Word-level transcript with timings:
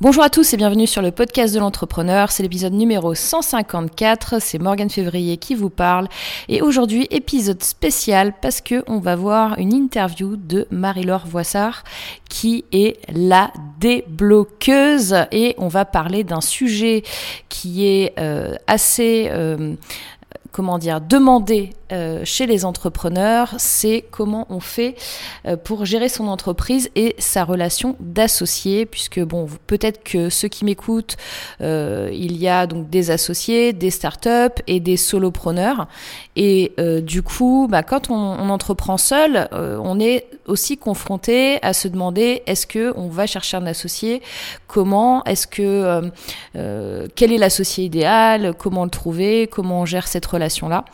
Bonjour 0.00 0.24
à 0.24 0.28
tous 0.28 0.52
et 0.52 0.56
bienvenue 0.56 0.88
sur 0.88 1.02
le 1.02 1.12
podcast 1.12 1.54
de 1.54 1.60
l'entrepreneur. 1.60 2.32
C'est 2.32 2.42
l'épisode 2.42 2.72
numéro 2.72 3.14
154. 3.14 4.42
C'est 4.42 4.58
Morgane 4.58 4.90
Février 4.90 5.36
qui 5.36 5.54
vous 5.54 5.70
parle. 5.70 6.08
Et 6.48 6.62
aujourd'hui, 6.62 7.06
épisode 7.12 7.62
spécial 7.62 8.34
parce 8.42 8.60
que 8.60 8.82
on 8.88 8.98
va 8.98 9.14
voir 9.14 9.56
une 9.56 9.72
interview 9.72 10.34
de 10.34 10.66
Marie-Laure 10.72 11.28
Voissard 11.28 11.84
qui 12.28 12.64
est 12.72 12.98
la 13.08 13.52
débloqueuse 13.78 15.14
et 15.30 15.54
on 15.58 15.68
va 15.68 15.84
parler 15.84 16.24
d'un 16.24 16.40
sujet 16.40 17.04
qui 17.48 17.86
est 17.86 18.18
euh, 18.18 18.56
assez 18.66 19.28
euh, 19.30 19.76
comment 20.54 20.78
dire, 20.78 21.00
demander 21.00 21.70
euh, 21.70 21.83
chez 22.24 22.46
les 22.46 22.64
entrepreneurs, 22.64 23.54
c'est 23.58 24.04
comment 24.10 24.46
on 24.50 24.60
fait 24.60 24.94
euh, 25.46 25.56
pour 25.56 25.84
gérer 25.84 26.08
son 26.08 26.28
entreprise 26.28 26.90
et 26.94 27.14
sa 27.18 27.44
relation 27.44 27.96
d'associé, 28.00 28.86
puisque 28.86 29.20
bon, 29.20 29.48
peut-être 29.66 30.02
que 30.02 30.30
ceux 30.30 30.48
qui 30.48 30.64
m'écoutent, 30.64 31.16
euh, 31.60 32.10
il 32.12 32.36
y 32.36 32.48
a 32.48 32.66
donc 32.66 32.90
des 32.90 33.10
associés, 33.10 33.72
des 33.72 33.90
startups 33.90 34.62
et 34.66 34.80
des 34.80 34.96
solopreneurs, 34.96 35.88
et 36.36 36.72
du 37.02 37.22
coup, 37.22 37.68
bah, 37.70 37.82
quand 37.82 38.10
on, 38.10 38.48
entreprend 38.48 38.96
seul, 38.96 39.48
on 39.52 40.00
est 40.00 40.26
aussi 40.46 40.76
confronté 40.76 41.58
à 41.62 41.72
se 41.72 41.88
demander 41.88 42.42
est-ce 42.46 42.66
que 42.66 42.92
on 42.96 43.08
va 43.08 43.26
chercher 43.26 43.56
un 43.56 43.66
associé, 43.66 44.20
comment, 44.66 45.22
est-ce 45.24 45.46
que 45.46 46.10
quel 47.14 47.32
est 47.32 47.38
l'associé 47.38 47.84
idéal, 47.84 48.54
comment 48.58 48.84
le 48.84 48.90
trouver, 48.90 49.46
comment 49.46 49.82
on 49.82 49.86
gère 49.86 50.08
cette 50.08 50.26
relation 50.26 50.68
là 50.68 50.84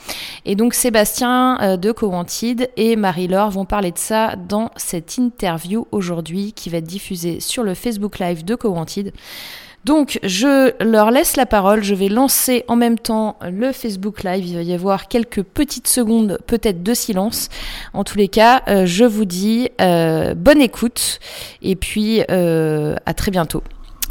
Et 0.45 0.55
donc 0.55 0.75
Sébastien 0.91 1.57
euh, 1.61 1.77
de 1.77 1.93
Cowantid 1.93 2.69
et 2.77 2.97
Marie-Laure 2.97 3.51
vont 3.51 3.65
parler 3.65 3.93
de 3.93 3.99
ça 3.99 4.35
dans 4.35 4.73
cette 4.75 5.19
interview 5.19 5.87
aujourd'hui 5.93 6.53
qui 6.53 6.69
va 6.69 6.79
être 6.79 6.85
diffusée 6.85 7.39
sur 7.39 7.63
le 7.63 7.75
Facebook 7.75 8.19
Live 8.19 8.45
de 8.45 8.57
Cowantid. 8.57 9.13
Donc, 9.85 10.19
je 10.25 10.73
leur 10.83 11.13
laisse 11.13 11.37
la 11.37 11.47
parole. 11.47 11.85
Je 11.85 11.95
vais 11.95 12.09
lancer 12.09 12.65
en 12.67 12.75
même 12.75 12.99
temps 12.99 13.37
le 13.49 13.71
Facebook 13.71 14.25
Live. 14.25 14.45
Il 14.45 14.57
va 14.57 14.63
y 14.63 14.73
avoir 14.73 15.07
quelques 15.07 15.45
petites 15.45 15.87
secondes, 15.87 16.41
peut-être 16.49 16.83
de 16.83 16.93
silence. 16.93 17.51
En 17.95 18.03
tous 18.03 18.19
les 18.19 18.27
cas, 18.27 18.63
euh, 18.67 18.85
je 18.85 19.05
vous 19.05 19.27
dis 19.27 19.69
euh, 19.81 20.35
bonne 20.35 20.61
écoute 20.61 21.21
et 21.63 21.77
puis 21.77 22.23
à 22.23 23.15
très 23.15 23.31
bientôt. 23.31 23.63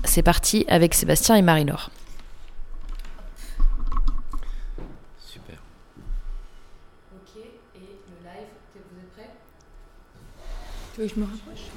C'est 0.05 0.23
parti 0.23 0.63
avec 0.69 0.93
Sébastien 0.93 1.35
et 1.35 1.41
Marie-Laure. 1.41 1.89
Je 11.07 11.17
me 11.17 11.23
rapproche 11.25 11.69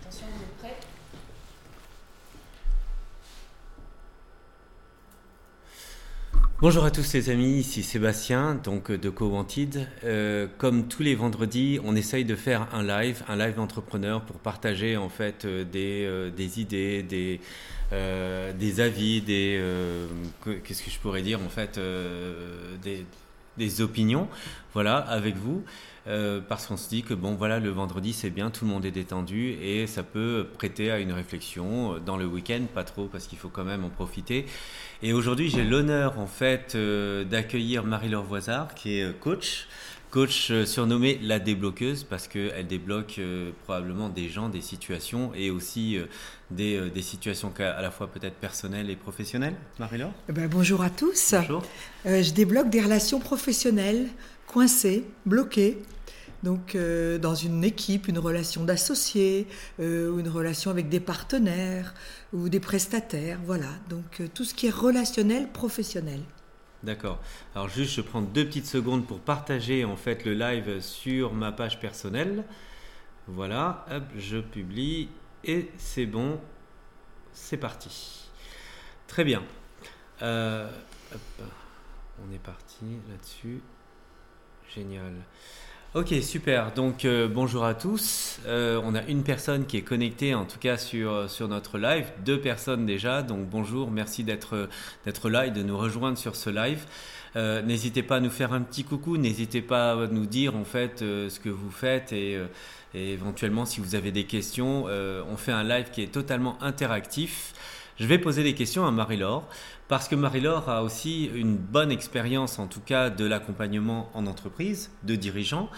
Attention, 0.00 0.26
vous 0.32 0.42
êtes 0.42 0.56
prêts 0.58 0.76
Bonjour 6.60 6.84
à 6.84 6.92
tous 6.92 7.12
les 7.14 7.30
amis, 7.30 7.58
ici 7.58 7.82
Sébastien, 7.82 8.54
donc 8.54 8.92
de 8.92 9.10
Co-Wanted. 9.10 9.88
Euh, 10.04 10.46
comme 10.58 10.86
tous 10.86 11.02
les 11.02 11.16
vendredis, 11.16 11.80
on 11.84 11.96
essaye 11.96 12.24
de 12.24 12.36
faire 12.36 12.68
un 12.72 12.84
live, 12.84 13.24
un 13.26 13.36
live 13.36 13.56
d'entrepreneur 13.56 14.22
pour 14.22 14.36
partager 14.36 14.96
en 14.96 15.08
fait 15.08 15.44
euh, 15.46 15.64
des, 15.64 16.04
euh, 16.06 16.30
des 16.30 16.60
idées, 16.60 17.02
des, 17.02 17.40
des 17.90 18.80
avis, 18.80 19.20
des 19.20 19.60
qu'est-ce 20.44 20.84
que 20.84 20.90
je 20.90 20.98
pourrais 21.00 21.22
dire 21.22 21.40
en 21.40 21.48
fait, 21.48 21.80
des, 22.84 23.04
des 23.58 23.80
opinions, 23.80 24.28
voilà, 24.74 24.98
avec 24.98 25.36
vous. 25.36 25.64
Euh, 26.06 26.40
parce 26.46 26.66
qu'on 26.66 26.78
se 26.78 26.88
dit 26.88 27.02
que 27.02 27.12
bon 27.12 27.34
voilà 27.34 27.60
le 27.60 27.68
vendredi 27.68 28.14
c'est 28.14 28.30
bien, 28.30 28.50
tout 28.50 28.64
le 28.64 28.70
monde 28.70 28.86
est 28.86 28.90
détendu 28.90 29.50
et 29.62 29.86
ça 29.86 30.02
peut 30.02 30.46
prêter 30.56 30.90
à 30.90 30.98
une 30.98 31.12
réflexion 31.12 31.98
dans 31.98 32.16
le 32.16 32.24
week-end, 32.24 32.62
pas 32.74 32.84
trop 32.84 33.06
parce 33.06 33.26
qu'il 33.26 33.38
faut 33.38 33.50
quand 33.50 33.64
même 33.64 33.84
en 33.84 33.90
profiter. 33.90 34.46
Et 35.02 35.12
aujourd'hui 35.12 35.50
j'ai 35.50 35.62
l'honneur 35.62 36.18
en 36.18 36.26
fait 36.26 36.72
euh, 36.74 37.24
d'accueillir 37.24 37.84
Marie-Laure 37.84 38.24
Voisard 38.24 38.74
qui 38.74 38.98
est 38.98 39.04
euh, 39.04 39.12
coach. 39.12 39.68
Coach 40.10 40.50
surnommée 40.64 41.20
la 41.22 41.38
débloqueuse 41.38 42.02
parce 42.02 42.26
qu'elle 42.26 42.66
débloque 42.66 43.20
probablement 43.62 44.08
des 44.08 44.28
gens, 44.28 44.48
des 44.48 44.60
situations 44.60 45.30
et 45.36 45.52
aussi 45.52 45.98
des, 46.50 46.90
des, 46.90 47.02
situations 47.02 47.52
à 47.60 47.80
la 47.80 47.92
fois 47.92 48.08
peut-être 48.08 48.34
personnelles 48.34 48.90
et 48.90 48.96
professionnelles. 48.96 49.54
Marie-Laure? 49.78 50.10
Eh 50.28 50.32
ben, 50.32 50.48
Bonjour 50.48 50.82
à 50.82 50.90
tous. 50.90 51.32
Bonjour. 51.34 51.62
je 52.04 52.32
débloque 52.32 52.70
des 52.70 52.80
relations 52.80 53.20
professionnelles 53.20 54.08
coincées, 54.50 55.04
bloquées, 55.26 55.80
donc, 56.42 56.74
euh, 56.74 57.18
dans 57.18 57.34
une 57.36 57.62
équipe, 57.64 58.08
une 58.08 58.18
relation 58.18 58.64
d'associés, 58.64 59.46
euh, 59.78 60.10
ou 60.10 60.18
une 60.18 60.28
relation 60.28 60.70
avec 60.72 60.88
des 60.88 61.00
partenaires 61.00 61.94
ou 62.32 62.48
des 62.48 62.60
prestataires, 62.60 63.38
voilà. 63.44 63.68
Donc, 63.88 64.20
euh, 64.20 64.28
tout 64.32 64.44
ce 64.44 64.54
qui 64.54 64.66
est 64.66 64.74
relationnel, 64.74 65.48
professionnel. 65.52 66.20
D'accord. 66.82 67.20
Alors, 67.54 67.68
juste, 67.68 67.94
je 67.94 68.00
prends 68.00 68.22
deux 68.22 68.44
petites 68.46 68.66
secondes 68.66 69.06
pour 69.06 69.20
partager 69.20 69.84
en 69.84 69.96
fait 69.96 70.24
le 70.24 70.32
live 70.32 70.80
sur 70.80 71.32
ma 71.34 71.52
page 71.52 71.78
personnelle. 71.78 72.44
Voilà, 73.28 73.84
hop, 73.90 74.04
je 74.16 74.38
publie 74.38 75.10
et 75.44 75.70
c'est 75.76 76.06
bon, 76.06 76.40
c'est 77.34 77.58
parti. 77.58 78.30
Très 79.06 79.24
bien. 79.24 79.42
on 80.22 80.66
est 82.32 82.42
parti 82.42 82.84
là-dessus. 83.10 83.60
Génial. 84.74 85.12
Ok, 85.92 86.14
super. 86.22 86.72
Donc 86.72 87.04
euh, 87.04 87.26
bonjour 87.26 87.64
à 87.64 87.74
tous. 87.74 88.38
Euh, 88.46 88.80
on 88.84 88.94
a 88.94 89.02
une 89.06 89.24
personne 89.24 89.66
qui 89.66 89.76
est 89.76 89.82
connectée, 89.82 90.36
en 90.36 90.44
tout 90.44 90.60
cas 90.60 90.76
sur, 90.76 91.28
sur 91.28 91.48
notre 91.48 91.78
live. 91.78 92.06
Deux 92.24 92.40
personnes 92.40 92.86
déjà. 92.86 93.22
Donc 93.22 93.48
bonjour, 93.48 93.90
merci 93.90 94.22
d'être 94.22 94.68
là 95.28 95.46
et 95.46 95.50
de 95.50 95.64
nous 95.64 95.76
rejoindre 95.76 96.16
sur 96.16 96.36
ce 96.36 96.48
live. 96.48 96.84
Euh, 97.34 97.62
n'hésitez 97.62 98.04
pas 98.04 98.16
à 98.16 98.20
nous 98.20 98.30
faire 98.30 98.52
un 98.52 98.60
petit 98.60 98.84
coucou. 98.84 99.16
N'hésitez 99.16 99.62
pas 99.62 99.92
à 99.92 100.06
nous 100.06 100.26
dire 100.26 100.54
en 100.54 100.64
fait 100.64 101.00
ce 101.00 101.40
que 101.40 101.48
vous 101.48 101.72
faites 101.72 102.12
et, 102.12 102.38
éventuellement 102.94 103.64
si 103.64 103.80
vous 103.80 103.96
avez 103.96 104.12
des 104.12 104.24
questions. 104.24 104.84
on 104.84 105.36
fait 105.36 105.52
un 105.52 105.64
live 105.64 105.90
qui 105.90 106.02
est 106.02 106.12
totalement 106.12 106.62
interactif. 106.62 107.52
Je 107.98 108.06
vais 108.06 108.18
poser 108.18 108.44
des 108.44 108.54
questions 108.54 108.86
à 108.86 108.92
Marie-Laure 108.92 109.44
parce 109.90 110.06
que 110.06 110.14
Marie-Laure 110.14 110.68
a 110.68 110.84
aussi 110.84 111.24
une 111.34 111.56
bonne 111.56 111.90
expérience, 111.90 112.60
en 112.60 112.68
tout 112.68 112.80
cas, 112.80 113.10
de 113.10 113.24
l'accompagnement 113.24 114.08
en 114.14 114.28
entreprise, 114.28 114.92
de 115.02 115.16
dirigeants. 115.16 115.68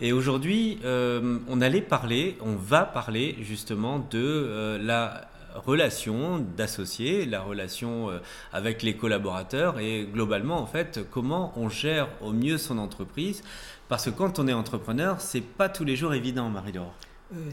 Et 0.00 0.12
aujourd'hui, 0.12 0.80
euh, 0.84 1.38
on 1.48 1.60
allait 1.60 1.80
parler, 1.80 2.36
on 2.40 2.56
va 2.56 2.84
parler 2.84 3.36
justement 3.42 4.00
de 4.00 4.18
euh, 4.18 4.76
la 4.82 5.28
relation 5.54 6.44
d'associés, 6.56 7.26
la 7.26 7.42
relation 7.42 8.10
euh, 8.10 8.18
avec 8.52 8.82
les 8.82 8.96
collaborateurs 8.96 9.78
et 9.78 10.04
globalement, 10.12 10.60
en 10.60 10.66
fait, 10.66 11.08
comment 11.08 11.52
on 11.54 11.68
gère 11.68 12.08
au 12.22 12.32
mieux 12.32 12.58
son 12.58 12.76
entreprise. 12.76 13.44
Parce 13.88 14.06
que 14.06 14.10
quand 14.10 14.40
on 14.40 14.48
est 14.48 14.52
entrepreneur, 14.52 15.20
c'est 15.20 15.42
pas 15.42 15.68
tous 15.68 15.84
les 15.84 15.94
jours 15.94 16.12
évident, 16.12 16.48
Marie-Laure. 16.48 16.94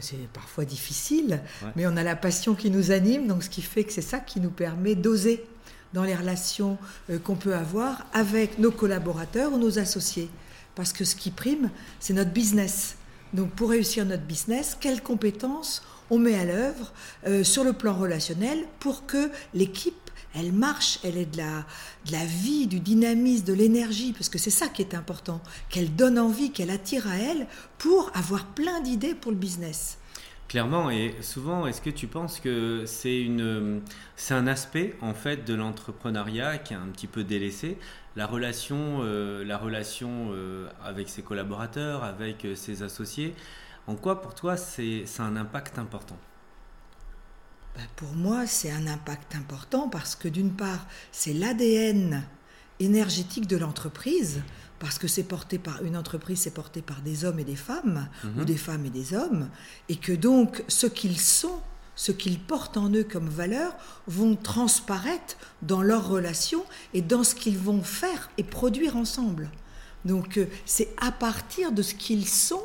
c'est 0.00 0.26
parfois 0.32 0.64
difficile, 0.64 1.42
mais 1.76 1.86
on 1.86 1.96
a 1.96 2.02
la 2.02 2.16
passion 2.16 2.56
qui 2.56 2.70
nous 2.70 2.90
anime, 2.90 3.28
donc 3.28 3.44
ce 3.44 3.50
qui 3.50 3.62
fait 3.62 3.84
que 3.84 3.92
c'est 3.92 4.02
ça 4.02 4.18
qui 4.18 4.40
nous 4.40 4.50
permet 4.50 4.96
d'oser 4.96 5.44
dans 5.92 6.04
les 6.04 6.14
relations 6.14 6.78
euh, 7.10 7.18
qu'on 7.18 7.36
peut 7.36 7.54
avoir 7.54 8.06
avec 8.12 8.58
nos 8.58 8.70
collaborateurs 8.70 9.52
ou 9.52 9.58
nos 9.58 9.78
associés. 9.78 10.30
Parce 10.74 10.92
que 10.92 11.04
ce 11.04 11.16
qui 11.16 11.30
prime, 11.30 11.70
c'est 12.00 12.14
notre 12.14 12.30
business. 12.30 12.96
Donc 13.34 13.50
pour 13.50 13.70
réussir 13.70 14.04
notre 14.04 14.22
business, 14.22 14.76
quelles 14.80 15.02
compétences 15.02 15.82
on 16.10 16.18
met 16.18 16.34
à 16.34 16.44
l'œuvre 16.44 16.92
euh, 17.26 17.44
sur 17.44 17.64
le 17.64 17.72
plan 17.72 17.94
relationnel 17.94 18.64
pour 18.80 19.06
que 19.06 19.30
l'équipe 19.54 19.94
elle 20.34 20.52
marche, 20.52 20.98
elle 21.04 21.16
ait 21.16 21.26
de 21.26 21.38
la, 21.38 21.64
de 22.06 22.12
la 22.12 22.24
vie, 22.24 22.66
du 22.66 22.80
dynamisme, 22.80 23.44
de 23.44 23.52
l'énergie, 23.52 24.12
parce 24.12 24.28
que 24.28 24.38
c'est 24.38 24.50
ça 24.50 24.68
qui 24.68 24.82
est 24.82 24.94
important, 24.94 25.40
qu'elle 25.70 25.94
donne 25.94 26.18
envie, 26.18 26.52
qu'elle 26.52 26.70
attire 26.70 27.08
à 27.08 27.16
elle 27.16 27.46
pour 27.78 28.10
avoir 28.14 28.46
plein 28.46 28.80
d'idées 28.80 29.14
pour 29.14 29.32
le 29.32 29.38
business. 29.38 29.97
Clairement, 30.48 30.90
et 30.90 31.14
souvent, 31.20 31.66
est-ce 31.66 31.82
que 31.82 31.90
tu 31.90 32.06
penses 32.06 32.40
que 32.40 32.84
c'est 32.86 33.20
une, 33.20 33.82
c'est 34.16 34.32
un 34.32 34.46
aspect 34.46 34.96
en 35.02 35.12
fait 35.12 35.44
de 35.44 35.52
l'entrepreneuriat 35.52 36.56
qui 36.56 36.72
est 36.72 36.76
un 36.76 36.86
petit 36.86 37.06
peu 37.06 37.22
délaissé, 37.22 37.76
la 38.16 38.26
relation, 38.26 39.00
euh, 39.02 39.44
la 39.44 39.58
relation 39.58 40.30
euh, 40.30 40.66
avec 40.82 41.10
ses 41.10 41.20
collaborateurs, 41.20 42.02
avec 42.02 42.46
euh, 42.46 42.54
ses 42.54 42.82
associés. 42.82 43.34
En 43.86 43.94
quoi, 43.94 44.22
pour 44.22 44.34
toi, 44.34 44.56
c'est, 44.56 45.02
c'est 45.04 45.20
un 45.20 45.36
impact 45.36 45.78
important? 45.78 46.16
Bah, 47.76 47.82
Pour 47.96 48.12
moi, 48.14 48.46
c'est 48.46 48.70
un 48.70 48.86
impact 48.86 49.34
important 49.36 49.90
parce 49.90 50.16
que 50.16 50.28
d'une 50.28 50.52
part, 50.52 50.86
c'est 51.12 51.34
l'ADN 51.34 52.24
énergétique 52.80 53.46
de 53.46 53.58
l'entreprise 53.58 54.42
parce 54.78 54.98
que 54.98 55.08
c'est 55.08 55.24
porté 55.24 55.58
par 55.58 55.82
une 55.82 55.96
entreprise, 55.96 56.40
c'est 56.40 56.54
porté 56.54 56.82
par 56.82 57.00
des 57.00 57.24
hommes 57.24 57.38
et 57.38 57.44
des 57.44 57.56
femmes, 57.56 58.08
ou 58.24 58.40
mhm. 58.40 58.44
des 58.44 58.56
femmes 58.56 58.86
et 58.86 58.90
des 58.90 59.14
hommes, 59.14 59.48
et 59.88 59.96
que 59.96 60.12
donc 60.12 60.64
ce 60.68 60.86
qu'ils 60.86 61.20
sont, 61.20 61.60
ce 61.96 62.12
qu'ils 62.12 62.38
portent 62.38 62.76
en 62.76 62.90
eux 62.90 63.04
comme 63.04 63.28
valeur, 63.28 63.72
vont 64.06 64.36
transparaître 64.36 65.36
dans 65.62 65.82
leurs 65.82 66.08
relations 66.08 66.64
et 66.94 67.02
dans 67.02 67.24
ce 67.24 67.34
qu'ils 67.34 67.58
vont 67.58 67.82
faire 67.82 68.30
et 68.38 68.44
produire 68.44 68.96
ensemble. 68.96 69.50
Donc 70.04 70.38
euh, 70.38 70.46
c'est 70.64 70.94
à 71.00 71.10
partir 71.10 71.72
de 71.72 71.82
ce 71.82 71.94
qu'ils 71.94 72.28
sont 72.28 72.62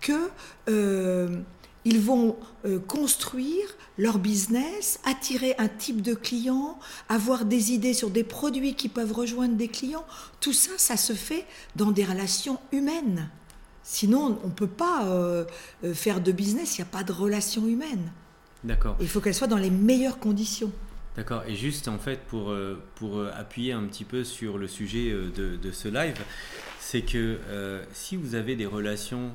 que 0.00 0.28
euh, 0.68 1.40
ils 1.84 2.00
vont 2.00 2.36
euh, 2.64 2.78
construire 2.78 3.66
leur 3.98 4.18
business, 4.18 4.98
attirer 5.04 5.54
un 5.58 5.68
type 5.68 6.02
de 6.02 6.14
client, 6.14 6.78
avoir 7.08 7.44
des 7.44 7.72
idées 7.72 7.94
sur 7.94 8.10
des 8.10 8.24
produits 8.24 8.74
qui 8.74 8.88
peuvent 8.88 9.12
rejoindre 9.12 9.56
des 9.56 9.68
clients. 9.68 10.06
Tout 10.40 10.52
ça, 10.52 10.72
ça 10.78 10.96
se 10.96 11.12
fait 11.12 11.44
dans 11.76 11.90
des 11.90 12.04
relations 12.04 12.58
humaines. 12.72 13.28
Sinon, 13.82 14.38
on 14.42 14.48
ne 14.48 14.52
peut 14.52 14.66
pas 14.66 15.06
euh, 15.06 15.44
euh, 15.84 15.92
faire 15.92 16.20
de 16.20 16.32
business, 16.32 16.78
il 16.78 16.80
n'y 16.80 16.88
a 16.88 16.90
pas 16.90 17.04
de 17.04 17.12
relation 17.12 17.66
humaine. 17.66 18.10
D'accord. 18.64 18.96
Il 19.00 19.08
faut 19.08 19.20
qu'elle 19.20 19.34
soit 19.34 19.46
dans 19.46 19.58
les 19.58 19.70
meilleures 19.70 20.18
conditions. 20.18 20.72
D'accord. 21.16 21.42
Et 21.46 21.54
juste 21.54 21.86
en 21.86 21.98
fait 21.98 22.20
pour, 22.26 22.52
pour 22.96 23.24
appuyer 23.24 23.72
un 23.72 23.84
petit 23.84 24.02
peu 24.02 24.24
sur 24.24 24.58
le 24.58 24.66
sujet 24.66 25.12
de, 25.12 25.54
de 25.54 25.70
ce 25.70 25.86
live, 25.86 26.16
c'est 26.80 27.02
que 27.02 27.38
si 27.92 28.16
vous 28.16 28.34
avez 28.34 28.56
des 28.56 28.66
relations 28.66 29.30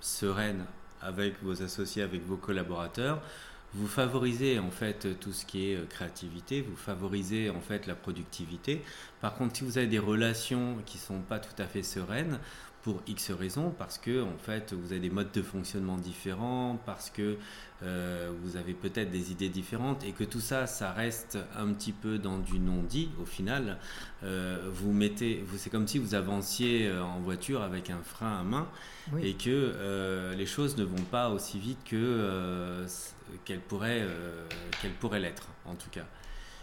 sereines 0.00 0.64
avec 1.00 1.42
vos 1.42 1.62
associés, 1.62 2.02
avec 2.02 2.24
vos 2.26 2.36
collaborateurs, 2.36 3.20
vous 3.74 3.86
favorisez 3.86 4.58
en 4.58 4.70
fait 4.70 5.18
tout 5.20 5.32
ce 5.32 5.44
qui 5.44 5.70
est 5.70 5.76
euh, 5.76 5.84
créativité, 5.84 6.62
vous 6.62 6.76
favorisez 6.76 7.50
en 7.50 7.60
fait 7.60 7.86
la 7.86 7.94
productivité. 7.94 8.82
Par 9.20 9.34
contre, 9.34 9.56
si 9.56 9.64
vous 9.64 9.76
avez 9.76 9.86
des 9.86 9.98
relations 9.98 10.78
qui 10.86 10.96
sont 10.96 11.20
pas 11.20 11.38
tout 11.38 11.60
à 11.62 11.66
fait 11.66 11.82
sereines, 11.82 12.38
pour 12.82 13.02
X 13.06 13.30
raisons, 13.32 13.70
parce 13.76 13.98
que 13.98 14.22
en 14.22 14.38
fait 14.38 14.72
vous 14.72 14.92
avez 14.92 15.00
des 15.00 15.10
modes 15.10 15.32
de 15.32 15.42
fonctionnement 15.42 15.96
différents, 15.96 16.80
parce 16.86 17.10
que 17.10 17.36
euh, 17.82 18.32
vous 18.42 18.56
avez 18.56 18.74
peut-être 18.74 19.10
des 19.10 19.30
idées 19.30 19.48
différentes 19.48 20.02
et 20.04 20.12
que 20.12 20.24
tout 20.24 20.40
ça, 20.40 20.66
ça 20.66 20.92
reste 20.92 21.38
un 21.56 21.72
petit 21.72 21.92
peu 21.92 22.18
dans 22.18 22.38
du 22.38 22.58
non-dit 22.58 23.10
au 23.20 23.24
final. 23.24 23.78
Euh, 24.24 24.68
vous 24.72 24.92
mettez, 24.92 25.44
vous, 25.46 25.58
c'est 25.58 25.70
comme 25.70 25.86
si 25.86 25.98
vous 25.98 26.14
avanciez 26.14 26.88
euh, 26.88 27.02
en 27.02 27.20
voiture 27.20 27.62
avec 27.62 27.90
un 27.90 28.00
frein 28.02 28.40
à 28.40 28.42
main 28.42 28.68
et 29.22 29.34
que 29.34 30.34
les 30.36 30.46
choses 30.46 30.76
ne 30.76 30.84
vont 30.84 31.04
pas 31.10 31.30
aussi 31.30 31.58
vite 31.58 31.78
que 31.84 32.84
qu'elles 33.46 33.60
pourraient, 33.60 34.06
qu'elles 34.82 34.92
pourraient 34.92 35.20
l'être, 35.20 35.48
en 35.64 35.74
tout 35.74 35.88
cas. 35.90 36.04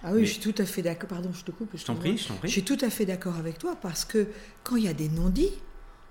Ah 0.03 0.11
oui, 0.13 0.25
je 0.25 0.33
suis 0.33 0.41
tout 0.41 0.61
à 0.61 0.65
fait 0.65 0.83
d'accord. 0.83 1.09
Pardon, 1.09 1.31
je 1.33 1.43
te 1.43 1.49
coupe. 1.49 1.71
Je 1.73 1.83
t'en 1.83 1.95
prie, 1.95 2.17
je 2.17 2.27
t'en 2.27 2.35
prie. 2.35 2.47
Je 2.47 2.53
suis 2.53 2.63
tout 2.63 2.77
à 2.81 2.91
fait 2.91 3.05
d'accord 3.05 3.37
avec 3.37 3.57
toi 3.57 3.75
parce 3.81 4.05
que 4.05 4.27
quand 4.63 4.75
il 4.75 4.83
y 4.83 4.87
a 4.87 4.93
des 4.93 5.09
non-dits, 5.09 5.53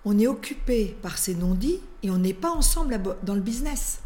on 0.05 0.19
est 0.19 0.27
occupé 0.27 0.97
par 1.03 1.19
ces 1.19 1.35
non-dits 1.35 1.81
et 2.03 2.11
on 2.11 2.19
n'est 2.19 2.35
pas 2.35 2.51
ensemble 2.51 3.01
dans 3.23 3.35
le 3.35 3.41
business. 3.41 4.01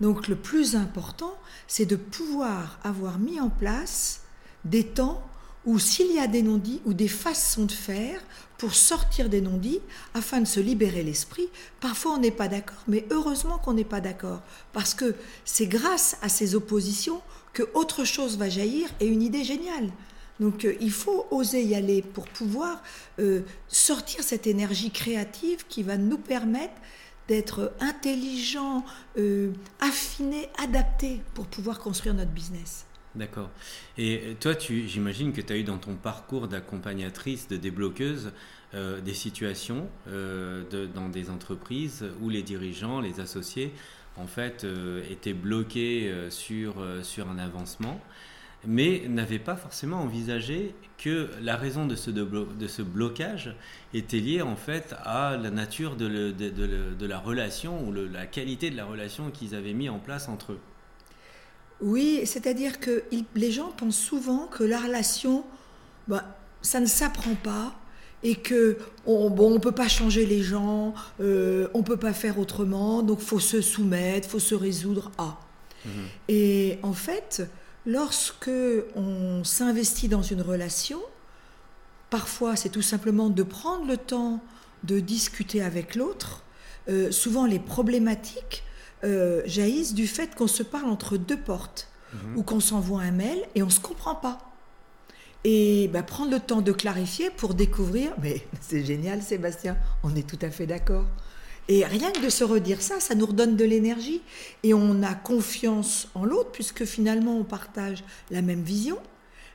Donc 0.00 0.28
le 0.28 0.36
plus 0.36 0.74
important, 0.74 1.34
c'est 1.66 1.86
de 1.86 1.96
pouvoir 1.96 2.78
avoir 2.82 3.18
mis 3.18 3.40
en 3.40 3.50
place 3.50 4.22
des 4.64 4.84
temps 4.84 5.22
où 5.64 5.78
s'il 5.78 6.12
y 6.12 6.18
a 6.18 6.26
des 6.26 6.42
non-dits 6.42 6.80
ou 6.84 6.92
des 6.92 7.08
façons 7.08 7.64
de 7.64 7.72
faire 7.72 8.20
pour 8.58 8.74
sortir 8.74 9.28
des 9.28 9.40
non-dits 9.40 9.80
afin 10.14 10.40
de 10.40 10.46
se 10.46 10.60
libérer 10.60 11.02
l'esprit, 11.02 11.48
parfois 11.80 12.12
on 12.12 12.18
n'est 12.18 12.30
pas 12.30 12.48
d'accord, 12.48 12.82
mais 12.88 13.06
heureusement 13.10 13.58
qu'on 13.58 13.74
n'est 13.74 13.84
pas 13.84 14.00
d'accord, 14.00 14.40
parce 14.72 14.94
que 14.94 15.14
c'est 15.44 15.66
grâce 15.66 16.16
à 16.22 16.28
ces 16.28 16.54
oppositions 16.54 17.20
que 17.52 17.64
autre 17.74 18.04
chose 18.04 18.38
va 18.38 18.48
jaillir 18.48 18.88
et 19.00 19.06
une 19.06 19.22
idée 19.22 19.44
géniale. 19.44 19.90
Donc 20.42 20.64
euh, 20.64 20.74
il 20.80 20.90
faut 20.90 21.26
oser 21.30 21.62
y 21.62 21.76
aller 21.76 22.02
pour 22.02 22.26
pouvoir 22.26 22.82
euh, 23.20 23.42
sortir 23.68 24.24
cette 24.24 24.48
énergie 24.48 24.90
créative 24.90 25.64
qui 25.68 25.84
va 25.84 25.96
nous 25.96 26.18
permettre 26.18 26.74
d'être 27.28 27.72
intelligents, 27.78 28.84
euh, 29.16 29.52
affinés, 29.78 30.48
adaptés 30.58 31.20
pour 31.34 31.46
pouvoir 31.46 31.78
construire 31.78 32.14
notre 32.14 32.32
business. 32.32 32.86
D'accord. 33.14 33.50
Et 33.96 34.36
toi, 34.40 34.54
j'imagine 34.58 35.32
que 35.32 35.40
tu 35.40 35.52
as 35.52 35.56
eu 35.56 35.62
dans 35.62 35.78
ton 35.78 35.94
parcours 35.94 36.48
d'accompagnatrice, 36.48 37.46
de 37.46 37.56
débloqueuse, 37.56 38.32
des 38.72 39.12
situations 39.12 39.86
dans 40.06 41.10
des 41.10 41.28
entreprises 41.28 42.06
où 42.22 42.30
les 42.30 42.42
dirigeants, 42.42 43.02
les 43.02 43.20
associés, 43.20 43.74
en 44.16 44.26
fait, 44.26 44.66
étaient 45.10 45.34
bloqués 45.34 46.10
sur, 46.30 46.82
sur 47.02 47.28
un 47.28 47.36
avancement 47.36 48.00
mais 48.64 49.02
n'avait 49.08 49.38
pas 49.38 49.56
forcément 49.56 50.02
envisagé 50.02 50.74
que 50.98 51.30
la 51.40 51.56
raison 51.56 51.86
de 51.86 51.96
ce, 51.96 52.10
de 52.10 52.66
ce 52.68 52.82
blocage 52.82 53.54
était 53.92 54.18
liée 54.18 54.42
en 54.42 54.54
fait 54.54 54.94
à 55.04 55.36
la 55.36 55.50
nature 55.50 55.96
de, 55.96 56.30
de, 56.30 57.06
la 57.06 57.18
relation 57.18 57.84
ou 57.86 57.92
la 57.92 58.26
qualité 58.26 58.70
de 58.70 58.76
la 58.76 58.84
relation 58.84 59.30
qu'ils 59.30 59.54
avaient 59.54 59.72
mis 59.72 59.88
en 59.88 59.98
place 59.98 60.28
entre 60.28 60.52
eux. 60.52 60.60
Oui, 61.80 62.20
c'est-à-dire 62.24 62.78
que 62.78 63.02
les 63.34 63.50
gens 63.50 63.72
pensent 63.76 63.98
souvent 63.98 64.46
que 64.46 64.62
la 64.62 64.78
relation, 64.78 65.44
bah, 66.06 66.38
ça 66.62 66.78
ne 66.78 66.86
s'apprend 66.86 67.34
pas 67.34 67.74
et 68.22 68.36
que 68.36 68.78
on, 69.04 69.30
bon, 69.30 69.52
on 69.56 69.58
peut 69.58 69.72
pas 69.72 69.88
changer 69.88 70.24
les 70.24 70.44
gens, 70.44 70.94
euh, 71.20 71.66
on 71.74 71.82
peut 71.82 71.96
pas 71.96 72.12
faire 72.12 72.38
autrement, 72.38 73.02
donc 73.02 73.18
faut 73.18 73.40
se 73.40 73.60
soumettre, 73.60 74.28
faut 74.28 74.38
se 74.38 74.54
résoudre 74.54 75.10
à. 75.18 75.40
Mmh. 75.84 75.88
Et 76.28 76.78
en 76.84 76.92
fait, 76.92 77.42
Lorsque 77.86 78.50
on 78.94 79.42
s'investit 79.44 80.08
dans 80.08 80.22
une 80.22 80.40
relation, 80.40 81.00
parfois 82.10 82.54
c'est 82.56 82.68
tout 82.68 82.82
simplement 82.82 83.28
de 83.28 83.42
prendre 83.42 83.86
le 83.86 83.96
temps 83.96 84.40
de 84.84 85.00
discuter 85.00 85.62
avec 85.62 85.94
l'autre. 85.94 86.42
Euh, 86.88 87.10
souvent 87.10 87.46
les 87.46 87.58
problématiques 87.58 88.64
euh, 89.04 89.42
jaillissent 89.46 89.94
du 89.94 90.06
fait 90.06 90.34
qu'on 90.34 90.46
se 90.46 90.62
parle 90.62 90.90
entre 90.90 91.16
deux 91.16 91.36
portes 91.36 91.88
mhm. 92.12 92.36
ou 92.36 92.42
qu'on 92.42 92.60
s'envoie 92.60 93.02
un 93.02 93.10
mail 93.10 93.38
et 93.54 93.62
on 93.62 93.66
ne 93.66 93.70
se 93.70 93.80
comprend 93.80 94.14
pas. 94.14 94.38
Et 95.44 95.88
bah, 95.88 96.04
prendre 96.04 96.30
le 96.30 96.38
temps 96.38 96.60
de 96.60 96.70
clarifier 96.70 97.30
pour 97.30 97.54
découvrir, 97.54 98.12
mais 98.22 98.46
c'est 98.60 98.84
génial 98.84 99.22
Sébastien, 99.22 99.76
on 100.04 100.14
est 100.14 100.26
tout 100.26 100.38
à 100.42 100.50
fait 100.50 100.66
d'accord. 100.66 101.06
Et 101.68 101.84
rien 101.84 102.10
que 102.10 102.20
de 102.20 102.28
se 102.28 102.44
redire 102.44 102.82
ça, 102.82 103.00
ça 103.00 103.14
nous 103.14 103.26
redonne 103.26 103.56
de 103.56 103.64
l'énergie. 103.64 104.20
Et 104.62 104.74
on 104.74 105.02
a 105.02 105.14
confiance 105.14 106.08
en 106.14 106.24
l'autre, 106.24 106.50
puisque 106.50 106.84
finalement 106.84 107.36
on 107.36 107.44
partage 107.44 108.04
la 108.30 108.42
même 108.42 108.62
vision. 108.62 108.98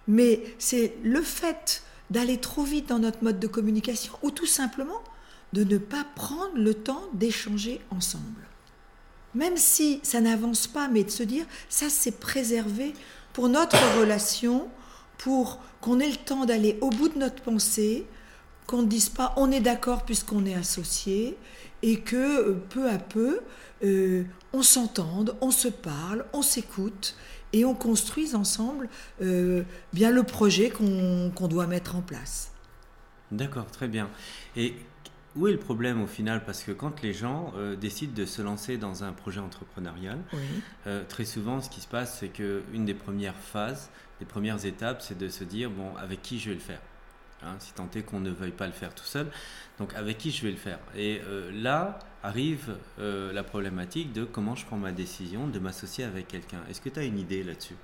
Mais 0.07 0.42
c'est 0.57 0.95
le 1.04 1.21
fait 1.21 1.83
d'aller 2.09 2.38
trop 2.38 2.63
vite 2.63 2.88
dans 2.88 3.00
notre 3.00 3.24
mode 3.24 3.39
de 3.39 3.48
communication, 3.48 4.13
ou 4.21 4.31
tout 4.31 4.45
simplement 4.45 5.01
de 5.54 5.63
ne 5.63 5.77
pas 5.77 6.06
prendre 6.15 6.56
le 6.56 6.74
temps 6.74 7.04
d'échanger 7.13 7.81
ensemble. 7.89 8.48
Même 9.36 9.57
si 9.57 10.00
ça 10.03 10.21
n'avance 10.21 10.68
pas, 10.68 10.88
mais 10.88 11.03
de 11.03 11.10
se 11.10 11.24
dire, 11.24 11.45
ça 11.69 11.89
c'est 11.89 12.19
préservé 12.19 12.94
pour 13.33 13.50
notre 13.50 13.77
relation, 14.00 14.69
pour 15.18 15.60
qu'on 15.81 16.00
ait 16.00 16.10
le 16.10 16.15
temps 16.15 16.45
d'aller 16.45 16.77
au 16.81 16.89
bout 16.89 17.10
de 17.10 17.19
notre 17.19 17.42
pensée, 17.44 18.06
qu'on 18.65 18.81
ne 18.81 18.88
dise 18.88 19.10
pas 19.10 19.33
on 19.38 19.51
est 19.51 19.60
d'accord 19.60 20.06
puisqu'on 20.06 20.45
est 20.45 20.56
associé, 20.56 21.38
et 21.83 22.00
que 22.00 22.50
euh, 22.50 22.53
peu 22.69 22.89
à 22.89 22.97
peu, 22.97 23.41
euh, 23.83 24.24
on 24.53 24.62
s'entende, 24.62 25.35
on 25.41 25.51
se 25.51 25.68
parle, 25.68 26.25
on 26.33 26.41
s'écoute 26.41 27.15
et 27.53 27.65
on 27.65 27.74
construise 27.74 28.36
ensemble 28.36 28.89
euh, 29.22 29.63
bien 29.93 30.12
le 30.12 30.24
projet 30.24 30.69
qu'on 30.69 31.48
doit 31.48 31.67
mettre 31.67 31.96
en 31.96 32.01
place. 32.01 32.51
D'accord, 33.31 33.67
très 33.67 33.88
bien. 33.88 34.10
Et 34.55 34.75
où 35.36 35.48
est 35.48 35.51
le 35.51 35.60
problème 35.60 36.01
au 36.01 36.07
final? 36.07 36.43
Parce 36.46 36.63
que 36.63 36.72
quand 36.72 37.01
les 37.03 37.13
gens 37.13 37.53
décident 37.79 38.13
de 38.13 38.25
se 38.25 38.41
lancer 38.41 38.77
dans 38.77 39.03
un 39.03 39.12
projet 39.12 39.39
entrepreneurial, 39.39 40.17
très 41.10 41.25
souvent 41.25 41.62
ce 41.62 41.69
qui 41.69 41.81
se 41.81 41.88
passe, 41.88 42.19
c'est 42.19 42.29
qu'une 42.29 42.86
des 42.86 42.93
premières 42.96 43.36
phases, 43.36 43.91
des 44.19 44.25
premières 44.25 44.65
étapes, 44.65 45.01
c'est 45.01 45.17
de 45.17 45.27
se 45.29 45.43
dire, 45.43 45.69
bon, 45.69 45.96
avec 45.98 46.22
qui 46.22 46.39
je 46.39 46.50
vais 46.50 46.55
le 46.55 46.62
faire? 46.62 46.81
Hein, 47.44 47.56
si 47.60 47.72
tant 47.74 47.88
est 47.96 48.01
qu'on 48.01 48.20
ne 48.20 48.32
veuille 48.32 48.51
pas 48.51 48.65
le 48.65 48.74
faire 48.74 48.96
tout 48.96 49.06
seul. 49.06 49.27
Donc 49.77 49.94
avec 49.94 50.17
qui 50.17 50.32
je 50.32 50.44
vais 50.44 50.51
le 50.51 50.58
faire? 50.58 50.79
Et 50.96 51.22
euh, 51.27 51.51
là 51.53 52.00
arrive 52.24 52.75
euh, 53.00 53.32
la 53.32 53.44
problématique 53.44 54.12
de 54.12 54.24
comment 54.24 54.56
je 54.56 54.65
prends 54.65 54.77
ma 54.77 54.91
décision 54.91 55.48
de 55.48 55.60
m'associer 55.60 56.03
avec 56.03 56.27
quelqu'un. 56.27 56.62
Est-ce 56.70 56.82
que 56.82 56.89
tu 56.89 57.00
as 57.00 57.03
une 57.03 57.20
idée 57.20 57.44
là-dessus? 57.44 57.75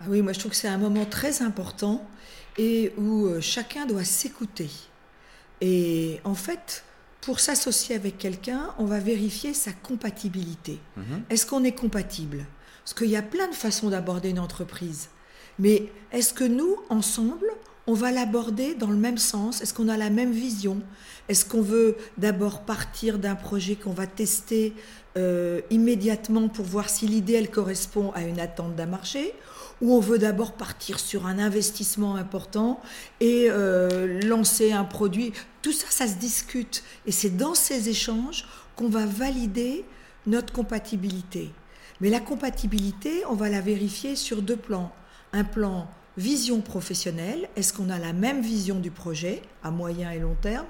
Ah 0.00 0.06
Oui, 0.08 0.20
moi 0.20 0.32
je 0.32 0.40
trouve 0.40 0.50
que 0.50 0.56
c'est 0.56 0.68
un 0.68 0.78
moment 0.78 1.04
très 1.04 1.42
important 1.42 2.08
et 2.56 2.92
où 2.96 3.26
euh, 3.26 3.40
chacun 3.40 3.86
doit 3.86 4.04
s'écouter. 4.04 4.70
Et 5.60 6.20
en 6.24 6.34
fait, 6.34 6.84
pour 7.20 7.38
s'associer 7.38 7.94
avec 7.94 8.18
quelqu'un, 8.18 8.74
on 8.78 8.84
va 8.84 8.98
vérifier 8.98 9.54
sa 9.54 9.72
compatibilité. 9.72 10.80
Mhm. 10.96 11.22
Est-ce 11.30 11.46
qu'on 11.46 11.62
est 11.62 11.72
compatible? 11.72 12.46
Parce 12.84 12.94
qu'il 12.94 13.10
y 13.10 13.16
a 13.16 13.22
plein 13.22 13.48
de 13.48 13.54
façons 13.54 13.90
d'aborder 13.90 14.30
une 14.30 14.38
entreprise. 14.40 15.10
Mais 15.58 15.92
est-ce 16.12 16.32
que 16.32 16.44
nous, 16.44 16.76
ensemble, 16.88 17.46
on 17.88 17.94
va 17.94 18.12
l'aborder 18.12 18.74
dans 18.74 18.90
le 18.90 18.96
même 18.96 19.16
sens? 19.16 19.62
Est-ce 19.62 19.72
qu'on 19.72 19.88
a 19.88 19.96
la 19.96 20.10
même 20.10 20.30
vision? 20.30 20.82
Est-ce 21.30 21.46
qu'on 21.46 21.62
veut 21.62 21.96
d'abord 22.18 22.60
partir 22.60 23.18
d'un 23.18 23.34
projet 23.34 23.76
qu'on 23.76 23.94
va 23.94 24.06
tester 24.06 24.74
euh, 25.16 25.62
immédiatement 25.70 26.48
pour 26.48 26.66
voir 26.66 26.90
si 26.90 27.06
l'idée 27.06 27.32
elle 27.32 27.50
correspond 27.50 28.12
à 28.14 28.24
une 28.24 28.40
attente 28.40 28.76
d'un 28.76 28.84
marché? 28.84 29.32
Ou 29.80 29.94
on 29.94 30.00
veut 30.00 30.18
d'abord 30.18 30.52
partir 30.52 31.00
sur 31.00 31.26
un 31.26 31.38
investissement 31.38 32.16
important 32.16 32.78
et 33.20 33.46
euh, 33.48 34.20
lancer 34.20 34.70
un 34.72 34.84
produit? 34.84 35.32
Tout 35.62 35.72
ça, 35.72 35.86
ça 35.88 36.06
se 36.06 36.16
discute. 36.16 36.82
Et 37.06 37.12
c'est 37.12 37.38
dans 37.38 37.54
ces 37.54 37.88
échanges 37.88 38.46
qu'on 38.76 38.90
va 38.90 39.06
valider 39.06 39.86
notre 40.26 40.52
compatibilité. 40.52 41.50
Mais 42.02 42.10
la 42.10 42.20
compatibilité, 42.20 43.22
on 43.30 43.34
va 43.34 43.48
la 43.48 43.62
vérifier 43.62 44.14
sur 44.14 44.42
deux 44.42 44.56
plans. 44.56 44.92
Un 45.32 45.44
plan 45.44 45.88
vision 46.18 46.60
professionnelle, 46.60 47.48
est-ce 47.56 47.72
qu'on 47.72 47.88
a 47.88 47.98
la 47.98 48.12
même 48.12 48.42
vision 48.42 48.78
du 48.78 48.90
projet 48.90 49.40
à 49.62 49.70
moyen 49.70 50.10
et 50.10 50.18
long 50.18 50.36
terme? 50.40 50.66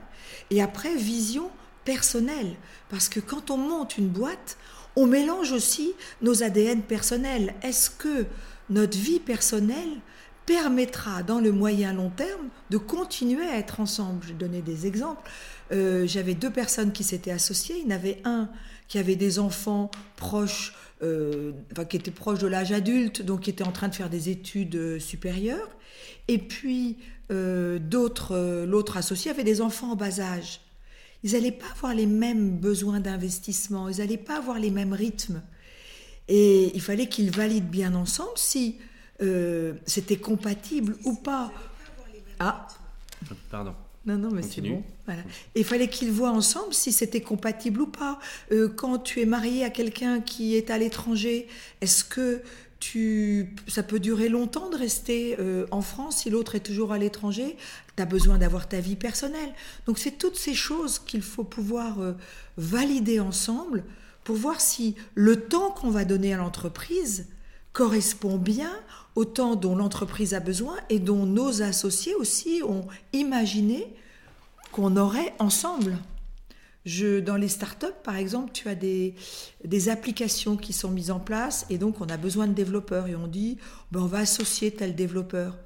Et 0.51 0.63
après, 0.63 0.95
vision 0.95 1.51
personnelle, 1.85 2.55
parce 2.89 3.09
que 3.09 3.19
quand 3.19 3.51
on 3.51 3.57
monte 3.57 3.99
une 3.99 4.09
boîte, 4.09 4.57
On 5.01 5.07
mélange 5.07 5.53
aussi 5.53 5.93
nos 6.23 6.43
ADN 6.43 6.83
personnels. 6.83 7.55
Est-ce 7.63 7.89
que 7.89 8.27
notre 8.69 8.99
vie 8.99 9.21
personnelle 9.21 10.01
permettra 10.45 11.23
dans 11.23 11.39
le 11.39 11.53
moyen 11.53 11.93
long 11.93 12.11
terme 12.11 12.49
de 12.71 12.79
continuer 12.79 13.47
à 13.47 13.59
être 13.59 13.79
ensemble? 13.79 14.25
Je 14.25 14.29
vais 14.31 14.35
donner 14.35 14.61
des 14.61 14.89
exemples. 14.89 15.31
Euh, 15.71 16.05
j'avais 16.09 16.35
deux 16.35 16.51
personnes 16.51 16.91
qui 16.91 17.05
s'étaient 17.05 17.31
associées. 17.31 17.77
Il 17.79 17.85
y 17.85 17.93
en 17.93 17.95
avait 17.95 18.21
un 18.25 18.49
qui 18.89 18.99
avait 18.99 19.15
des 19.15 19.39
enfants 19.39 19.89
proches, 20.17 20.75
euh, 21.03 21.53
enfin, 21.73 21.85
qui 21.85 21.97
étaient 21.97 22.11
proches 22.11 22.39
de 22.39 22.47
l'âge 22.47 22.73
adulte, 22.73 23.23
donc 23.23 23.43
qui 23.43 23.51
était 23.51 23.65
en 23.65 23.73
train 23.73 23.89
de 23.89 23.95
faire 23.95 24.11
des 24.11 24.29
études 24.29 24.77
euh, 24.77 24.99
supérieures. 24.99 25.69
Et 26.29 26.39
puis 26.39 26.99
d'autres, 27.31 28.65
l'autre 28.65 28.97
associé 28.97 29.31
avait 29.31 29.45
des 29.45 29.61
enfants 29.61 29.93
en 29.93 29.97
bas 29.97 30.19
âge. 30.19 30.61
Ils 31.23 31.33
n'allaient 31.33 31.53
pas 31.53 31.67
avoir 31.77 31.95
les 31.95 32.07
mêmes 32.07 32.57
besoins 32.57 33.01
d'investissement, 33.01 33.91
ils 33.91 33.99
n'allaient 33.99 34.17
pas 34.17 34.39
avoir 34.39 34.59
les 34.59 34.71
mêmes 34.71 34.95
rythmes. 34.95 35.43
Et 36.29 36.75
il 36.75 36.81
fallait 36.81 37.07
qu'ils 37.07 37.31
valident 37.31 37.69
bien 37.69 37.95
ensemble 37.95 38.33
si 38.37 38.79
c'était 39.85 40.17
compatible 40.17 40.97
ou 41.05 41.17
pas. 41.17 41.53
Ah, 42.41 42.67
pardon. 43.51 43.75
Non, 44.09 44.17
non, 44.17 44.31
mais 44.31 44.41
c'est 44.41 44.63
bon. 44.63 44.83
Voilà. 45.05 45.21
il 45.55 45.65
fallait 45.65 45.89
qu'ils 45.89 46.11
voient 46.11 46.31
ensemble 46.31 46.73
si 46.73 46.93
c'était 46.93 47.21
compatible 47.21 47.83
ou 47.83 47.87
pas. 47.87 48.19
Euh, 48.53 48.67
quand 48.67 48.99
tu 48.99 49.21
es 49.21 49.27
marié 49.27 49.65
à 49.65 49.71
quelqu'un 49.71 50.21
qui 50.21 50.57
est 50.57 50.71
à 50.71 50.79
l'étranger, 50.79 51.47
est-ce 51.83 52.05
que 52.05 52.41
tu, 52.81 53.55
ça 53.67 53.83
peut 53.83 54.01
durer 54.01 54.31
longtemps 54.31 54.71
de 54.71 54.77
rester 54.77 55.37
euh, 55.39 55.67
en 55.71 55.83
France 55.83 56.23
si 56.23 56.31
l'autre 56.31 56.55
est 56.55 56.61
toujours 56.61 56.93
à 56.93 56.99
l'étranger? 56.99 57.59
Tu 57.97 58.03
as 58.03 58.07
besoin 58.07 58.39
d'avoir 58.39 58.67
ta 58.67 58.81
vie 58.81 58.97
personnelle. 58.97 59.53
Donc 59.85 59.99
c'est 59.99 60.13
toutes 60.13 60.37
ces 60.37 60.55
choses 60.55 60.99
qu'il 60.99 61.21
faut 61.21 61.45
pouvoir 61.45 62.01
euh, 62.01 62.15
valider 62.57 63.21
ensemble 63.21 63.85
pour 64.25 64.37
voir 64.37 64.63
si 64.63 64.95
le 65.15 65.39
temps 65.39 65.71
qu'on 65.71 65.91
va 65.91 66.07
donner 66.07 66.33
à 66.33 66.39
l'entreprise 66.39 67.27
correspond 67.73 68.39
bien 68.39 68.73
au 69.15 69.25
temps 69.25 69.57
dont 69.57 69.77
l'entreprise 69.77 70.35
a 70.35 70.41
besoin 70.41 70.77
et 70.91 70.99
dont 70.99 71.27
nos 71.27 71.63
associés 71.63 72.15
aussi 72.15 72.63
ont 72.67 72.87
imaginé 73.13 73.95
qu'on 74.73 74.97
aurait 74.97 75.35
ensemble. 75.39 75.97
Je, 76.85 77.21
dans 77.21 77.37
les 77.37 77.49
startups, 77.49 77.87
par 78.03 78.17
exemple, 78.17 78.51
tu 78.53 78.69
as 78.69 78.75
des, 78.75 79.15
des, 79.65 79.89
applications 79.89 80.57
qui 80.57 80.73
sont 80.73 80.91
mises 80.91 81.11
en 81.11 81.19
place 81.19 81.67
et 81.69 81.77
donc 81.77 82.01
on 82.01 82.07
a 82.07 82.17
besoin 82.17 82.47
de 82.47 82.55
développeurs 82.55 83.09
et 83.09 83.17
on 83.17 83.27
dit 83.27 83.59
ben 83.93 84.01
on 84.01 84.07
va 84.07 84.19
associer 84.19 84.71
tel 84.71 84.95
développeur. 84.95 85.59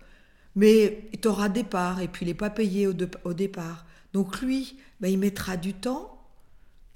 Mais 0.56 1.10
tu 1.20 1.28
auras 1.28 1.48
des 1.48 1.64
parts 1.64 2.00
et 2.00 2.08
puis 2.08 2.24
il 2.24 2.28
n'est 2.28 2.34
pas 2.34 2.50
payé 2.50 2.86
au, 2.86 2.94
au, 3.24 3.34
départ. 3.34 3.86
Donc 4.12 4.40
lui, 4.40 4.76
ben, 5.00 5.08
il 5.08 5.18
mettra 5.18 5.56
du 5.56 5.74
temps 5.74 6.11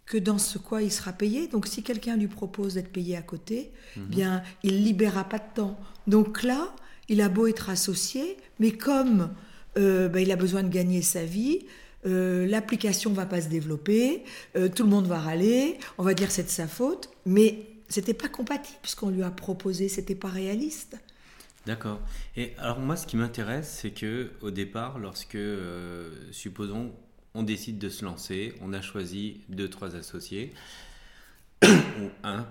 que 0.07 0.17
dans 0.17 0.39
ce 0.39 0.59
quoi 0.59 0.83
il 0.83 0.93
sera 0.93 1.13
payé. 1.13 1.49
Donc 1.49 1.67
si 1.67 1.83
quelqu'un 1.83 2.17
lui 2.17 2.29
propose 2.29 2.75
d'être 2.75 2.93
payé 2.93 3.17
à 3.17 3.23
côté, 3.23 3.73
mhm. 3.97 4.07
bien 4.07 4.43
il 4.63 4.85
libérera 4.85 5.25
pas 5.25 5.39
de 5.39 5.55
temps. 5.55 5.79
Donc 6.07 6.43
là, 6.43 6.75
il 7.09 7.21
a 7.21 7.29
beau 7.29 7.47
être 7.47 7.69
associé, 7.69 8.37
mais 8.59 8.73
comme 8.73 9.31
euh, 9.77 10.09
ben, 10.09 10.21
il 10.21 10.31
a 10.33 10.37
besoin 10.37 10.63
de 10.63 10.69
gagner 10.69 11.03
sa 11.03 11.25
vie, 11.25 11.67
euh, 12.07 12.47
l'application 12.47 13.13
va 13.13 13.27
pas 13.27 13.41
se 13.41 13.49
développer, 13.49 14.23
euh, 14.57 14.69
tout 14.69 14.85
le 14.85 14.89
monde 14.91 15.07
va 15.07 15.19
râler, 15.19 15.79
on 15.99 16.05
va 16.05 16.15
dire 16.15 16.31
c'est 16.31 16.45
de 16.45 16.49
sa 16.49 16.69
faute, 16.69 17.11
mais 17.27 17.67
c'était 17.89 18.15
pas 18.15 18.29
compatible 18.29 18.79
ce 18.85 18.95
qu'on 18.95 19.11
lui 19.11 19.23
a 19.23 19.31
proposé, 19.31 19.89
c'était 19.89 20.15
pas 20.15 20.29
réaliste. 20.29 20.97
D'accord. 21.67 22.01
Et 22.37 22.53
alors 22.59 22.79
moi, 22.79 22.95
ce 22.95 23.09
qui 23.09 23.17
m'intéresse, 23.17 23.79
c'est 23.83 23.91
que 23.91 24.31
au 24.41 24.53
départ, 24.53 25.01
lorsque, 25.01 25.39
supposons, 26.31 26.93
on 27.37 27.43
décide 27.43 27.79
de 27.79 27.89
se 27.89 28.05
lancer, 28.05 28.55
on 28.63 28.73
a 28.73 28.81
choisi 28.81 29.41
deux, 29.49 29.69
trois 29.69 29.95
associés, 29.95 30.53
ou 31.65 32.11
un, 32.25 32.47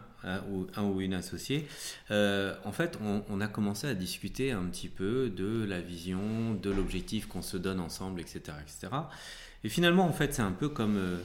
ou 0.49 0.67
un 0.75 0.83
ou 0.83 1.01
une 1.01 1.13
associée. 1.13 1.67
Euh, 2.11 2.55
en 2.63 2.71
fait, 2.71 2.97
on, 3.29 3.41
a 3.41 3.47
commencé 3.47 3.87
à 3.87 3.93
discuter 3.93 4.51
un 4.51 4.63
petit 4.65 4.87
peu 4.87 5.29
de 5.29 5.65
la 5.65 5.81
vision, 5.81 6.53
de 6.53 6.69
l'objectif 6.69 7.27
qu'on 7.27 7.41
se 7.41 7.57
donne 7.57 7.79
ensemble, 7.79 8.21
etc., 8.21 8.41
etc. 8.61 8.93
Et 9.63 9.69
finalement, 9.69 10.05
en 10.05 10.13
fait, 10.13 10.33
c'est 10.33 10.41
un 10.41 10.51
peu 10.51 10.69
comme 10.69 10.97
euh, 10.97 11.17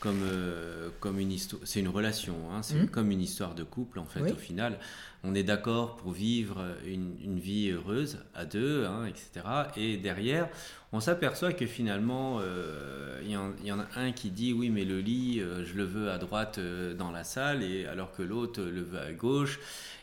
comme, 0.00 0.22
euh, 0.22 0.90
comme 1.00 1.18
une 1.18 1.32
histoire, 1.32 1.62
c'est 1.64 1.80
une 1.80 1.88
relation, 1.88 2.34
hein, 2.52 2.62
c'est 2.62 2.74
mmh. 2.82 2.88
comme 2.88 3.10
une 3.10 3.20
histoire 3.20 3.54
de 3.54 3.62
couple 3.62 3.98
en 3.98 4.04
fait. 4.04 4.30
Au 4.30 4.36
final, 4.36 4.78
on 5.24 5.34
est 5.34 5.42
d'accord 5.42 5.96
pour 5.96 6.12
vivre 6.12 6.62
une, 6.86 7.16
une, 7.22 7.38
vie 7.38 7.70
heureuse 7.70 8.18
à 8.34 8.44
deux, 8.44 8.84
hein, 8.84 9.06
etc. 9.06 9.46
Et 9.76 9.96
derrière, 9.96 10.48
on 10.92 11.00
s'aperçoit 11.00 11.52
que 11.52 11.66
finalement, 11.66 12.38
euh, 12.40 13.20
il 13.24 13.30
y, 13.30 13.72
en 13.72 13.80
a 13.80 13.86
un 13.96 14.12
qui 14.12 14.30
dit 14.30 14.52
oui, 14.52 14.70
mais 14.70 14.84
le 14.84 15.00
lit, 15.00 15.40
euh, 15.40 15.64
je 15.64 15.74
le 15.74 15.84
veux 15.84 16.10
à 16.10 16.18
droite 16.18 16.60
dans 16.98 17.10
la 17.10 17.24
salle, 17.24 17.62
et 17.62 17.86
alors 17.86 18.12
que 18.12 18.22
l'autre 18.22 18.62
le 18.62 18.82
veut 18.82 19.00
à 19.00 19.12
gauche. 19.12 19.58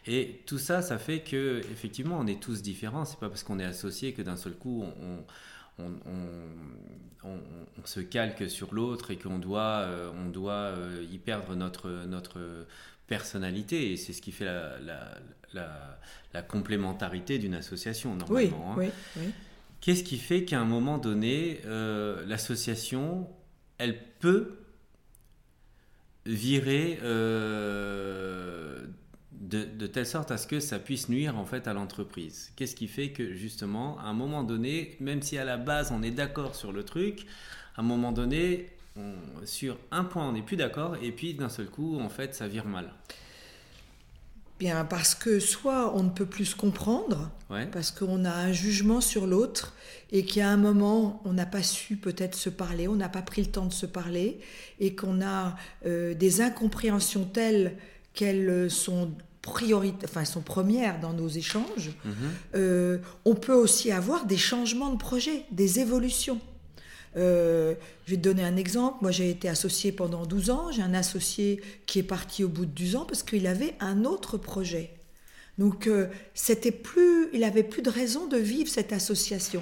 Et 0.06 0.42
tout 0.46 0.58
ça, 0.58 0.82
ça 0.82 0.98
fait 0.98 1.20
que 1.20 1.62
effectivement, 1.72 2.18
on 2.20 2.28
est 2.28 2.42
tous 2.42 2.62
différents. 2.62 3.06
C'est 3.06 3.20
pas 3.20 3.30
parce 3.30 3.44
qu'on 3.44 3.60
est 3.60 3.66
associé 3.66 4.14
que 4.14 4.22
d'un 4.22 4.36
seul 4.36 4.54
coup, 4.54 4.84
on 4.84 5.04
on, 5.06 5.24
se 7.86 8.00
calque 8.00 8.50
sur 8.50 8.74
l'autre 8.74 9.12
et 9.12 9.18
qu'on 9.18 9.39
doit, 9.39 9.82
euh, 9.82 10.12
on 10.25 10.30
doit 10.30 10.53
euh, 10.53 11.06
y 11.12 11.18
perdre 11.18 11.56
notre, 11.56 11.89
notre 12.08 12.39
personnalité. 13.08 13.92
Et 13.92 13.98
c'est 13.98 14.13
ce 14.13 14.22
qui 14.22 14.32
fait 14.32 14.46
la, 15.53 16.42
complémentarité 16.48 17.38
d'une 17.38 17.56
association, 17.56 18.15
normalement. 18.15 18.75
Hein. 18.80 19.22
Qu'est-ce 19.82 20.03
qui 20.03 20.18
fait 20.18 20.46
qu'à 20.46 20.60
un 20.60 20.65
moment 20.65 20.98
donné, 20.98 21.62
euh, 21.65 22.25
l'association, 22.25 23.27
elle 23.77 24.01
peut 24.20 24.60
virer 26.25 27.00
de, 29.50 29.88
telle 29.88 30.06
sorte 30.06 30.32
à 30.32 30.38
ce 30.38 30.48
que 30.48 30.60
ça 30.60 30.80
puisse 30.80 31.10
nuire 31.10 31.38
en 31.38 31.46
fait 31.46 31.68
à 31.68 31.74
l'entreprise. 31.74 32.52
Qu'est-ce 32.56 32.76
qui 32.76 32.88
fait 32.88 33.10
que 33.10 33.34
justement, 33.34 34.00
à 34.00 34.04
un 34.04 34.14
moment 34.14 34.44
donné, 34.44 34.96
même 35.00 35.22
si 35.22 35.38
à 35.38 35.44
la 35.44 35.58
base 35.58 35.92
on 35.92 36.02
est 36.02 36.12
d'accord 36.12 36.56
sur 36.56 36.72
le 36.72 36.84
truc, 36.84 37.26
à 37.76 37.82
un 37.82 37.84
moment 37.84 38.12
donné, 38.12 38.70
sur 39.46 39.78
un 39.92 40.04
point 40.04 40.28
on 40.28 40.34
n'est 40.34 40.42
plus 40.42 40.58
d'accord 40.58 40.96
et 41.02 41.12
puis 41.12 41.34
d'un 41.34 41.50
seul 41.50 41.68
coup, 41.68 42.00
en 42.00 42.10
fait, 42.10 42.36
ça 42.36 42.48
vire 42.48 42.66
mal. 42.66 42.92
Bien, 44.60 44.86
parce 44.86 45.16
que 45.16 45.40
soit 45.40 45.96
on 45.96 46.04
ne 46.04 46.10
peut 46.10 46.28
plus 46.28 46.46
se 46.46 46.56
comprendre, 46.56 47.32
parce 47.72 47.92
qu'on 47.92 48.24
a 48.24 48.32
un 48.32 48.52
jugement 48.52 49.02
sur 49.02 49.28
l'autre, 49.28 49.74
et 50.12 50.26
qu'à 50.26 50.48
un 50.48 50.58
moment, 50.58 51.22
on 51.26 51.34
n'a 51.34 51.48
pas 51.48 51.64
su 51.64 51.98
peut-être 51.98 52.36
se 52.36 52.50
parler, 52.50 52.88
on 52.88 52.96
n'a 52.96 53.10
pas 53.10 53.24
pris 53.24 53.42
le 53.42 53.52
temps 53.52 53.66
de 53.66 53.74
se 53.74 53.88
parler, 53.88 54.40
et 54.80 54.96
qu'on 54.96 55.22
a 55.22 55.56
euh, 55.86 56.14
des 56.14 56.42
incompréhensions 56.42 57.26
telles 57.26 57.76
qu'elles 58.14 58.70
sont 58.70 59.12
priorité, 59.44 60.08
enfin, 60.10 60.26
sont 60.26 60.42
premières 60.42 61.00
dans 61.00 61.14
nos 61.14 61.28
échanges. 61.28 61.92
Mhm. 62.06 62.14
Euh, 62.56 62.98
on 63.26 63.36
peut 63.36 63.54
aussi 63.54 63.92
avoir 63.92 64.26
des 64.26 64.38
changements 64.38 64.90
de 64.90 64.98
projet, 64.98 65.44
des 65.52 65.80
évolutions. 65.80 66.40
Euh, 67.18 67.76
je 68.06 68.12
vais 68.12 68.18
te 68.18 68.22
donner 68.22 68.44
un 68.44 68.56
exemple. 68.56 68.98
Moi, 69.02 69.12
j'ai 69.12 69.30
été 69.30 69.48
associé 69.50 69.92
pendant 69.92 70.26
12 70.26 70.50
ans. 70.50 70.72
J'ai 70.72 70.82
un 70.82 70.94
associé 70.94 71.62
qui 71.86 72.00
est 72.00 72.04
parti 72.04 72.44
au 72.44 72.48
bout 72.48 72.66
de 72.66 72.72
12 72.72 72.96
ans 72.96 73.06
parce 73.06 73.22
qu'il 73.22 73.46
avait 73.46 73.76
un 73.82 74.06
autre 74.06 74.38
projet. 74.38 74.92
Donc, 75.58 75.88
euh, 75.88 76.08
c'était 76.34 76.72
plus, 76.72 77.28
il 77.34 77.44
avait 77.44 77.64
plus 77.64 77.82
de 77.82 77.90
raison 77.90 78.28
de 78.28 78.38
vivre 78.38 78.70
cette 78.70 78.94
association. 78.94 79.62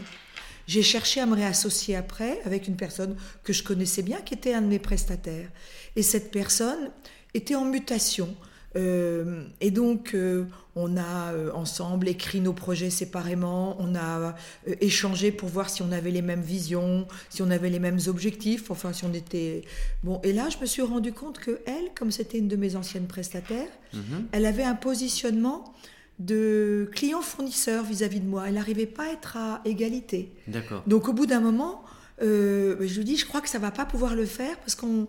J'ai 0.67 0.83
cherché 0.83 1.19
à 1.19 1.25
me 1.25 1.33
réassocier 1.33 1.95
après 1.95 2.39
avec 2.45 2.67
une 2.67 2.77
personne 2.77 3.17
que 3.43 3.51
je 3.51 3.63
connaissais 3.63 4.03
bien, 4.03 4.21
qui 4.21 4.35
était 4.35 4.53
un 4.53 4.61
de 4.61 4.67
mes 4.67 4.79
prestataires. 4.79 5.49
Et 5.95 6.03
cette 6.03 6.31
personne 6.31 6.91
était 7.33 7.55
en 7.55 7.65
mutation. 7.65 8.33
Euh, 8.75 9.43
et 9.59 9.71
donc, 9.71 10.13
euh, 10.13 10.45
on 10.75 10.95
a 10.95 11.33
euh, 11.33 11.51
ensemble 11.53 12.07
écrit 12.07 12.39
nos 12.39 12.53
projets 12.53 12.89
séparément, 12.89 13.75
on 13.79 13.95
a 13.95 14.35
échangé 14.79 15.31
pour 15.31 15.49
voir 15.49 15.69
si 15.69 15.81
on 15.81 15.91
avait 15.91 16.11
les 16.11 16.21
mêmes 16.21 16.41
visions, 16.41 17.07
si 17.29 17.41
on 17.41 17.51
avait 17.51 17.69
les 17.69 17.79
mêmes 17.79 17.99
objectifs, 18.07 18.71
enfin 18.71 18.93
si 18.93 19.03
on 19.03 19.13
était... 19.13 19.63
Bon, 20.03 20.19
et 20.23 20.31
là, 20.31 20.47
je 20.49 20.57
me 20.59 20.65
suis 20.65 20.81
rendu 20.81 21.11
compte 21.11 21.39
que 21.39 21.59
elle, 21.65 21.93
comme 21.95 22.11
c'était 22.11 22.37
une 22.37 22.47
de 22.47 22.55
mes 22.55 22.75
anciennes 22.75 23.07
prestataires, 23.07 23.69
mhm. 23.93 24.27
elle 24.31 24.45
avait 24.45 24.63
un 24.63 24.75
positionnement 24.75 25.73
de 26.19 26.89
client-fournisseur 26.93 27.83
vis-à-vis 27.83 28.19
de 28.19 28.27
moi. 28.27 28.45
Elle 28.47 28.53
n'arrivait 28.53 28.85
pas 28.85 29.05
à 29.05 29.11
être 29.11 29.37
à 29.37 29.61
égalité. 29.65 30.31
D'accord. 30.47 30.83
Donc, 30.87 31.09
au 31.09 31.13
bout 31.13 31.25
d'un 31.25 31.39
moment, 31.39 31.83
je 32.21 32.97
lui 32.97 33.03
dis, 33.03 33.17
je 33.17 33.25
crois 33.25 33.41
que 33.41 33.49
ça 33.49 33.57
va 33.59 33.71
pas 33.71 33.85
pouvoir 33.85 34.15
le 34.15 34.25
faire 34.25 34.57
parce 34.59 34.75
qu'on 34.75 35.07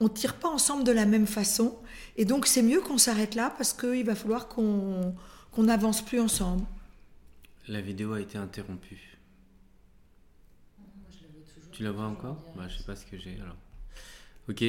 on 0.00 0.08
tire 0.08 0.34
pas 0.34 0.48
ensemble 0.48 0.84
de 0.84 0.92
la 0.92 1.06
même 1.06 1.26
façon. 1.26 1.76
Et 2.16 2.24
donc, 2.24 2.46
c'est 2.46 2.62
mieux 2.62 2.80
qu'on 2.80 2.98
s'arrête 2.98 3.34
là 3.34 3.52
parce 3.56 3.72
qu'il 3.72 4.04
va 4.04 4.14
falloir 4.14 4.48
qu'on 4.48 5.14
n'avance 5.58 6.04
plus 6.04 6.20
ensemble. 6.20 6.64
La 7.68 7.80
vidéo 7.80 8.12
a 8.12 8.20
été 8.20 8.38
interrompue. 8.38 9.18
tu 11.72 11.82
la 11.82 11.90
vois 11.90 12.04
encore? 12.04 12.38
Bah, 12.56 12.68
Je 12.68 12.78
sais 12.78 12.84
pas 12.84 12.94
ce 12.94 13.04
que 13.06 13.16
j'ai 13.16 13.34
alors. 13.40 13.56
Ok, 14.48 14.62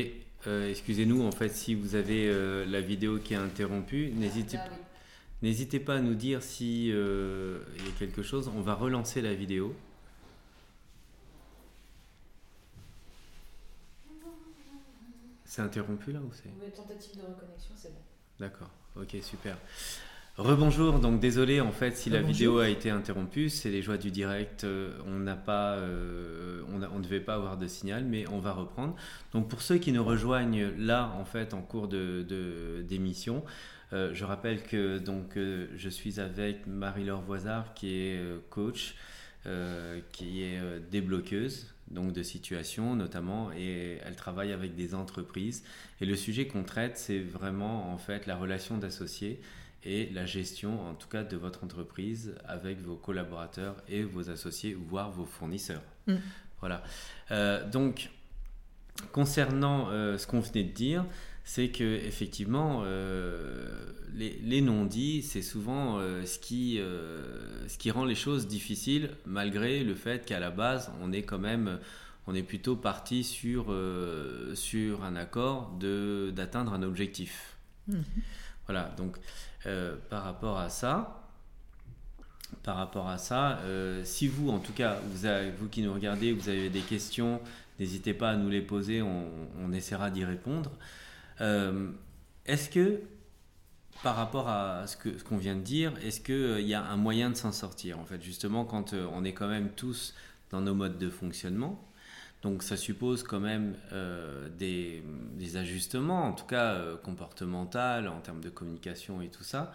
euh, 0.47 0.69
excusez-nous 0.69 1.21
en 1.23 1.31
fait 1.31 1.49
si 1.49 1.75
vous 1.75 1.95
avez 1.95 2.29
euh, 2.29 2.65
la 2.65 2.81
vidéo 2.81 3.19
qui 3.19 3.33
est 3.33 3.37
interrompue. 3.37 4.11
N'hésitez 4.15 4.57
pas. 4.57 4.69
N'hésitez 5.41 5.79
pas 5.79 5.95
à 5.95 5.99
nous 5.99 6.15
dire 6.15 6.41
si 6.41 6.89
euh, 6.91 7.59
il 7.77 7.85
y 7.85 7.87
a 7.89 7.91
quelque 7.99 8.23
chose. 8.23 8.49
On 8.55 8.61
va 8.61 8.73
relancer 8.73 9.21
la 9.21 9.33
vidéo. 9.33 9.75
C'est 15.45 15.61
interrompu 15.61 16.11
là 16.11 16.19
ou 16.19 16.31
c'est 16.33 16.49
Tentative 16.75 17.17
de 17.17 17.21
reconnexion, 17.21 17.73
c'est 17.75 17.93
bon. 17.93 18.01
D'accord, 18.39 18.71
ok, 18.95 19.15
super. 19.21 19.57
Rebonjour, 20.37 20.99
donc 20.99 21.21
désolé 21.21 21.61
en 21.61 21.71
fait 21.71 21.95
si 21.95 22.09
la 22.09 22.21
vidéo 22.21 22.59
a 22.59 22.67
été 22.67 22.89
interrompue, 22.89 23.49
c'est 23.49 23.69
les 23.69 23.81
joies 23.81 23.97
du 23.97 24.11
direct, 24.11 24.65
euh, 24.65 24.91
on 25.07 25.19
n'a 25.19 25.37
pas, 25.37 25.75
euh, 25.75 26.61
on 26.67 26.77
ne 26.77 27.03
devait 27.03 27.21
pas 27.21 27.35
avoir 27.35 27.57
de 27.57 27.67
signal, 27.67 28.03
mais 28.03 28.27
on 28.27 28.39
va 28.39 28.51
reprendre. 28.51 28.95
Donc 29.31 29.47
pour 29.47 29.61
ceux 29.61 29.77
qui 29.77 29.93
nous 29.93 30.03
rejoignent 30.03 30.71
là 30.77 31.13
en 31.17 31.23
fait 31.23 31.53
en 31.53 31.61
cours 31.61 31.87
de 31.87 32.83
d'émission, 32.85 33.45
euh, 33.93 34.13
je 34.13 34.25
rappelle 34.25 34.61
que 34.63 34.97
donc 34.97 35.37
je 35.37 35.89
suis 35.89 36.19
avec 36.19 36.67
Marie-Laure 36.67 37.21
Voisard 37.21 37.73
qui 37.73 37.95
est 37.95 38.19
coach, 38.49 38.95
qui 40.11 40.43
est 40.43 40.59
débloqueuse 40.91 41.74
donc 41.89 42.13
de 42.13 42.23
situation 42.23 42.95
notamment 42.95 43.51
et 43.51 43.99
elle 44.03 44.15
travaille 44.15 44.51
avec 44.51 44.75
des 44.75 44.95
entreprises 44.95 45.63
et 46.01 46.05
le 46.05 46.15
sujet 46.15 46.47
qu'on 46.47 46.63
traite 46.63 46.97
c'est 46.97 47.19
vraiment 47.19 47.93
en 47.93 47.97
fait 47.97 48.25
la 48.25 48.35
relation 48.35 48.77
d'associés 48.77 49.39
et 49.85 50.09
la 50.11 50.25
gestion, 50.25 50.81
en 50.89 50.95
tout 50.95 51.07
cas, 51.07 51.23
de 51.23 51.37
votre 51.37 51.63
entreprise 51.63 52.35
avec 52.47 52.79
vos 52.81 52.95
collaborateurs 52.95 53.75
et 53.87 54.03
vos 54.03 54.29
associés, 54.29 54.73
voire 54.73 55.11
vos 55.11 55.25
fournisseurs. 55.25 55.83
Mm. 56.07 56.15
Voilà. 56.59 56.83
Euh, 57.31 57.69
donc, 57.69 58.09
concernant 59.11 59.89
euh, 59.89 60.17
ce 60.17 60.25
qu'on 60.25 60.39
venait 60.39 60.63
de 60.63 60.71
dire, 60.71 61.05
c'est 61.45 61.69
que 61.69 61.83
effectivement, 61.83 62.81
euh, 62.83 63.69
les, 64.13 64.61
non-dits, 64.61 65.21
c'est 65.21 65.41
souvent 65.41 65.99
ce, 66.25 66.37
qui, 66.39 66.79
ce 67.67 67.77
qui 67.77 67.91
rend 67.91 68.03
les 68.03 68.15
choses 68.15 68.47
difficiles, 68.47 69.11
malgré 69.25 69.83
le 69.83 69.95
fait 69.95 70.25
qu'à 70.25 70.39
la 70.39 70.51
base, 70.51 70.91
on 71.01 71.13
est 71.13 71.23
quand 71.23 71.39
même, 71.39 71.79
on 72.27 72.35
est 72.35 72.43
plutôt 72.43 72.75
parti 72.75 73.23
sur, 73.23 73.73
sur 74.55 75.03
un 75.03 75.15
accord 75.15 75.77
d'atteindre 76.33 76.73
un 76.73 76.81
objectif. 76.81 77.55
Mm. 77.87 78.01
Voilà, 78.67 78.91
donc 78.97 79.17
euh, 79.65 79.95
par 80.09 80.23
rapport 80.23 80.59
à 80.59 80.69
ça, 80.69 81.21
par 82.63 82.77
rapport 82.77 83.09
à 83.09 83.17
ça, 83.17 83.59
euh, 83.59 84.03
si 84.03 84.27
vous, 84.27 84.49
en 84.49 84.59
tout 84.59 84.73
cas, 84.73 84.97
vous, 85.11 85.25
avez, 85.25 85.51
vous 85.51 85.67
qui 85.67 85.81
nous 85.81 85.93
regardez, 85.93 86.31
vous 86.33 86.49
avez 86.49 86.69
des 86.69 86.81
questions, 86.81 87.41
n'hésitez 87.79 88.13
pas 88.13 88.31
à 88.31 88.35
nous 88.35 88.49
les 88.49 88.61
poser, 88.61 89.01
on, 89.01 89.71
essaiera 89.73 90.09
d'y 90.09 90.23
répondre. 90.23 90.71
Euh, 91.41 91.89
est-ce 92.45 92.69
que, 92.69 93.01
par 94.03 94.15
rapport 94.15 94.49
à 94.49 94.85
ce 94.87 94.97
qu'on 94.97 95.17
qu'on 95.29 95.37
vient 95.37 95.55
de 95.55 95.61
dire, 95.61 95.93
est-ce 96.03 96.21
qu'il 96.21 96.67
y 96.67 96.73
a 96.73 96.83
un 96.83 96.97
moyen 96.97 97.29
de 97.29 97.35
s'en 97.35 97.51
sortir 97.51 97.99
En 97.99 98.05
fait, 98.05 98.21
justement, 98.21 98.65
quand 98.65 98.93
on 98.93 99.23
est 99.23 99.33
quand 99.33 99.47
même 99.47 99.69
tous 99.69 100.13
dans 100.51 100.61
nos 100.61 100.75
modes 100.75 100.97
de 100.97 101.09
fonctionnement, 101.09 101.85
donc 102.45 102.61
ça 102.61 102.77
suppose 102.77 103.23
quand 103.23 103.39
même 103.39 103.75
euh, 103.91 104.49
des, 104.59 105.01
ajustements, 105.57 106.25
en 106.25 106.33
tout 106.33 106.45
cas 106.45 106.73
euh, 106.73 106.95
comportementaux, 106.95 107.79
en 107.79 108.19
termes 108.21 108.41
de 108.41 108.49
communication 108.49 109.19
et 109.23 109.29
tout 109.29 109.43
ça. 109.43 109.73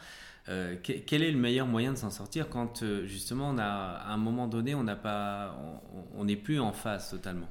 Euh, 0.49 0.77
quel 0.83 1.25
est 1.25 1.33
le 1.33 1.39
meilleur 1.39 1.67
moyen 1.67 1.93
de 1.93 1.99
s'en 1.99 2.11
sortir 2.11 2.49
quand 2.49 2.85
justement 3.07 3.51
on 3.51 3.59
a, 3.59 3.65
à 3.65 4.13
un 4.13 4.17
moment 4.17 4.47
donné 4.47 4.77
on 4.77 4.85
pas, 4.85 5.59
on 6.17 6.25
n'est 6.25 6.37
plus 6.37 6.61
en 6.61 6.73
face 6.73 7.11
totalement? 7.11 7.49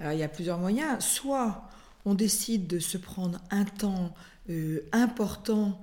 Il 0.00 0.18
y 0.18 0.22
a 0.22 0.28
plusieurs 0.28 0.58
moyens. 0.58 1.02
Soit 1.02 1.64
on 2.04 2.14
décide 2.14 2.66
de 2.66 2.78
se 2.78 2.98
prendre 2.98 3.40
un 3.50 3.64
temps 3.64 4.14
important 4.92 5.80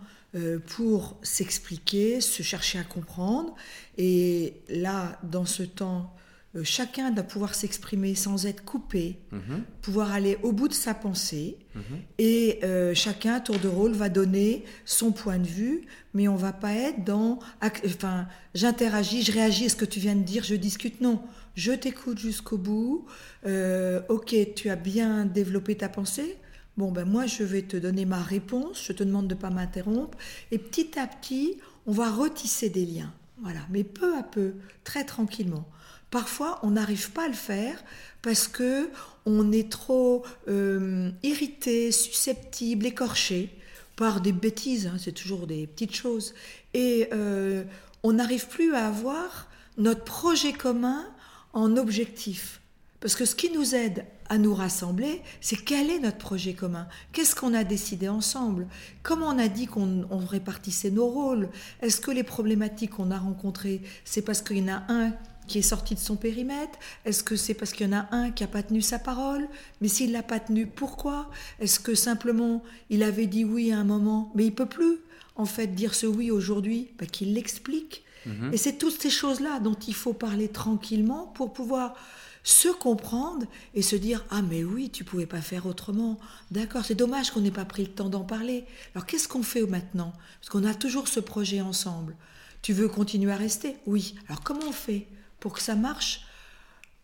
pour 0.67 1.17
s'expliquer, 1.23 2.21
se 2.21 2.43
chercher 2.43 2.77
à 2.77 2.83
comprendre. 2.83 3.55
Et 3.97 4.61
là, 4.69 5.17
dans 5.23 5.45
ce 5.45 5.63
temps, 5.63 6.13
euh, 6.55 6.63
chacun 6.63 7.11
doit 7.11 7.23
pouvoir 7.23 7.53
s'exprimer 7.53 8.15
sans 8.15 8.47
être 8.47 8.63
coupé, 8.63 9.19
mhm. 9.31 9.63
pouvoir 9.83 10.11
aller 10.11 10.39
au 10.41 10.51
bout 10.51 10.67
de 10.67 10.73
sa 10.73 10.95
pensée, 10.95 11.57
mhm. 11.75 11.83
et 12.17 12.59
euh, 12.63 12.95
chacun, 12.95 13.39
tour 13.39 13.59
de 13.59 13.67
rôle, 13.67 13.91
va 13.91 14.09
donner 14.09 14.63
son 14.83 15.11
point 15.11 15.38
de 15.38 15.45
vue, 15.45 15.81
mais 16.15 16.27
on 16.27 16.35
va 16.35 16.51
pas 16.51 16.73
être 16.73 17.03
dans, 17.03 17.38
enfin, 17.61 18.27
j'interagis, 18.55 19.21
je 19.21 19.32
réagis 19.32 19.65
à 19.65 19.69
ce 19.69 19.75
que 19.75 19.86
tu 19.86 19.99
viens 19.99 20.15
de 20.15 20.23
dire, 20.23 20.43
je 20.43 20.55
discute, 20.55 21.01
non, 21.01 21.21
je 21.60 21.74
t'écoute 21.74 22.17
jusqu'au 22.17 22.58
bout, 22.58 23.06
euh, 23.45 24.02
ok, 24.08 24.34
tu 24.56 24.69
as 24.69 24.78
bien 24.78 25.26
développé 25.26 25.76
ta 25.76 25.89
pensée, 25.89 26.38
bon 26.78 26.89
ben 26.89 27.04
moi 27.04 27.26
je 27.26 27.43
vais 27.43 27.63
te 27.63 27.76
donner 27.76 28.06
ma 28.06 28.24
réponse, 28.24 28.82
je 28.88 28.93
te 28.93 29.04
demande 29.04 29.28
de 29.28 29.36
pas 29.36 29.50
m'interrompre, 29.50 30.17
et 30.52 30.58
petit 30.58 30.98
à 30.98 31.06
petit, 31.06 31.58
on 31.86 31.91
va 31.91 32.10
retisser 32.10 32.69
des 32.69 32.86
liens, 32.86 33.13
voilà, 33.41 33.60
mais 33.69 33.84
peu 33.84 34.17
à 34.17 34.24
peu, 34.24 34.54
très 34.86 35.04
tranquillement. 35.04 35.67
Parfois, 36.12 36.60
on 36.63 36.72
n'arrive 36.72 37.12
pas 37.12 37.26
à 37.26 37.28
le 37.28 37.34
faire 37.34 37.84
parce 38.24 38.48
que 38.48 38.89
on 39.26 39.52
est 39.52 39.69
trop 39.69 40.26
euh, 40.48 41.12
irrité, 41.22 41.91
susceptible, 41.91 42.88
écorché 42.88 43.54
par 43.95 44.19
des 44.19 44.32
bêtises. 44.32 44.88
Hein, 44.88 44.95
c'est 44.98 45.12
toujours 45.12 45.45
des 45.45 45.67
petites 45.67 45.93
choses, 45.93 46.34
et 46.74 47.10
euh, 47.12 47.63
on 48.04 48.13
n'arrive 48.13 48.48
plus 48.48 48.74
à 48.74 48.88
avoir 48.88 49.50
notre 49.78 50.06
projet 50.06 50.54
commun 50.54 51.06
en 51.53 51.77
objectif. 51.77 52.62
Parce 52.99 53.15
que 53.15 53.25
ce 53.25 53.35
qui 53.35 53.49
nous 53.51 53.75
aide 53.75 54.05
à 54.27 54.38
nous 54.38 54.53
rassembler, 54.53 55.21
c'est 55.41 55.55
quel 55.55 55.89
est 55.89 55.99
notre 55.99 56.17
projet 56.17 56.53
commun. 56.53 56.88
Qu'est-ce 57.13 57.33
qu'on 57.33 57.53
a 57.53 57.63
décidé 57.63 58.09
ensemble? 58.09 58.67
Comment 59.03 59.29
on 59.29 59.39
a 59.39 59.47
dit 59.47 59.67
qu'on 59.67 60.05
répartissait 60.29 60.91
nos 60.91 61.07
rôles? 61.07 61.49
Est-ce 61.81 62.01
que 62.01 62.12
les 62.12 62.23
problématiques 62.23 62.91
qu'on 62.91 63.12
a 63.12 63.17
rencontrées, 63.17 63.81
c'est 64.03 64.21
parce 64.21 64.41
qu'il 64.41 64.57
y 64.57 64.63
en 64.63 64.73
a 64.73 64.83
un 64.89 65.13
qui 65.47 65.59
est 65.59 65.63
sorti 65.63 65.95
de 65.95 65.99
son 65.99 66.17
périmètre? 66.17 66.77
Est-ce 67.05 67.23
que 67.23 67.38
c'est 67.38 67.53
parce 67.53 67.71
qu'il 67.71 67.88
y 67.88 67.89
en 67.89 67.97
a 67.97 68.07
un 68.12 68.31
qui 68.31 68.43
n'a 68.43 68.47
pas 68.47 68.63
tenu 68.63 68.81
sa 68.81 68.99
parole? 68.99 69.47
Mais 69.81 69.88
s'il 69.88 70.12
l'a 70.12 70.21
pas 70.21 70.39
tenu, 70.39 70.67
pourquoi? 70.67 71.31
Est-ce 71.59 71.79
que 71.79 71.95
simplement 71.95 72.62
il 72.89 73.01
avait 73.01 73.27
dit 73.27 73.45
oui 73.45 73.71
à 73.71 73.79
un 73.79 73.85
moment, 73.85 74.31
mais 74.35 74.45
il 74.45 74.53
peut 74.53 74.67
plus 74.67 74.97
en 75.35 75.45
fait 75.45 75.67
dire 75.67 75.95
ce 75.95 76.05
oui 76.05 76.31
aujourd'hui? 76.31 76.89
Bah, 76.99 77.05
Qu'il 77.05 77.33
l'explique. 77.33 78.03
Mhm. 78.25 78.53
Et 78.53 78.58
c'est 78.58 78.77
toutes 78.77 79.01
ces 79.01 79.10
choses-là 79.10 79.60
dont 79.60 79.77
il 79.88 79.95
faut 79.95 80.13
parler 80.13 80.47
tranquillement 80.47 81.27
pour 81.27 81.53
pouvoir 81.53 81.95
se 82.43 82.69
comprendre 82.69 83.45
et 83.75 83.82
se 83.82 83.95
dire 83.95 84.23
ah 84.29 84.41
mais 84.41 84.63
oui 84.63 84.89
tu 84.89 85.03
pouvais 85.03 85.25
pas 85.25 85.41
faire 85.41 85.65
autrement. 85.65 86.17
D'accord 86.51 86.86
c'est 86.86 86.95
dommage 86.95 87.32
qu'on 87.32 87.41
n'ait 87.41 87.51
pas 87.51 87.65
pris 87.65 87.84
le 87.84 87.91
temps 87.91 88.10
d'en 88.10 88.23
parler. 88.23 88.65
Alors 88.95 89.05
qu'est-ce 89.05 89.27
qu'on 89.27 89.43
fait 89.43 89.65
maintenant? 89.65 90.13
Parce 90.39 90.49
qu'on 90.49 90.65
a 90.65 90.73
toujours 90.73 91.08
ce 91.08 91.19
projet 91.19 91.62
ensemble. 91.62 92.15
Tu 92.62 92.73
veux 92.73 92.88
continuer 92.88 93.32
à 93.32 93.38
rester? 93.38 93.77
Oui. 93.86 94.15
Alors 94.27 94.41
comment 94.41 94.67
on 94.67 94.73
fait 94.73 95.08
pour 95.39 95.53
que 95.53 95.62
ça 95.62 95.75
marche 95.75 96.21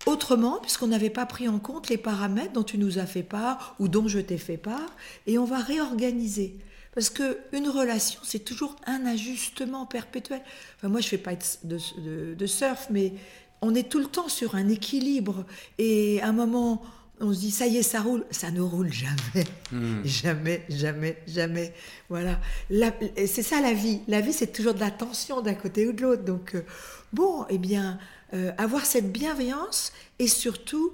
autrement, 0.06 0.60
puisqu'on 0.62 0.88
n'avait 0.88 1.10
pas 1.10 1.26
pris 1.26 1.48
en 1.48 1.60
compte 1.60 1.90
les 1.90 1.98
paramètres 1.98 2.54
dont 2.54 2.64
tu 2.64 2.78
nous 2.78 3.00
as 3.00 3.06
fait 3.06 3.24
part 3.24 3.76
ou 3.80 3.88
dont 3.88 4.08
je 4.08 4.20
t'ai 4.20 4.38
fait 4.38 4.58
part, 4.58 4.96
et 5.26 5.38
on 5.38 5.46
va 5.46 5.58
réorganiser. 5.60 6.58
Parce 6.96 7.10
que 7.10 7.38
une 7.52 7.68
relation, 7.68 8.22
c'est 8.24 8.40
toujours 8.40 8.78
un 8.88 9.06
ajustement 9.06 9.86
perpétuel. 9.86 10.42
Enfin, 10.78 10.88
moi, 10.88 11.02
je 11.02 11.10
fais 11.10 11.18
pas 11.18 11.34
de, 11.64 12.46
surf, 12.48 12.88
mais 12.90 13.14
on 13.62 13.76
est 13.76 13.90
tout 13.90 14.00
le 14.00 14.06
temps 14.06 14.30
sur 14.30 14.56
un 14.56 14.70
équilibre. 14.70 15.46
Et 15.78 16.22
à 16.22 16.30
un 16.30 16.32
moment, 16.32 16.82
on 17.20 17.34
se 17.34 17.40
dit 17.40 17.52
ça 17.52 17.68
y 17.68 17.78
est, 17.78 17.84
ça 17.84 18.02
roule. 18.02 18.26
Ça 18.32 18.50
ne 18.50 18.62
roule 18.62 18.94
jamais, 18.94 19.46
hmm. 19.74 20.02
jamais, 20.06 20.66
jamais, 20.70 21.18
jamais. 21.28 21.74
Voilà. 22.08 22.40
C'est 22.70 23.44
ça 23.44 23.60
la 23.60 23.74
vie. 23.74 24.00
La 24.08 24.22
vie, 24.22 24.34
c'est 24.34 24.54
toujours 24.54 24.74
de 24.74 24.80
la 24.80 24.92
tension 24.92 25.42
d'un 25.42 25.54
côté 25.54 25.86
ou 25.88 25.92
de 25.92 26.02
l'autre. 26.02 26.24
Donc, 26.24 26.56
euh, 26.56 26.64
bon, 27.12 27.46
eh 27.50 27.58
bien, 27.58 28.00
euh, 28.34 28.54
avoir 28.58 28.86
cette 28.86 29.12
bienveillance 29.12 29.92
et 30.20 30.28
surtout, 30.28 30.94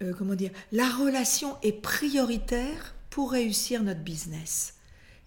euh, 0.00 0.14
comment 0.16 0.34
dire, 0.36 0.52
la 0.72 0.88
relation 0.88 1.56
est 1.62 1.82
prioritaire 1.82 2.94
pour 3.10 3.32
réussir 3.32 3.82
notre 3.82 4.00
business. 4.00 4.74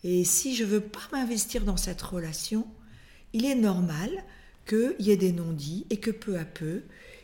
Et 0.03 0.23
si 0.23 0.55
je 0.55 0.63
veux 0.63 0.81
pas 0.81 1.07
m'investir 1.11 1.63
dans 1.63 1.77
cette 1.77 2.01
relation, 2.01 2.67
il 3.33 3.45
est 3.45 3.55
normal 3.55 4.09
qu'il 4.67 4.95
y 4.99 5.11
ait 5.11 5.17
des 5.17 5.31
non-dits 5.31 5.85
et 5.89 5.97
que 5.97 6.11
peu 6.11 6.37
à 6.37 6.45
peu, 6.45 6.81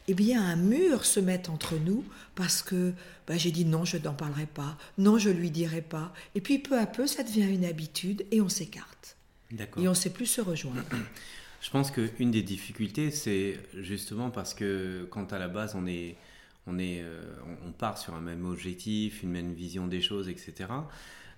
eh 0.07 0.13
bien, 0.13 0.43
un 0.43 0.55
mur 0.55 1.05
se 1.05 1.19
mette 1.19 1.49
entre 1.49 1.75
nous 1.75 2.03
parce 2.35 2.61
que 2.61 2.93
bah, 3.27 3.37
j'ai 3.37 3.51
dit 3.51 3.65
non, 3.65 3.85
je 3.85 3.97
n'en 3.97 4.13
parlerai 4.13 4.45
pas, 4.45 4.77
non, 4.97 5.17
je 5.17 5.29
lui 5.29 5.49
dirai 5.49 5.81
pas. 5.81 6.13
Et 6.35 6.41
puis 6.41 6.59
peu 6.59 6.77
à 6.77 6.85
peu, 6.85 7.07
ça 7.07 7.23
devient 7.23 7.53
une 7.53 7.65
habitude 7.65 8.25
et 8.31 8.41
on 8.41 8.49
s'écarte. 8.49 9.17
Et 9.77 9.87
on 9.87 9.91
ne 9.91 9.93
sait 9.93 10.09
plus 10.09 10.25
se 10.25 10.41
rejoindre. 10.41 10.83
Je 11.61 11.69
pense 11.69 11.91
qu'une 11.91 12.31
des 12.31 12.41
difficultés, 12.41 13.11
c'est 13.11 13.57
justement 13.79 14.31
parce 14.31 14.53
que 14.53 15.07
quand 15.09 15.31
à 15.31 15.39
la 15.39 15.47
base 15.47 15.75
on 15.75 15.85
est, 15.85 16.17
on, 16.67 16.77
est, 16.77 17.01
euh, 17.01 17.21
on 17.65 17.71
part 17.71 17.97
sur 17.97 18.15
un 18.15 18.19
même 18.19 18.45
objectif, 18.45 19.23
une 19.23 19.31
même 19.31 19.53
vision 19.53 19.87
des 19.87 20.01
choses, 20.01 20.27
etc., 20.27 20.69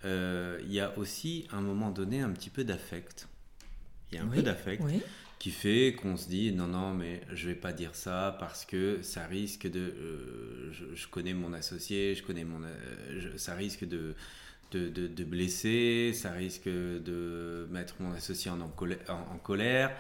il 0.06 0.72
y 0.72 0.80
a 0.80 0.98
aussi 0.98 1.48
à 1.52 1.58
un 1.58 1.62
moment 1.62 1.90
donné 1.90 2.22
un 2.22 2.32
petit 2.32 2.50
peu 2.50 2.64
d'affect. 2.64 3.28
Il 4.12 4.18
y 4.18 4.22
a 4.22 4.24
un 4.24 4.28
peu 4.28 4.42
d'affect 4.42 4.84
qui 5.40 5.52
fait 5.52 5.96
qu'on 6.02 6.18
se 6.18 6.28
dit 6.28 6.52
non, 6.52 6.68
non, 6.68 6.94
mais 6.94 7.22
je 7.34 7.48
vais 7.48 7.56
pas 7.56 7.74
dire 7.74 7.96
ça 7.96 8.36
parce 8.40 8.66
que 8.66 9.02
ça 9.02 9.26
risque 9.26 9.70
de. 9.70 9.80
Euh, 9.80 10.72
je, 10.72 11.08
connais 11.08 11.34
mon 11.34 11.54
associé, 11.54 12.16
je 12.16 12.24
connais 12.24 12.44
mon. 12.44 12.62
ça 13.38 13.54
risque 13.56 13.86
de 13.88 14.16
de, 14.72 15.24
blesser, 15.24 16.12
ça 16.14 16.32
risque 16.32 16.68
de 16.68 17.68
mettre 17.72 17.96
mon 18.00 18.12
associé 18.12 18.52
en, 18.52 18.60
en, 18.60 19.38
colère. 19.38 19.96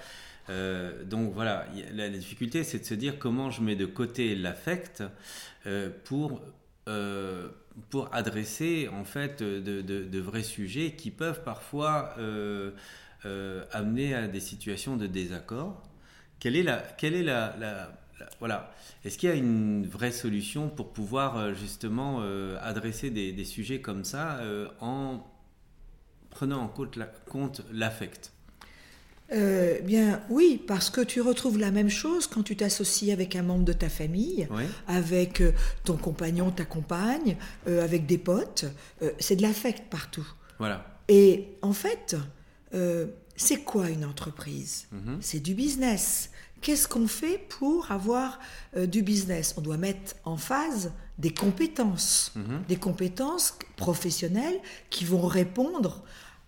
Euh, 0.50 1.04
donc 1.06 1.34
voilà, 1.34 1.66
la, 1.94 2.10
difficulté 2.10 2.64
c'est 2.64 2.80
de 2.80 2.84
se 2.84 2.94
dire 2.94 3.18
comment 3.18 3.52
je 3.52 3.62
mets 3.62 3.78
de 3.78 3.86
côté 3.86 4.36
l'affect 4.36 5.04
euh, 6.88 7.50
pour 7.90 8.14
adresser 8.14 8.90
en 8.92 9.04
fait 9.04 9.42
de, 9.42 10.20
vrais 10.20 10.44
sujets 10.44 10.92
qui 10.92 11.12
peuvent 11.12 11.44
parfois 11.44 12.16
amener 13.72 14.14
à 14.14 14.28
des 14.28 14.40
situations 14.40 14.98
de 14.98 15.08
désaccord. 15.08 15.84
Quelle 16.40 16.56
est 16.56 16.64
la, 16.64 16.78
quelle 16.78 17.16
est 17.16 17.24
la, 17.24 17.92
voilà. 18.40 18.72
Est-ce 19.04 19.18
qu'il 19.18 19.30
y 19.30 19.32
a 19.32 19.36
une 19.36 19.86
vraie 19.88 20.12
solution 20.12 20.70
pour 20.70 20.94
pouvoir 20.94 21.54
justement 21.54 22.22
adresser 22.62 23.10
des, 23.10 23.46
sujets 23.46 23.82
comme 23.82 24.04
ça 24.04 24.40
en 24.80 25.26
prenant 26.30 26.62
en 26.62 26.68
compte 26.68 27.62
l'affect? 27.72 28.35
Euh, 29.32 29.80
bien 29.82 30.22
oui, 30.30 30.62
parce 30.68 30.90
que 30.90 31.02
tu 31.02 31.22
retrouves 31.22 31.58
la 31.58 31.72
même 31.72 31.90
chose 31.90 32.28
quand 32.28 32.44
tu 32.44 32.56
t'associes 32.56 33.12
avec 33.12 33.36
un 33.36 33.42
membre 33.42 33.66
de 33.66 33.74
ta 33.74 33.90
famille, 33.90 34.48
avec 34.88 35.42
euh, 35.42 35.52
ton 35.84 35.98
compagnon, 35.98 36.52
ta 36.52 36.66
compagne, 36.66 37.38
euh, 37.68 37.84
avec 37.84 38.06
des 38.06 38.18
potes. 38.18 38.66
c'est 39.20 39.36
de 39.36 39.42
l'affect 39.42 39.90
partout. 39.90 40.28
Voilà. 40.60 40.86
Et 41.08 41.50
en 41.62 41.74
fait, 41.74 42.16
c'est 43.36 43.64
quoi 43.64 43.90
une 43.90 44.06
entreprise? 44.06 44.88
Mhm. 44.92 45.18
C'est 45.22 45.40
du 45.40 45.54
business. 45.54 46.30
Qu'est-ce 46.62 46.88
qu'on 46.88 47.08
fait 47.08 47.38
pour 47.50 47.92
avoir 47.92 48.40
du 48.76 49.04
business? 49.04 49.54
On 49.58 49.62
doit 49.62 49.78
mettre 49.78 50.16
en 50.24 50.38
phase 50.38 50.92
des 51.20 51.34
compétences, 51.34 52.32
mhm. 52.36 52.64
des 52.68 52.78
compétences 52.78 53.58
professionnelles 53.76 54.60
qui 54.90 55.06
vont 55.06 55.28
répondre 55.28 56.04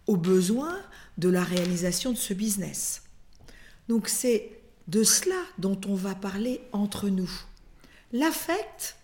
aux 0.07 0.17
besoins 0.17 0.77
de 1.17 1.29
la 1.29 1.43
réalisation 1.43 2.11
de 2.11 2.17
ce 2.17 2.33
business. 2.33 3.03
Donc 3.89 4.07
c'est 4.07 4.51
de 4.87 5.03
cela 5.03 5.41
dont 5.57 5.79
on 5.87 5.95
va 5.95 6.15
parler 6.15 6.61
entre 6.71 7.09
nous. 7.09 7.29
L'affect 8.13 8.95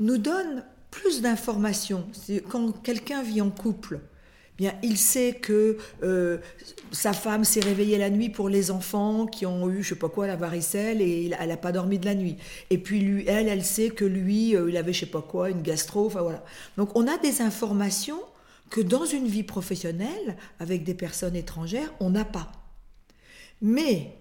nous 0.00 0.18
donne 0.18 0.64
plus 0.90 1.20
d'informations. 1.20 2.06
Quand 2.48 2.72
quelqu'un 2.82 3.22
vit 3.22 3.40
en 3.40 3.50
couple, 3.50 4.00
bien, 4.56 4.74
il 4.82 4.96
sait 4.96 5.34
que 5.34 5.76
euh, 6.02 6.38
sa 6.90 7.12
femme 7.12 7.44
s'est 7.44 7.60
réveillée 7.60 7.98
la 7.98 8.10
nuit 8.10 8.30
pour 8.30 8.48
les 8.48 8.70
enfants 8.70 9.26
qui 9.26 9.46
ont 9.46 9.70
eu, 9.70 9.82
je 9.82 9.90
sais 9.90 9.94
pas 9.94 10.08
quoi, 10.08 10.26
la 10.26 10.36
varicelle 10.36 11.00
et 11.00 11.30
elle 11.38 11.48
n'a 11.48 11.56
pas 11.56 11.72
dormi 11.72 11.98
de 11.98 12.06
la 12.06 12.14
nuit. 12.14 12.36
Et 12.70 12.78
puis 12.78 13.00
lui, 13.00 13.24
elle, 13.28 13.48
elle 13.48 13.64
sait 13.64 13.90
que 13.90 14.04
lui, 14.04 14.56
euh, 14.56 14.70
il 14.70 14.76
avait, 14.76 14.92
je 14.92 15.00
sais 15.00 15.06
pas 15.06 15.22
quoi, 15.22 15.50
une 15.50 15.62
gastro. 15.62 16.06
Enfin 16.06 16.22
voilà. 16.22 16.44
Donc 16.76 16.90
on 16.96 17.06
a 17.06 17.18
des 17.18 17.42
informations 17.42 18.20
que 18.70 18.80
dans 18.80 19.04
une 19.04 19.26
vie 19.26 19.42
professionnelle, 19.42 20.36
avec 20.58 20.84
des 20.84 20.94
personnes 20.94 21.36
étrangères, 21.36 21.92
on 22.00 22.10
n'a 22.10 22.24
pas. 22.24 22.52
Mais 23.60 24.14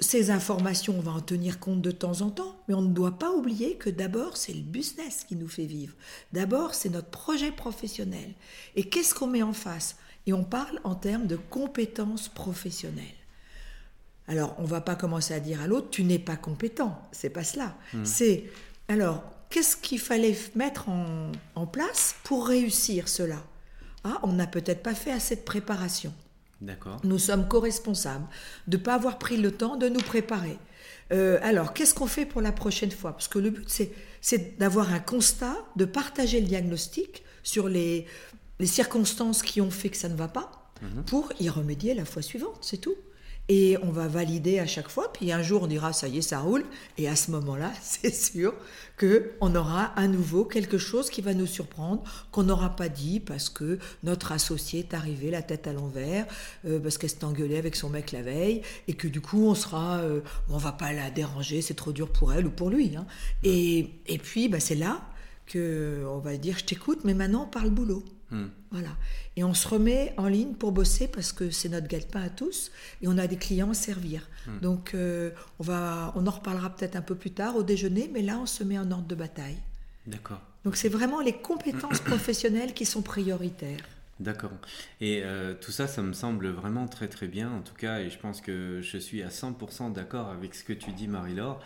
ces 0.00 0.30
informations, 0.30 0.96
on 0.98 1.02
va 1.02 1.12
en 1.12 1.20
tenir 1.20 1.58
compte 1.58 1.80
de 1.80 1.90
temps 1.90 2.20
en 2.20 2.30
temps, 2.30 2.56
mais 2.68 2.74
on 2.74 2.82
ne 2.82 2.92
doit 2.92 3.18
pas 3.18 3.32
oublier 3.32 3.76
que 3.76 3.90
d'abord, 3.90 4.36
c'est 4.36 4.52
le 4.52 4.60
business 4.60 5.24
qui 5.24 5.36
nous 5.36 5.48
fait 5.48 5.64
vivre. 5.64 5.94
D'abord, 6.32 6.74
c'est 6.74 6.90
notre 6.90 7.08
projet 7.08 7.50
professionnel. 7.50 8.34
Et 8.74 8.84
qu'est-ce 8.84 9.14
qu'on 9.14 9.26
met 9.26 9.42
en 9.42 9.52
face? 9.52 9.96
Et 10.26 10.32
on 10.32 10.44
parle 10.44 10.80
en 10.84 10.94
termes 10.94 11.26
de 11.26 11.36
compétences 11.36 12.28
professionnelles. 12.28 13.04
Alors, 14.28 14.56
on 14.58 14.62
ne 14.62 14.68
va 14.68 14.80
pas 14.80 14.96
commencer 14.96 15.34
à 15.34 15.40
dire 15.40 15.62
à 15.62 15.68
l'autre, 15.68 15.88
tu 15.90 16.02
n'es 16.02 16.18
pas 16.18 16.36
compétent. 16.36 17.00
C'est 17.12 17.30
pas 17.30 17.44
cela. 17.44 17.76
Hmm. 17.94 18.04
C'est, 18.04 18.44
alors, 18.88 19.22
qu'est-ce 19.50 19.76
qu'il 19.76 20.00
fallait 20.00 20.36
mettre 20.56 20.88
en 20.88 21.66
place 21.66 22.16
pour 22.24 22.48
réussir 22.48 23.08
cela? 23.08 23.40
Ah, 24.06 24.20
on 24.22 24.32
n'a 24.32 24.46
peut-être 24.46 24.82
pas 24.82 24.94
fait 24.94 25.12
assez 25.12 25.36
de 25.36 25.40
préparation. 25.40 26.12
D'accord. 26.60 27.00
Nous 27.04 27.18
sommes 27.18 27.48
co-responsables 27.48 28.26
de 28.66 28.76
ne 28.76 28.82
pas 28.82 28.94
avoir 28.94 29.18
pris 29.18 29.36
le 29.36 29.50
temps 29.50 29.76
de 29.76 29.88
nous 29.88 30.00
préparer. 30.00 30.56
Euh, 31.12 31.38
alors, 31.42 31.72
qu'est-ce 31.72 31.94
qu'on 31.94 32.06
fait 32.06 32.26
pour 32.26 32.40
la 32.40 32.52
prochaine 32.52 32.90
fois? 32.90 33.12
Parce 33.12 33.28
que 33.28 33.38
le 33.38 33.50
but, 33.50 33.68
c'est 34.20 34.58
d'avoir 34.58 34.92
un 34.92 34.98
constat, 34.98 35.56
de 35.76 35.84
partager 35.84 36.40
le 36.40 36.46
diagnostic 36.46 37.22
sur 37.42 37.68
les, 37.68 38.06
circonstances 38.64 39.42
qui 39.42 39.60
ont 39.60 39.70
fait 39.70 39.90
que 39.90 39.96
ça 39.96 40.08
ne 40.08 40.16
va 40.16 40.28
pas, 40.28 40.70
mhm. 40.82 41.04
pour 41.04 41.32
y 41.38 41.48
remédier 41.48 41.94
la 41.94 42.04
fois 42.04 42.22
suivante, 42.22 42.58
c'est 42.62 42.78
tout 42.78 42.96
et 43.48 43.76
on 43.82 43.90
va 43.90 44.08
valider 44.08 44.58
à 44.58 44.66
chaque 44.66 44.88
fois. 44.88 45.12
Puis 45.12 45.32
un 45.32 45.42
jour, 45.42 45.62
on 45.62 45.66
dira 45.66 45.92
ça 45.92 46.08
y 46.08 46.18
est, 46.18 46.22
ça 46.22 46.40
roule. 46.40 46.64
Et 46.98 47.08
à 47.08 47.16
ce 47.16 47.30
moment-là, 47.30 47.72
c'est 47.82 48.14
sûr 48.14 48.54
que 48.96 49.32
on 49.40 49.54
aura 49.54 49.84
à 49.98 50.08
nouveau 50.08 50.44
quelque 50.44 50.78
chose 50.78 51.10
qui 51.10 51.20
va 51.20 51.34
nous 51.34 51.46
surprendre, 51.46 52.02
qu'on 52.32 52.44
n'aura 52.44 52.74
pas 52.74 52.88
dit 52.88 53.20
parce 53.20 53.48
que 53.48 53.78
notre 54.02 54.32
associé 54.32 54.80
est 54.80 54.94
arrivé 54.94 55.30
la 55.30 55.42
tête 55.42 55.66
à 55.66 55.72
l'envers, 55.72 56.26
euh, 56.66 56.80
parce 56.80 56.98
qu'elle 56.98 57.10
s'est 57.10 57.24
engueulée 57.24 57.58
avec 57.58 57.76
son 57.76 57.90
mec 57.90 58.12
la 58.12 58.22
veille, 58.22 58.62
et 58.88 58.94
que 58.94 59.06
du 59.06 59.20
coup, 59.20 59.46
on 59.46 59.54
sera, 59.54 59.98
euh, 59.98 60.20
on 60.48 60.58
va 60.58 60.72
pas 60.72 60.92
la 60.92 61.10
déranger, 61.10 61.62
c'est 61.62 61.74
trop 61.74 61.92
dur 61.92 62.08
pour 62.10 62.32
elle 62.32 62.46
ou 62.46 62.50
pour 62.50 62.70
lui. 62.70 62.96
Hein. 62.96 63.06
Et, 63.44 63.90
et 64.06 64.18
puis, 64.18 64.48
bah, 64.48 64.60
c'est 64.60 64.74
là 64.74 65.02
que 65.46 66.04
on 66.08 66.18
va 66.18 66.36
dire, 66.36 66.58
je 66.58 66.64
t'écoute, 66.64 67.00
mais 67.04 67.14
maintenant, 67.14 67.44
on 67.44 67.50
parle 67.50 67.70
boulot. 67.70 68.02
Hmm. 68.30 68.46
Voilà. 68.70 68.90
Et 69.36 69.44
on 69.44 69.54
se 69.54 69.68
remet 69.68 70.12
en 70.16 70.26
ligne 70.26 70.54
pour 70.54 70.72
bosser 70.72 71.08
parce 71.08 71.32
que 71.32 71.50
c'est 71.50 71.68
notre 71.68 71.86
gagne-pain 71.86 72.22
à 72.22 72.28
tous 72.28 72.72
et 73.02 73.08
on 73.08 73.18
a 73.18 73.26
des 73.26 73.36
clients 73.36 73.70
à 73.70 73.74
servir. 73.74 74.28
Hmm. 74.46 74.60
Donc 74.60 74.94
euh, 74.94 75.30
on, 75.58 75.62
va, 75.62 76.12
on 76.16 76.26
en 76.26 76.30
reparlera 76.30 76.70
peut-être 76.70 76.96
un 76.96 77.02
peu 77.02 77.14
plus 77.14 77.30
tard 77.30 77.56
au 77.56 77.62
déjeuner, 77.62 78.10
mais 78.12 78.22
là 78.22 78.38
on 78.38 78.46
se 78.46 78.64
met 78.64 78.78
en 78.78 78.90
ordre 78.90 79.06
de 79.06 79.14
bataille. 79.14 79.58
D'accord. 80.06 80.40
Donc 80.64 80.76
c'est 80.76 80.88
vraiment 80.88 81.20
les 81.20 81.34
compétences 81.34 82.00
professionnelles 82.00 82.74
qui 82.74 82.84
sont 82.84 83.02
prioritaires. 83.02 83.84
D'accord. 84.18 84.52
Et 85.02 85.20
euh, 85.24 85.52
tout 85.60 85.72
ça, 85.72 85.86
ça 85.86 86.00
me 86.00 86.14
semble 86.14 86.48
vraiment 86.48 86.88
très 86.88 87.06
très 87.06 87.26
bien 87.26 87.50
en 87.50 87.60
tout 87.60 87.74
cas, 87.74 88.00
et 88.00 88.08
je 88.08 88.18
pense 88.18 88.40
que 88.40 88.80
je 88.80 88.96
suis 88.96 89.22
à 89.22 89.28
100% 89.28 89.92
d'accord 89.92 90.30
avec 90.30 90.54
ce 90.54 90.64
que 90.64 90.72
tu 90.72 90.92
dis, 90.92 91.06
Marie-Laure. 91.06 91.60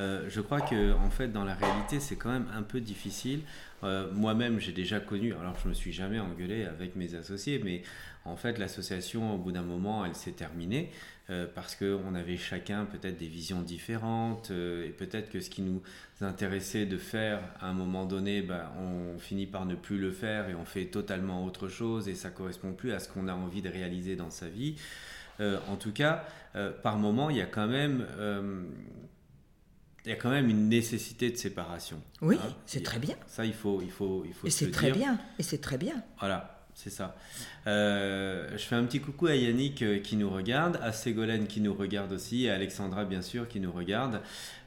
Euh, 0.00 0.26
je 0.28 0.42
crois 0.42 0.60
que 0.60 0.92
en 0.92 1.08
fait, 1.08 1.28
dans 1.28 1.44
la 1.44 1.54
réalité, 1.54 2.00
c'est 2.00 2.16
quand 2.16 2.30
même 2.30 2.48
un 2.54 2.62
peu 2.62 2.80
difficile. 2.80 3.40
Euh, 3.84 4.10
moi-même, 4.12 4.60
j'ai 4.60 4.72
déjà 4.72 5.00
connu, 5.00 5.32
alors 5.32 5.54
je 5.62 5.68
me 5.68 5.74
suis 5.74 5.92
jamais 5.92 6.20
engueulé 6.20 6.64
avec 6.66 6.94
mes 6.94 7.14
associés, 7.14 7.60
mais 7.64 7.82
en 8.24 8.36
fait, 8.36 8.58
l'association, 8.58 9.34
au 9.34 9.38
bout 9.38 9.52
d'un 9.52 9.62
moment, 9.62 10.04
elle 10.04 10.14
s'est 10.14 10.32
terminée 10.32 10.90
euh, 11.30 11.46
parce 11.52 11.76
qu'on 11.76 12.14
avait 12.14 12.36
chacun 12.36 12.84
peut-être 12.84 13.18
des 13.18 13.28
visions 13.28 13.62
différentes 13.62 14.50
et 14.50 14.90
peut-être 14.90 15.30
que 15.30 15.40
ce 15.40 15.50
qui 15.50 15.62
nous 15.62 15.82
intéressait 16.20 16.86
de 16.86 16.98
faire 16.98 17.40
à 17.60 17.68
un 17.68 17.74
moment 17.74 18.06
donné, 18.06 18.42
ben, 18.42 18.70
on 18.78 19.18
finit 19.18 19.46
par 19.46 19.66
ne 19.66 19.74
plus 19.74 19.98
le 19.98 20.10
faire 20.10 20.48
et 20.48 20.54
on 20.54 20.64
fait 20.64 20.86
totalement 20.86 21.44
autre 21.44 21.68
chose 21.68 22.08
et 22.08 22.14
ça 22.14 22.30
correspond 22.30 22.72
plus 22.72 22.92
à 22.92 22.98
ce 22.98 23.08
qu'on 23.08 23.28
a 23.28 23.34
envie 23.34 23.62
de 23.62 23.68
réaliser 23.68 24.16
dans 24.16 24.30
sa 24.30 24.48
vie. 24.48 24.76
en 25.40 25.76
tout 25.76 25.92
cas, 25.92 26.24
par 26.82 26.96
moment, 26.96 27.28
il 27.28 27.36
y 27.36 27.42
a 27.42 27.46
quand 27.46 27.66
même 27.66 28.06
il 30.04 30.10
y 30.10 30.12
a 30.12 30.16
quand 30.16 30.30
même 30.30 30.50
une 30.50 30.68
nécessité 30.68 31.30
de 31.30 31.36
séparation. 31.36 32.00
Oui, 32.20 32.36
hein. 32.42 32.54
c'est 32.66 32.82
très 32.82 32.98
bien. 32.98 33.16
Ça, 33.26 33.46
il 33.46 33.54
faut, 33.54 33.80
il 33.82 33.90
faut, 33.90 34.22
il 34.26 34.34
faut. 34.34 34.46
Et 34.46 34.50
c'est 34.50 34.70
très 34.70 34.90
bien. 34.90 35.18
Et 35.38 35.42
c'est 35.42 35.58
très 35.58 35.78
bien. 35.78 36.02
Voilà, 36.18 36.53
c'est 36.74 36.90
ça. 36.90 37.16
Euh, 37.66 38.48
je 38.52 38.62
fais 38.62 38.74
un 38.74 38.84
petit 38.84 39.00
coucou 39.00 39.26
à 39.26 39.34
Yannick 39.34 39.82
euh, 39.82 40.00
qui 40.00 40.16
nous 40.16 40.28
regarde, 40.28 40.78
à 40.82 40.92
Ségolène 40.92 41.46
qui 41.46 41.60
nous 41.60 41.72
regarde 41.72 42.12
aussi, 42.12 42.48
à 42.48 42.54
Alexandra 42.54 43.04
bien 43.04 43.22
sûr 43.22 43.48
qui 43.48 43.60
nous 43.60 43.72
regarde. 43.72 44.20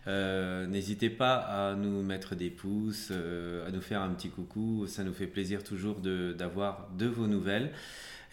Euh, 0.07 0.65
n'hésitez 0.67 1.09
pas 1.09 1.35
à 1.35 1.75
nous 1.75 2.01
mettre 2.01 2.35
des 2.35 2.49
pouces, 2.49 3.11
à 3.11 3.71
nous 3.71 3.81
faire 3.81 4.01
un 4.01 4.09
petit 4.09 4.29
coucou. 4.29 4.87
Ça 4.87 5.03
nous 5.03 5.13
fait 5.13 5.27
plaisir 5.27 5.63
toujours 5.63 5.99
d'avoir 5.99 6.89
de, 6.97 7.05
de 7.05 7.09
vos 7.09 7.27
nouvelles. 7.27 7.71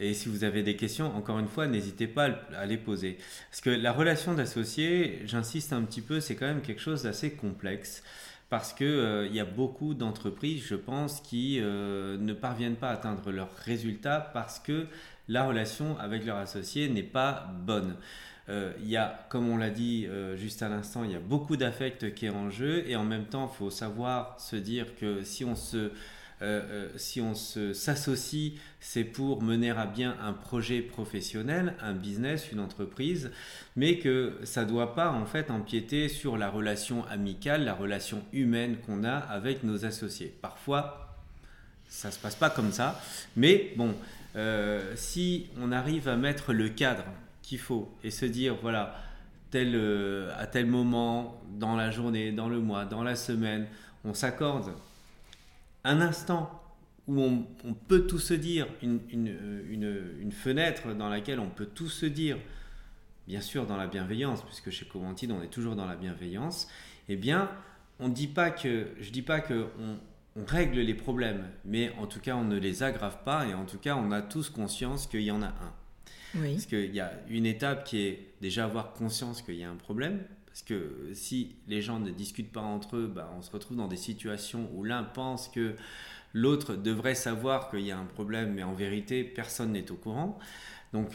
Et 0.01 0.15
si 0.15 0.29
vous 0.29 0.45
avez 0.45 0.63
des 0.63 0.77
questions, 0.77 1.15
encore 1.17 1.39
une 1.39 1.49
fois, 1.49 1.67
n'hésitez 1.67 2.07
pas 2.07 2.29
à 2.57 2.67
les 2.67 2.77
poser. 2.77 3.19
Parce 3.51 3.61
que 3.61 3.71
la 3.71 3.93
relation 3.93 4.35
d'associé, 4.35 5.21
j'insiste 5.25 5.73
un 5.73 5.83
petit 5.83 6.01
peu, 6.01 6.21
c'est 6.21 6.35
quand 6.35 6.47
même 6.47 6.63
quelque 6.63 6.81
chose 6.81 7.05
d'assez 7.05 7.33
complexe. 7.33 8.03
Parce 8.51 8.73
qu'il 8.73 8.87
euh, 8.87 9.27
y 9.29 9.41
a 9.41 9.45
beaucoup 9.45 9.95
d'entreprises, 9.95 10.65
je 10.65 10.75
pense, 10.75 11.21
qui 11.21 11.59
euh, 11.61 12.17
ne 12.19 12.33
parviennent 12.33 12.77
pas 12.77 12.91
à 12.91 12.93
atteindre 12.93 13.31
leurs 13.31 13.55
résultats 13.65 14.21
parce 14.33 14.59
que 14.59 14.87
la 15.29 15.45
relation 15.45 15.99
avec 15.99 16.25
leur 16.25 16.37
associé 16.37 16.89
n'est 16.89 17.03
pas 17.03 17.51
bonne. 17.65 17.97
Euh, 18.51 18.73
il 18.81 18.89
y 18.91 18.97
a, 18.97 19.27
comme 19.31 19.49
on 19.49 19.57
l'a 19.57 19.71
dit 19.71 20.07
juste 20.37 20.63
à 20.63 20.69
l'instant, 20.69 21.03
il 21.03 21.13
y 21.13 21.17
a 21.17 21.21
beaucoup 21.21 21.57
d'affect 21.57 22.15
qui 22.15 22.27
est 22.27 22.31
en 22.31 22.51
jeu 22.51 22.85
et 22.87 22.95
en 22.95 23.05
même 23.05 23.25
temps, 23.25 23.51
il 23.53 23.57
faut 23.57 23.71
savoir 23.71 24.39
se 24.39 24.57
dire 24.57 24.95
que 24.97 25.23
si 25.23 25.45
on 25.45 25.57
se 25.57 25.91
euh, 26.43 26.63
euh, 26.69 26.89
si 26.97 27.21
on 27.21 27.35
s'associe, 27.35 28.53
c'est 28.81 29.05
pour 29.05 29.43
mener 29.43 29.71
à 29.71 29.87
bien 29.87 30.17
un 30.21 30.33
projet 30.33 30.81
professionnel, 30.81 31.75
un 31.81 31.93
business, 31.93 32.51
une 32.51 32.61
entreprise, 32.61 33.31
mais 33.77 33.99
que 33.99 34.39
ça 34.43 34.65
ne 34.65 34.69
doit 34.69 34.95
pas 34.95 35.11
en 35.11 35.27
fait 35.27 35.51
empiéter 35.51 36.09
sur 36.09 36.37
la 36.37 36.51
relation 36.51 37.05
amicale, 37.07 37.65
la 37.65 37.75
relation 37.75 38.23
humaine 38.33 38.77
qu'on 38.85 39.05
a 39.05 39.17
avec 39.17 39.63
nos 39.63 39.85
associés. 39.85 40.35
Parfois, 40.43 41.17
ça 41.89 42.11
se 42.11 42.19
passe 42.19 42.35
pas 42.35 42.51
comme 42.51 42.73
ça, 42.73 43.01
mais 43.37 43.73
bon, 43.77 43.95
euh, 44.35 44.93
si 44.97 45.47
on 45.61 45.71
arrive 45.71 46.09
à 46.09 46.17
mettre 46.17 46.53
le 46.53 46.69
cadre 46.69 47.05
qu'il 47.43 47.59
faut 47.59 47.93
et 48.03 48.11
se 48.11 48.27
dire, 48.27 48.57
voilà, 48.61 48.97
à 49.55 50.47
tel 50.49 50.67
moment, 50.67 51.41
dans 51.61 51.77
la 51.77 51.93
journée, 51.93 52.33
dans 52.33 52.49
le 52.49 52.59
mois, 52.59 52.85
dans 52.87 53.05
la 53.05 53.15
semaine, 53.15 53.69
on 54.05 54.13
s'accorde 54.13 54.73
un 55.85 56.01
instant 56.01 56.61
où 57.07 57.21
on, 57.21 57.75
peut 57.75 58.07
tout 58.07 58.19
se 58.19 58.33
dire, 58.33 58.67
une, 58.83 59.01
une, 59.11 60.33
fenêtre 60.33 60.95
dans 60.95 61.11
laquelle 61.11 61.39
on 61.39 61.51
peut 61.51 61.67
tout 61.67 61.89
se 61.89 62.07
dire, 62.07 62.39
bien 63.29 63.43
sûr 63.43 63.67
dans 63.67 63.77
la 63.77 63.87
bienveillance, 63.87 64.43
puisque 64.43 64.71
chez 64.71 64.87
Coventine 64.87 65.33
on 65.33 65.43
est 65.43 65.49
toujours 65.49 65.77
dans 65.77 65.85
la 65.85 65.97
bienveillance, 65.97 66.67
eh 67.11 67.17
bien, 67.17 67.51
on 68.01 68.09
dit 68.09 68.27
pas 68.27 68.51
que, 68.51 68.89
je 69.01 69.11
dis 69.11 69.23
pas 69.23 69.41
que 69.41 69.67
on 70.37 70.45
règle 70.47 70.81
les 70.81 70.95
problèmes, 70.95 71.49
mais 71.65 71.93
en 71.99 72.07
tout 72.07 72.21
cas, 72.21 72.35
on 72.35 72.45
ne 72.45 72.59
les 72.59 72.83
aggrave 72.83 73.23
pas 73.25 73.47
et 73.47 73.55
en 73.55 73.65
tout 73.65 73.79
cas, 73.79 73.97
on 73.97 74.11
a 74.11 74.21
tous 74.23 74.51
conscience 74.51 75.07
qu'il 75.07 75.23
y 75.23 75.31
en 75.31 75.43
a 75.43 75.49
un. 75.49 75.73
Oui. 76.37 76.55
Parce 76.55 76.67
qu'il 76.67 76.95
y 76.95 77.01
a 77.01 77.13
une 77.29 77.47
étape 77.47 77.85
qui 77.85 78.01
est 78.01 78.35
déjà 78.41 78.65
avoir 78.65 78.93
conscience 78.93 79.43
qu'il 79.43 79.55
y 79.55 79.65
a 79.65 79.71
un 79.71 79.77
problème. 79.77 80.25
Parce 80.55 80.63
que 80.63 81.11
si 81.15 81.57
les 81.67 81.83
gens 81.83 81.99
ne 81.99 82.13
discutent 82.13 82.53
pas 82.53 82.61
entre 82.61 82.95
eux, 82.95 83.13
bah, 83.13 83.29
on 83.37 83.43
se 83.43 83.51
retrouve 83.51 83.77
dans 83.77 83.89
des 83.89 83.97
situations 83.97 84.71
où 84.73 84.85
l'un 84.85 85.03
pense 85.03 85.49
que 85.49 85.75
l'autre 86.33 86.77
devrait 86.77 87.17
savoir 87.17 87.69
qu'il 87.69 87.81
y 87.81 87.91
a 87.91 87.99
un 87.99 88.05
problème, 88.05 88.55
mais 88.55 88.63
en 88.63 88.73
vérité, 88.73 89.25
personne 89.25 89.73
n'est 89.73 89.91
au 89.91 89.97
courant. 89.97 90.39
Donc, 90.93 91.09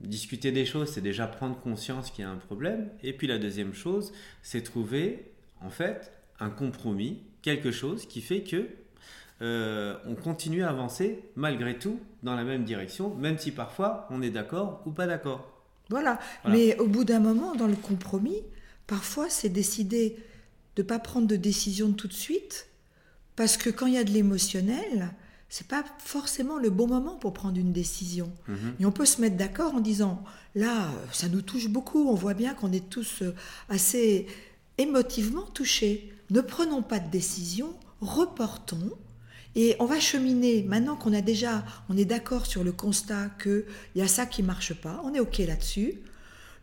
discuter 0.00 0.52
des 0.52 0.66
choses, 0.66 0.90
c'est 0.90 1.00
déjà 1.00 1.26
prendre 1.26 1.58
conscience 1.58 2.10
qu'il 2.10 2.26
y 2.26 2.28
a 2.28 2.30
un 2.30 2.36
problème. 2.36 2.90
Et 3.02 3.14
puis 3.14 3.26
la 3.26 3.38
deuxième 3.38 3.72
chose, 3.72 4.12
c'est 4.42 4.60
trouver, 4.60 5.32
en 5.62 5.70
fait, 5.70 6.12
un 6.38 6.50
compromis, 6.50 7.22
quelque 7.40 7.70
chose 7.70 8.04
qui 8.04 8.20
fait 8.20 8.42
que 8.42 8.68
euh, 9.40 9.96
on 10.04 10.14
continue 10.14 10.62
à 10.62 10.68
avancer 10.68 11.24
malgré 11.36 11.78
tout 11.78 12.00
dans 12.22 12.36
la 12.36 12.44
même 12.44 12.64
direction, 12.64 13.14
même 13.14 13.38
si 13.38 13.50
parfois 13.50 14.06
on 14.10 14.20
est 14.20 14.28
d'accord 14.28 14.82
ou 14.84 14.90
pas 14.90 15.06
d'accord. 15.06 15.50
Voilà. 15.88 16.18
Mais 16.46 16.78
au 16.78 16.86
bout 16.86 17.04
d'un 17.04 17.20
moment, 17.20 17.54
dans 17.54 17.66
le 17.66 17.76
compromis, 17.76 18.42
parfois 18.86 19.30
c'est 19.30 19.48
décider 19.48 20.16
de 20.76 20.82
ne 20.82 20.86
pas 20.86 20.98
prendre 20.98 21.26
de 21.26 21.36
décision 21.36 21.92
tout 21.92 22.08
de 22.08 22.12
suite, 22.12 22.66
parce 23.36 23.56
que 23.56 23.70
quand 23.70 23.86
il 23.86 23.94
y 23.94 23.98
a 23.98 24.04
de 24.04 24.10
l'émotionnel, 24.10 25.12
c'est 25.48 25.66
pas 25.68 25.84
forcément 25.98 26.58
le 26.58 26.70
bon 26.70 26.88
moment 26.88 27.16
pour 27.16 27.32
prendre 27.32 27.58
une 27.58 27.72
décision. 27.72 28.32
Mhm. 28.48 28.74
Et 28.80 28.86
on 28.86 28.92
peut 28.92 29.04
se 29.04 29.20
mettre 29.20 29.36
d'accord 29.36 29.74
en 29.74 29.80
disant 29.80 30.24
là, 30.54 30.90
ça 31.12 31.28
nous 31.28 31.42
touche 31.42 31.68
beaucoup, 31.68 32.08
on 32.08 32.14
voit 32.14 32.34
bien 32.34 32.54
qu'on 32.54 32.72
est 32.72 32.88
tous 32.88 33.22
euh, 33.22 33.34
assez 33.68 34.26
émotivement 34.78 35.42
touchés. 35.42 36.12
Ne 36.30 36.40
prenons 36.40 36.82
pas 36.82 36.98
de 36.98 37.10
décision, 37.10 37.74
reportons 38.00 38.90
et 39.54 39.76
on 39.78 39.86
va 39.86 40.00
cheminer. 40.00 40.62
Maintenant 40.64 40.96
qu'on 40.96 41.12
a 41.12 41.20
déjà, 41.20 41.64
on 41.88 41.96
est 41.96 42.04
d'accord 42.04 42.46
sur 42.46 42.64
le 42.64 42.72
constat 42.72 43.30
qu'il 43.40 43.64
y 43.94 44.02
a 44.02 44.08
ça 44.08 44.26
qui 44.26 44.42
marche 44.42 44.74
pas, 44.74 45.00
on 45.04 45.14
est 45.14 45.20
ok 45.20 45.38
là-dessus. 45.38 46.00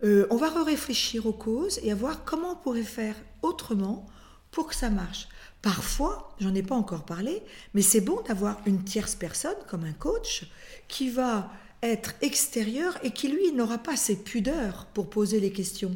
Euh, 0.04 0.26
on 0.30 0.36
va 0.38 0.50
réfléchir 0.64 1.26
aux 1.26 1.34
causes 1.34 1.80
et 1.84 1.92
à 1.92 1.96
voir 1.96 2.24
comment 2.24 2.54
on 2.54 2.56
pourrait 2.56 2.84
faire 2.84 3.16
autrement 3.42 4.06
pour 4.52 4.68
que 4.68 4.76
ça 4.76 4.90
marche. 4.90 5.28
Parfois, 5.62 6.36
j'en 6.40 6.56
ai 6.56 6.64
pas 6.64 6.76
encore 6.76 7.06
parlé, 7.06 7.42
mais 7.74 7.82
c'est 7.84 8.02
bon 8.02 8.20
d'avoir 8.28 8.60
une 8.66 8.84
tierce 8.84 9.16
personne 9.16 9.56
comme 9.68 9.84
un 9.84 9.94
coach 9.94 10.46
qui 10.88 11.10
va 11.10 11.52
être 11.84 12.14
extérieur 12.22 12.98
et 13.04 13.12
qui 13.12 13.28
lui 13.28 13.52
n'aura 13.54 13.78
pas 13.78 13.96
ses 13.96 14.16
pudeurs 14.16 14.88
pour 14.94 15.10
poser 15.10 15.40
les 15.40 15.52
questions. 15.52 15.96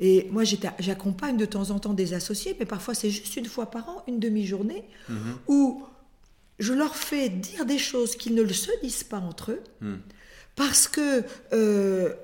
Et 0.00 0.28
moi, 0.30 0.42
j'accompagne 0.80 1.36
de 1.36 1.44
temps 1.46 1.70
en 1.70 1.78
temps 1.78 1.94
des 1.94 2.12
associés, 2.14 2.56
mais 2.58 2.66
parfois 2.66 2.94
c'est 2.94 3.10
juste 3.10 3.36
une 3.36 3.46
fois 3.46 3.66
par 3.70 3.88
an, 3.88 4.02
une 4.08 4.18
demi-journée, 4.18 4.84
Mhm. 5.08 5.36
où 5.48 5.84
je 6.58 6.72
leur 6.72 6.94
fais 6.96 7.28
dire 7.28 7.64
des 7.66 7.78
choses 7.78 8.16
qu'ils 8.16 8.34
ne 8.34 8.46
se 8.52 8.70
disent 8.82 9.04
pas 9.04 9.18
entre 9.18 9.52
eux, 9.52 9.62
Mhm. 9.80 10.00
parce 10.56 10.88
que 10.88 11.22
euh, 11.52 12.14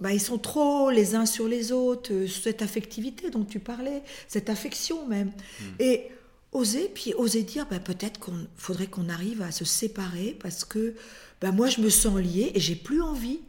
bah, 0.00 0.12
ils 0.12 0.20
sont 0.20 0.38
trop 0.38 0.90
les 0.90 1.14
uns 1.14 1.26
sur 1.26 1.46
les 1.48 1.70
autres, 1.72 2.12
euh, 2.12 2.26
cette 2.26 2.62
affectivité 2.62 3.30
dont 3.30 3.44
tu 3.44 3.60
parlais, 3.60 4.02
cette 4.28 4.50
affection 4.50 5.06
même. 5.06 5.30
Et 5.78 6.08
oser, 6.52 6.90
puis 6.92 7.14
oser 7.14 7.42
dire, 7.44 7.66
bah, 7.70 7.78
peut-être 7.78 8.18
qu'on 8.18 8.46
faudrait 8.56 8.86
qu'on 8.88 9.08
arrive 9.08 9.42
à 9.42 9.52
se 9.52 9.64
séparer 9.64 10.36
parce 10.40 10.64
que 10.64 10.94
bah, 11.40 11.52
moi 11.52 11.68
je 11.68 11.80
me 11.80 11.88
sens 11.88 12.20
liée 12.20 12.52
et 12.54 12.60
j'ai 12.60 12.74
plus 12.76 13.00
envie. 13.02 13.40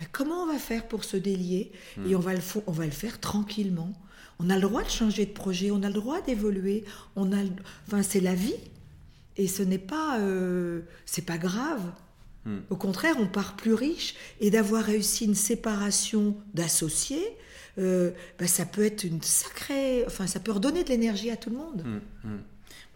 Bah, 0.00 0.06
comment 0.12 0.44
on 0.44 0.46
va 0.46 0.58
faire 0.58 0.86
pour 0.88 1.04
se 1.04 1.16
délier 1.16 1.72
Et 2.08 2.14
on 2.14 2.20
va, 2.20 2.32
le, 2.32 2.40
fo- 2.40 2.62
on 2.66 2.72
va 2.72 2.84
le 2.86 2.90
faire 2.92 3.20
tranquillement. 3.20 3.92
On 4.38 4.48
a 4.50 4.54
le 4.54 4.62
droit 4.62 4.84
de 4.84 4.88
changer 4.90 5.26
de 5.26 5.32
projet, 5.32 5.70
on 5.72 5.82
a 5.82 5.88
le 5.88 5.94
droit 5.94 6.20
d'évoluer, 6.20 6.84
on 7.16 7.32
a, 7.32 7.42
le- 7.42 7.50
enfin 7.86 8.02
c'est 8.04 8.20
la 8.20 8.34
vie. 8.36 8.54
Et 9.36 9.46
ce 9.48 9.62
n'est 9.62 9.78
pas, 9.78 10.18
euh, 10.20 10.80
c'est 11.06 11.24
pas 11.26 11.38
grave. 11.38 11.80
Hmm. 12.44 12.58
Au 12.70 12.76
contraire, 12.76 13.16
on 13.18 13.26
part 13.26 13.56
plus 13.56 13.74
riche 13.74 14.14
et 14.40 14.50
d'avoir 14.50 14.84
réussi 14.84 15.24
une 15.24 15.34
séparation 15.34 16.36
d'associés, 16.54 17.26
euh, 17.78 18.10
bah, 18.38 18.46
ça 18.46 18.64
peut 18.64 18.84
être 18.84 19.04
une 19.04 19.22
sacrée, 19.22 20.04
enfin 20.06 20.26
ça 20.26 20.40
peut 20.40 20.52
redonner 20.52 20.84
de 20.84 20.88
l'énergie 20.88 21.30
à 21.30 21.36
tout 21.36 21.50
le 21.50 21.56
monde. 21.56 21.82
Hum, 21.84 22.00
hum. 22.24 22.40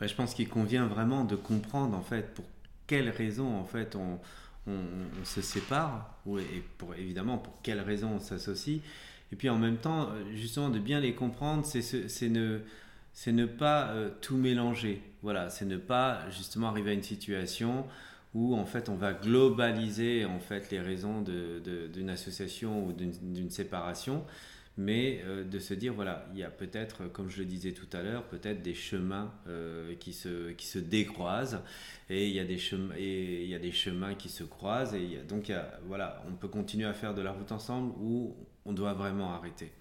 Bah, 0.01 0.07
je 0.07 0.15
pense 0.15 0.35
qu'il 0.35 0.49
convient 0.49 0.87
vraiment 0.87 1.25
de 1.25 1.37
comprendre 1.37 1.97
en 1.97 2.03
fait 2.03 2.35
pour 2.35 2.45
quelles 2.87 3.11
raisons 3.11 3.57
en 3.57 3.65
fait 3.65 3.95
on, 3.97 4.19
on- 4.67 4.73
on 5.21 5.25
se 5.25 5.41
sépare 5.41 6.17
ou, 6.27 6.39
et 6.39 6.63
pour 6.79 6.95
évidemment 6.95 7.39
pour 7.39 7.61
quelles 7.63 7.81
raisons 7.81 8.11
on 8.17 8.21
s'associe 8.21 8.81
et 9.33 9.37
puis 9.37 9.49
en 9.49 9.59
même 9.59 9.77
temps 9.77 10.09
justement 10.35 10.69
de 10.71 10.79
bien 10.79 10.99
les 11.01 11.15
comprendre 11.15 11.65
c'est 11.65 11.83
ce- 11.83 12.09
c'est 12.09 12.29
ne 12.29 12.61
c'est 13.15 13.33
ne 13.33 13.47
pas 13.47 13.89
euh, 13.91 14.11
tout 14.21 14.37
mélanger 14.37 15.01
voilà 15.23 15.49
c'est 15.51 15.65
ne 15.67 15.77
pas 15.77 16.29
justement 16.31 16.69
arriver 16.69 16.91
à 16.91 16.95
une 16.95 17.03
situation 17.03 17.87
où 18.35 18.55
en 18.57 18.65
fait 18.67 18.89
on 18.89 18.95
va 18.97 19.13
globaliser 19.13 20.25
en 20.25 20.41
fait 20.41 20.71
les 20.71 20.81
raisons 20.81 21.23
d'une 21.23 22.11
association 22.11 22.87
ou 22.87 22.93
d'une 22.93 23.51
séparation. 23.51 24.25
Mais 24.79 25.21
euh, 25.27 25.45
de 25.45 25.59
se 25.59 25.75
dire 25.75 25.93
voilà 25.93 26.27
il 26.33 26.39
y 26.41 26.45
a 26.45 26.49
peut-être 26.51 27.05
comme 27.13 27.29
je 27.29 27.41
le 27.41 27.45
disais 27.45 27.73
tout 27.73 27.89
à 27.95 28.01
l'heure 28.03 28.25
peut-être 28.25 28.63
des 28.63 28.73
chemins 28.73 29.31
euh, 29.47 29.95
qui 29.97 30.15
se 30.15 30.53
qui 30.53 30.67
se 30.67 30.79
décroisent. 30.79 31.61
Et 32.09 32.27
il 32.27 32.33
y 32.35 32.41
a 32.41 32.45
des 32.47 32.57
chemins 32.57 32.95
et 32.97 33.43
il 33.45 33.51
y 33.51 33.55
a 33.55 33.59
des 33.59 33.71
chemins 33.71 34.15
qui 34.15 34.31
se 34.31 34.45
croisent. 34.45 34.95
Et 34.95 35.03
il 35.03 35.13
y 35.13 35.19
a- 35.19 35.23
donc 35.25 35.51
il 35.51 35.53
y 35.53 35.55
a- 35.55 35.79
voilà 35.87 36.25
on 36.27 36.33
peut 36.33 36.49
continuer 36.49 36.87
à 36.87 36.95
faire 36.95 37.13
de 37.15 37.21
la 37.21 37.33
route 37.33 37.53
ensemble 37.53 37.93
ou 38.01 38.35
on 38.65 38.73
doit 38.73 38.95
vraiment 38.95 39.35
arrêter. 39.35 39.73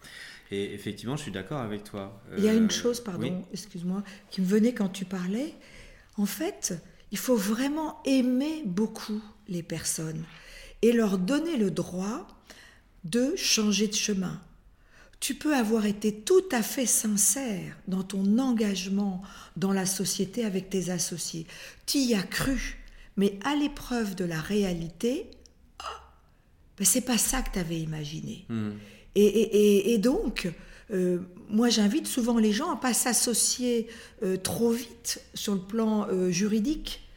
Et 0.52 0.74
effectivement 0.74 1.16
je 1.16 1.22
suis 1.22 1.32
d'accord 1.32 1.60
avec 1.62 1.86
toi. 1.86 2.22
Il 2.38 2.44
y 2.44 2.50
a 2.50 2.52
Euh, 2.52 2.58
une 2.58 2.70
chose, 2.70 3.00
pardon, 3.00 3.22
oui. 3.40 3.46
excuse-moi, 3.54 4.04
qui 4.30 4.42
me 4.42 4.46
venait 4.46 4.74
quand 4.74 4.90
tu 4.90 5.06
parlais. 5.06 5.54
En 6.18 6.26
fait, 6.26 6.74
il 7.12 7.18
faut 7.18 7.36
vraiment 7.36 8.02
aimer 8.06 8.64
beaucoup 8.66 9.22
les 9.48 9.64
personnes 9.64 10.24
et 10.82 10.92
leur 10.92 11.18
donner 11.18 11.58
le 11.58 11.70
droit 11.72 12.28
de 13.04 13.36
changer 13.36 13.88
de 13.88 13.94
chemin. 13.94 14.40
Tu 15.20 15.36
peux 15.36 15.56
avoir 15.56 15.86
été 15.86 16.14
tout 16.16 16.44
à 16.52 16.64
fait 16.64 16.86
sincère 16.88 17.78
dans 17.88 18.02
ton 18.04 18.40
engagement 18.40 19.22
dans 19.56 19.72
la 19.74 19.86
société 19.86 20.44
avec 20.46 20.70
tes 20.70 20.90
associés. 20.90 21.46
Tu 21.86 22.00
y 22.00 22.16
as 22.16 22.24
cru, 22.24 22.80
mais 23.18 23.38
à 23.44 23.56
l'épreuve 23.56 24.16
de 24.16 24.26
la 24.26 24.40
réalité, 24.42 25.28
ah, 25.80 25.84
ben 26.78 26.86
c'est 26.86 27.02
pas 27.02 27.20
ça 27.20 27.42
que 27.44 27.52
tu 27.54 27.60
avais 27.60 27.80
imaginé. 27.80 28.46
Et, 29.14 29.26
et- 29.26 29.58
et- 29.90 29.94
et 29.94 29.98
donc, 30.00 30.48
euh, 30.92 31.20
moi 31.50 31.70
j'invite 31.70 32.08
souvent 32.08 32.38
les 32.38 32.52
gens 32.52 32.72
à 32.72 32.76
pas 32.76 32.94
s'associer 32.94 33.88
euh, 34.24 34.38
trop 34.38 34.72
vite 34.72 35.22
sur 35.34 35.54
le 35.54 35.62
plan 35.62 36.08
euh, 36.10 36.32
juridique, 36.32 37.08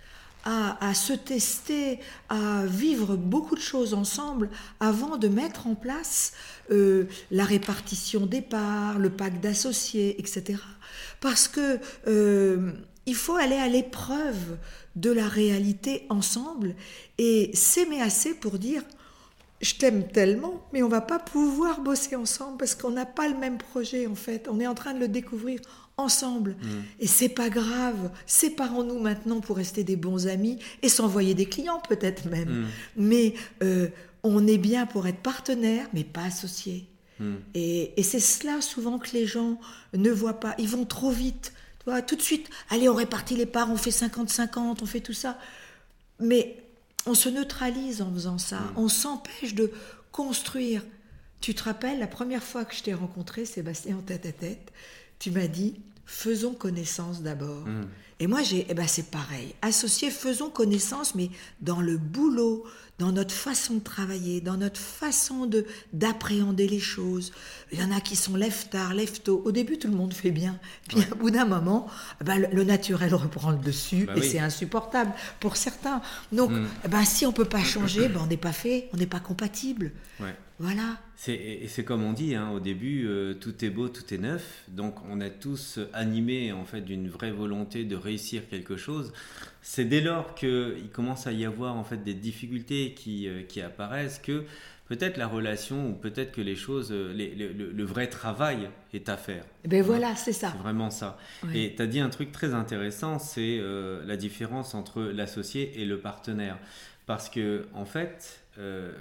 à, 0.44 0.86
à 0.86 0.94
se 0.94 1.14
tester, 1.14 1.98
à 2.28 2.66
vivre 2.66 3.16
beaucoup 3.16 3.54
de 3.54 3.60
choses 3.60 3.94
ensemble 3.94 4.50
avant 4.78 5.16
de 5.16 5.28
mettre 5.28 5.66
en 5.66 5.74
place 5.74 6.32
la 6.68 7.44
répartition 7.44 8.26
des 8.26 8.42
parts, 8.42 8.98
le 8.98 9.08
pacte 9.10 9.42
d'associés, 9.42 10.20
etc. 10.20 10.58
Parce 11.20 11.48
que 11.48 11.78
il 13.06 13.14
faut 13.14 13.36
aller 13.36 13.56
à 13.56 13.68
l'épreuve 13.68 14.58
de 14.96 15.10
la 15.10 15.28
réalité 15.28 16.06
ensemble 16.10 16.74
et 17.16 17.50
s'aimer 17.54 18.02
assez 18.02 18.34
pour 18.34 18.58
dire 18.58 18.82
je 19.64 19.76
t'aime 19.76 20.06
tellement, 20.06 20.66
mais 20.72 20.82
on 20.82 20.88
va 20.88 21.00
pas 21.00 21.18
pouvoir 21.18 21.80
bosser 21.80 22.16
ensemble 22.16 22.58
parce 22.58 22.74
qu'on 22.74 22.90
n'a 22.90 23.06
pas 23.06 23.28
le 23.28 23.36
même 23.36 23.58
projet 23.58 24.06
en 24.06 24.14
fait. 24.14 24.48
On 24.50 24.60
est 24.60 24.66
en 24.66 24.74
train 24.74 24.94
de 24.94 25.00
le 25.00 25.08
découvrir 25.08 25.60
ensemble. 25.96 26.56
Et 26.98 27.06
c'est 27.06 27.28
pas 27.28 27.48
grave. 27.48 28.10
Séparons-nous 28.26 28.98
maintenant 28.98 29.40
pour 29.40 29.56
rester 29.56 29.84
des 29.84 29.96
bons 29.96 30.26
amis 30.26 30.58
et 30.82 30.88
s'envoyer 30.88 31.34
des 31.34 31.46
clients 31.46 31.80
peut-être 31.88 32.26
même. 32.28 32.48
Mm. 32.48 32.66
Mais 32.96 33.34
euh, 33.62 33.88
on 34.22 34.46
est 34.46 34.58
bien 34.58 34.86
pour 34.86 35.06
être 35.06 35.20
partenaire, 35.20 35.86
mais 35.92 36.04
pas 36.04 36.24
associé. 36.24 36.86
hum. 37.20 37.40
Et, 37.54 37.98
et 37.98 38.02
c'est 38.02 38.20
cela 38.20 38.60
souvent 38.60 38.98
que 38.98 39.12
les 39.12 39.26
gens 39.26 39.58
ne 39.94 40.10
voient 40.10 40.40
pas. 40.40 40.54
Ils 40.58 40.68
vont 40.68 40.84
trop 40.84 41.10
vite. 41.10 41.52
Tu 41.78 41.90
vois, 41.90 42.02
tout 42.02 42.16
de 42.16 42.22
suite, 42.22 42.48
allez, 42.70 42.88
on 42.88 42.94
répartit 42.94 43.36
les 43.36 43.46
parts, 43.46 43.70
on 43.70 43.76
fait 43.76 43.90
50-50, 43.90 44.78
on 44.82 44.86
fait 44.86 45.00
tout 45.00 45.12
ça. 45.12 45.38
Mais 46.18 46.63
on 47.06 47.14
se 47.14 47.28
neutralise 47.28 48.02
en 48.02 48.12
faisant 48.12 48.38
ça. 48.38 48.60
On 48.76 48.88
s'empêche 48.88 49.54
de 49.54 49.72
construire. 50.12 50.82
Tu 51.40 51.54
te 51.54 51.64
rappelles, 51.64 51.98
la 51.98 52.06
première 52.06 52.42
fois 52.42 52.64
que 52.64 52.74
je 52.74 52.82
t'ai 52.82 52.94
rencontré, 52.94 53.44
Sébastien, 53.44 53.98
en 53.98 54.02
tête 54.02 54.26
à 54.26 54.32
tête, 54.32 54.72
tu 55.18 55.30
m'as 55.30 55.46
dit, 55.46 55.80
faisons 56.06 56.54
connaissance 56.54 57.22
d'abord. 57.22 57.64
Hum. 57.66 57.86
Et 58.20 58.28
moi, 58.28 58.42
j'ai, 58.44 58.64
eh 58.68 58.74
ben, 58.74 58.86
c'est 58.86 59.10
pareil. 59.10 59.54
Associés, 59.60 60.08
faisons 60.10 60.48
connaissance, 60.48 61.16
mais 61.16 61.30
dans 61.60 61.80
le 61.80 61.96
boulot, 61.98 62.64
dans 63.00 63.10
notre 63.10 63.34
façon 63.34 63.74
de 63.74 63.80
travailler, 63.80 64.40
dans 64.40 64.56
notre 64.56 64.78
façon 64.80 65.46
de 65.46 65.66
d'appréhender 65.92 66.68
les 66.68 66.78
choses. 66.78 67.32
Il 67.72 67.80
y 67.80 67.82
en 67.82 67.90
a 67.90 68.00
qui 68.00 68.14
sont 68.14 68.36
lève 68.36 68.68
tard, 68.68 68.94
lève 68.94 69.20
tôt. 69.22 69.42
Au 69.44 69.50
début, 69.50 69.78
tout 69.80 69.88
le 69.88 69.96
monde 69.96 70.14
fait 70.14 70.30
bien. 70.30 70.60
Puis, 70.88 70.98
au 71.10 71.16
bout 71.16 71.30
d'un 71.32 71.44
moment, 71.44 71.88
eh 72.20 72.24
ben, 72.24 72.38
le, 72.38 72.46
le 72.52 72.62
naturel 72.62 73.12
reprend 73.16 73.50
le 73.50 73.58
dessus 73.58 74.04
Bah 74.06 74.14
et 74.16 74.20
oui. 74.20 74.28
c'est 74.30 74.38
insupportable 74.38 75.12
pour 75.40 75.56
certains. 75.56 76.00
Donc, 76.30 76.52
Mm. 76.52 76.66
eh 76.84 76.88
ben, 76.88 77.04
si 77.04 77.26
on 77.26 77.32
peut 77.32 77.44
pas 77.46 77.64
changer, 77.64 78.08
ben, 78.08 78.20
on 78.22 78.26
n'est 78.28 78.36
pas 78.36 78.52
fait, 78.52 78.88
on 78.92 78.96
n'est 78.96 79.06
pas 79.08 79.20
compatible. 79.20 79.90
Ouais. 80.20 80.36
Voilà. 80.60 80.98
C'est- 81.16 81.34
Et 81.34 81.66
c'est 81.68 81.82
comme 81.82 82.04
on 82.04 82.12
dit, 82.12 82.36
hein, 82.36 82.50
au 82.50 82.60
début, 82.60 83.08
euh, 83.08 83.34
tout 83.34 83.64
est 83.64 83.70
beau, 83.70 83.88
tout 83.88 84.14
est 84.14 84.18
neuf. 84.18 84.62
Donc 84.68 84.94
on 85.10 85.20
est 85.20 85.40
tous 85.40 85.80
animés 85.94 86.52
en 86.52 86.64
fait 86.64 86.82
d'une 86.82 87.08
vraie 87.08 87.30
volonté 87.30 87.84
de 87.84 87.96
réussir 87.96 88.48
quelque 88.48 88.76
chose, 88.76 89.12
c'est 89.62 89.84
dès 89.84 90.00
lors 90.00 90.34
qu'il 90.34 90.90
commence 90.92 91.26
à 91.26 91.32
y 91.32 91.44
avoir 91.44 91.76
en 91.76 91.84
fait 91.84 92.02
des 92.02 92.14
difficultés 92.14 92.92
qui, 92.92 93.28
qui 93.48 93.60
apparaissent 93.60 94.18
que 94.18 94.44
peut-être 94.86 95.16
la 95.16 95.26
relation 95.26 95.90
ou 95.90 95.92
peut-être 95.92 96.32
que 96.32 96.40
les 96.40 96.56
choses, 96.56 96.90
euh, 96.90 97.12
le, 97.12 97.84
vrai 97.84 98.08
travail 98.08 98.68
est 98.92 99.08
à 99.08 99.16
faire. 99.16 99.44
Eh 99.64 99.68
ben 99.68 99.82
voilà, 99.82 100.14
c'est 100.16 100.32
ça. 100.32 100.50
C'est 100.52 100.62
vraiment 100.62 100.90
ça. 100.90 101.18
Et 101.54 101.74
tu 101.74 101.82
as 101.82 101.86
dit 101.86 102.00
un 102.00 102.10
truc 102.10 102.32
très 102.32 102.54
intéressant, 102.54 103.18
c'est 103.18 103.58
euh, 103.60 104.04
la 104.06 104.16
différence 104.16 104.74
entre 104.74 105.02
l'associé 105.02 105.80
et 105.80 105.84
le 105.84 105.98
partenaire. 105.98 106.58
Parce 107.06 107.28
que, 107.28 107.66
en 107.74 107.84
fait, 107.84 108.40
euh, 108.58 108.92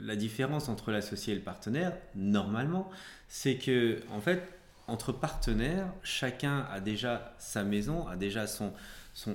la 0.00 0.16
différence 0.16 0.68
entre 0.68 0.92
l'associé 0.92 1.32
et 1.32 1.36
le 1.36 1.42
partenaire, 1.42 1.92
normalement, 2.14 2.88
c'est 3.28 3.56
que, 3.56 3.98
en 4.12 4.20
fait, 4.20 4.42
entre 4.88 5.12
partenaires, 5.12 5.86
chacun 6.02 6.66
a 6.72 6.80
déjà 6.80 7.34
sa 7.38 7.62
maison, 7.62 8.08
a 8.08 8.16
déjà 8.16 8.46
son, 8.46 8.72
son, 9.14 9.34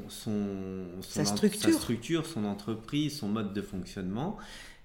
sa, 1.01 1.25
structure. 1.25 1.61
sa 1.61 1.71
structure, 1.71 2.25
son 2.25 2.45
entreprise, 2.45 3.19
son 3.19 3.27
mode 3.27 3.53
de 3.53 3.61
fonctionnement. 3.61 4.37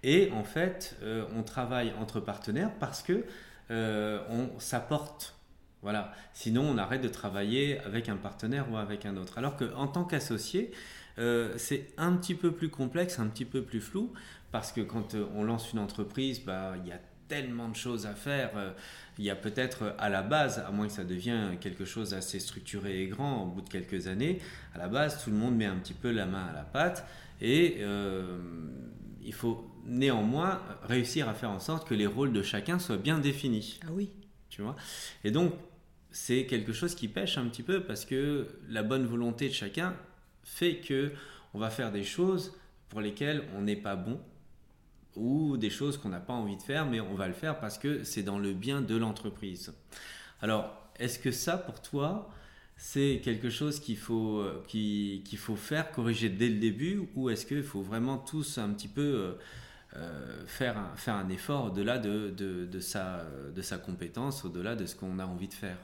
Et 0.02 0.30
en 0.32 0.44
fait, 0.44 0.96
euh, 1.02 1.24
on 1.36 1.42
travaille 1.42 1.92
entre 1.98 2.20
partenaires 2.20 2.72
parce 2.78 3.02
que 3.02 3.24
euh, 3.70 4.20
on 4.30 4.58
s'apporte. 4.60 5.34
Voilà. 5.82 6.12
Sinon, 6.34 6.62
on 6.62 6.78
arrête 6.78 7.00
de 7.00 7.08
travailler 7.08 7.78
avec 7.80 8.08
un 8.08 8.16
partenaire 8.16 8.70
ou 8.70 8.76
avec 8.76 9.06
un 9.06 9.16
autre. 9.16 9.38
Alors 9.38 9.56
qu'en 9.56 9.86
tant 9.86 10.04
qu'associé, 10.04 10.72
euh, 11.18 11.54
c'est 11.56 11.88
un 11.96 12.12
petit 12.14 12.34
peu 12.34 12.52
plus 12.52 12.68
complexe, 12.68 13.18
un 13.18 13.26
petit 13.26 13.44
peu 13.44 13.62
plus 13.62 13.80
flou, 13.80 14.12
parce 14.52 14.72
que 14.72 14.80
quand 14.80 15.14
on 15.34 15.44
lance 15.44 15.72
une 15.72 15.78
entreprise, 15.78 16.44
bah, 16.44 16.74
il 16.82 16.88
y 16.88 16.92
a 16.92 17.00
tellement 17.28 17.68
de 17.68 17.76
choses 17.76 18.06
à 18.06 18.14
faire. 18.14 18.50
Il 19.18 19.24
y 19.24 19.30
a 19.30 19.36
peut-être 19.36 19.94
à 19.98 20.08
la 20.08 20.22
base, 20.22 20.62
à 20.66 20.70
moins 20.70 20.86
que 20.86 20.92
ça 20.92 21.04
devienne 21.04 21.58
quelque 21.58 21.84
chose 21.84 22.14
assez 22.14 22.38
structuré 22.38 23.02
et 23.02 23.06
grand 23.08 23.42
au 23.42 23.46
bout 23.46 23.62
de 23.62 23.68
quelques 23.68 24.06
années, 24.06 24.38
à 24.74 24.78
la 24.78 24.88
base, 24.88 25.22
tout 25.22 25.30
le 25.30 25.36
monde 25.36 25.56
met 25.56 25.66
un 25.66 25.76
petit 25.76 25.94
peu 25.94 26.10
la 26.10 26.26
main 26.26 26.46
à 26.46 26.52
la 26.52 26.62
pâte 26.62 27.04
et 27.40 27.82
il 29.22 29.32
faut 29.32 29.68
néanmoins 29.84 30.62
réussir 30.84 31.28
à 31.28 31.34
faire 31.34 31.50
en 31.50 31.58
sorte 31.58 31.88
que 31.88 31.94
les 31.94 32.06
rôles 32.06 32.32
de 32.32 32.42
chacun 32.42 32.78
soient 32.78 32.96
bien 32.96 33.18
définis. 33.18 33.80
Ah 33.84 33.90
oui. 33.90 34.10
Tu 34.50 34.62
vois? 34.62 34.76
Et 35.24 35.30
donc, 35.30 35.52
c'est 36.10 36.46
quelque 36.46 36.72
chose 36.72 36.94
qui 36.94 37.08
pêche 37.08 37.38
un 37.38 37.46
petit 37.48 37.62
peu 37.62 37.82
parce 37.82 38.04
que 38.04 38.46
la 38.68 38.82
bonne 38.82 39.04
volonté 39.04 39.48
de 39.48 39.54
chacun 39.54 39.94
fait 40.42 40.76
que 40.76 41.12
on 41.54 41.58
va 41.58 41.70
faire 41.70 41.92
des 41.92 42.04
choses 42.04 42.56
pour 42.88 43.00
lesquelles 43.00 43.44
on 43.56 43.62
n'est 43.62 43.76
pas 43.76 43.96
bon 43.96 44.20
ou 45.18 45.56
des 45.56 45.70
choses 45.70 45.98
qu'on 45.98 46.08
n'a 46.10 46.20
pas 46.20 46.32
envie 46.32 46.56
de 46.56 46.62
faire, 46.62 46.86
mais 46.86 47.00
on 47.00 47.14
va 47.14 47.26
le 47.28 47.34
faire 47.34 47.58
parce 47.58 47.78
que 47.78 48.04
c'est 48.04 48.22
dans 48.22 48.38
le 48.38 48.52
bien 48.52 48.80
de 48.80 48.96
l'entreprise. 48.96 49.74
Alors, 50.40 50.72
est-ce 50.98 51.18
que 51.18 51.30
ça, 51.30 51.58
pour 51.58 51.82
toi, 51.82 52.30
c'est 52.76 53.20
quelque 53.24 53.50
chose 53.50 53.80
qu'il 53.80 53.96
faut, 53.96 54.44
qu'il 54.68 55.38
faut 55.38 55.56
faire, 55.56 55.90
corriger 55.90 56.28
dès 56.28 56.48
le 56.48 56.58
début, 56.58 57.08
ou 57.14 57.30
est-ce 57.30 57.44
qu'il 57.44 57.62
faut 57.62 57.82
vraiment 57.82 58.18
tous 58.18 58.58
un 58.58 58.70
petit 58.70 58.88
peu... 58.88 59.02
Euh, 59.02 59.32
euh, 59.96 60.44
faire, 60.46 60.76
un, 60.76 60.94
faire 60.96 61.14
un 61.14 61.30
effort 61.30 61.64
au-delà 61.66 61.96
de, 61.98 62.28
de, 62.28 62.66
de, 62.66 62.78
sa, 62.78 63.24
de 63.56 63.62
sa 63.62 63.78
compétence, 63.78 64.44
au-delà 64.44 64.76
de 64.76 64.84
ce 64.84 64.94
qu'on 64.94 65.18
a 65.18 65.24
envie 65.24 65.48
de 65.48 65.54
faire? 65.54 65.78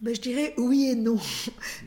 Ben, 0.00 0.14
je 0.14 0.20
dirais 0.20 0.52
oui 0.58 0.88
et 0.90 0.94
non. 0.94 1.18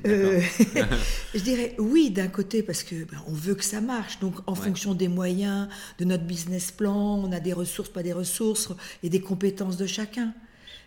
Euh, 0.08 0.42
je 1.36 1.40
dirais 1.40 1.76
oui 1.78 2.10
d'un 2.10 2.28
côté 2.28 2.64
parce 2.64 2.82
que 2.82 2.96
ben, 3.04 3.22
on 3.28 3.34
veut 3.34 3.54
que 3.54 3.64
ça 3.64 3.82
marche. 3.82 4.20
Donc 4.20 4.36
en 4.48 4.56
fonction 4.56 4.96
des 4.96 5.08
moyens, 5.08 5.68
de 6.00 6.06
notre 6.06 6.24
business 6.24 6.72
plan, 6.72 7.20
on 7.24 7.32
a 7.32 7.40
des 7.40 7.54
ressources, 7.54 7.90
pas 7.90 8.02
des 8.02 8.14
ressources, 8.14 8.70
et 9.04 9.10
des 9.10 9.22
compétences 9.22 9.78
de 9.78 9.86
chacun. 9.86 10.34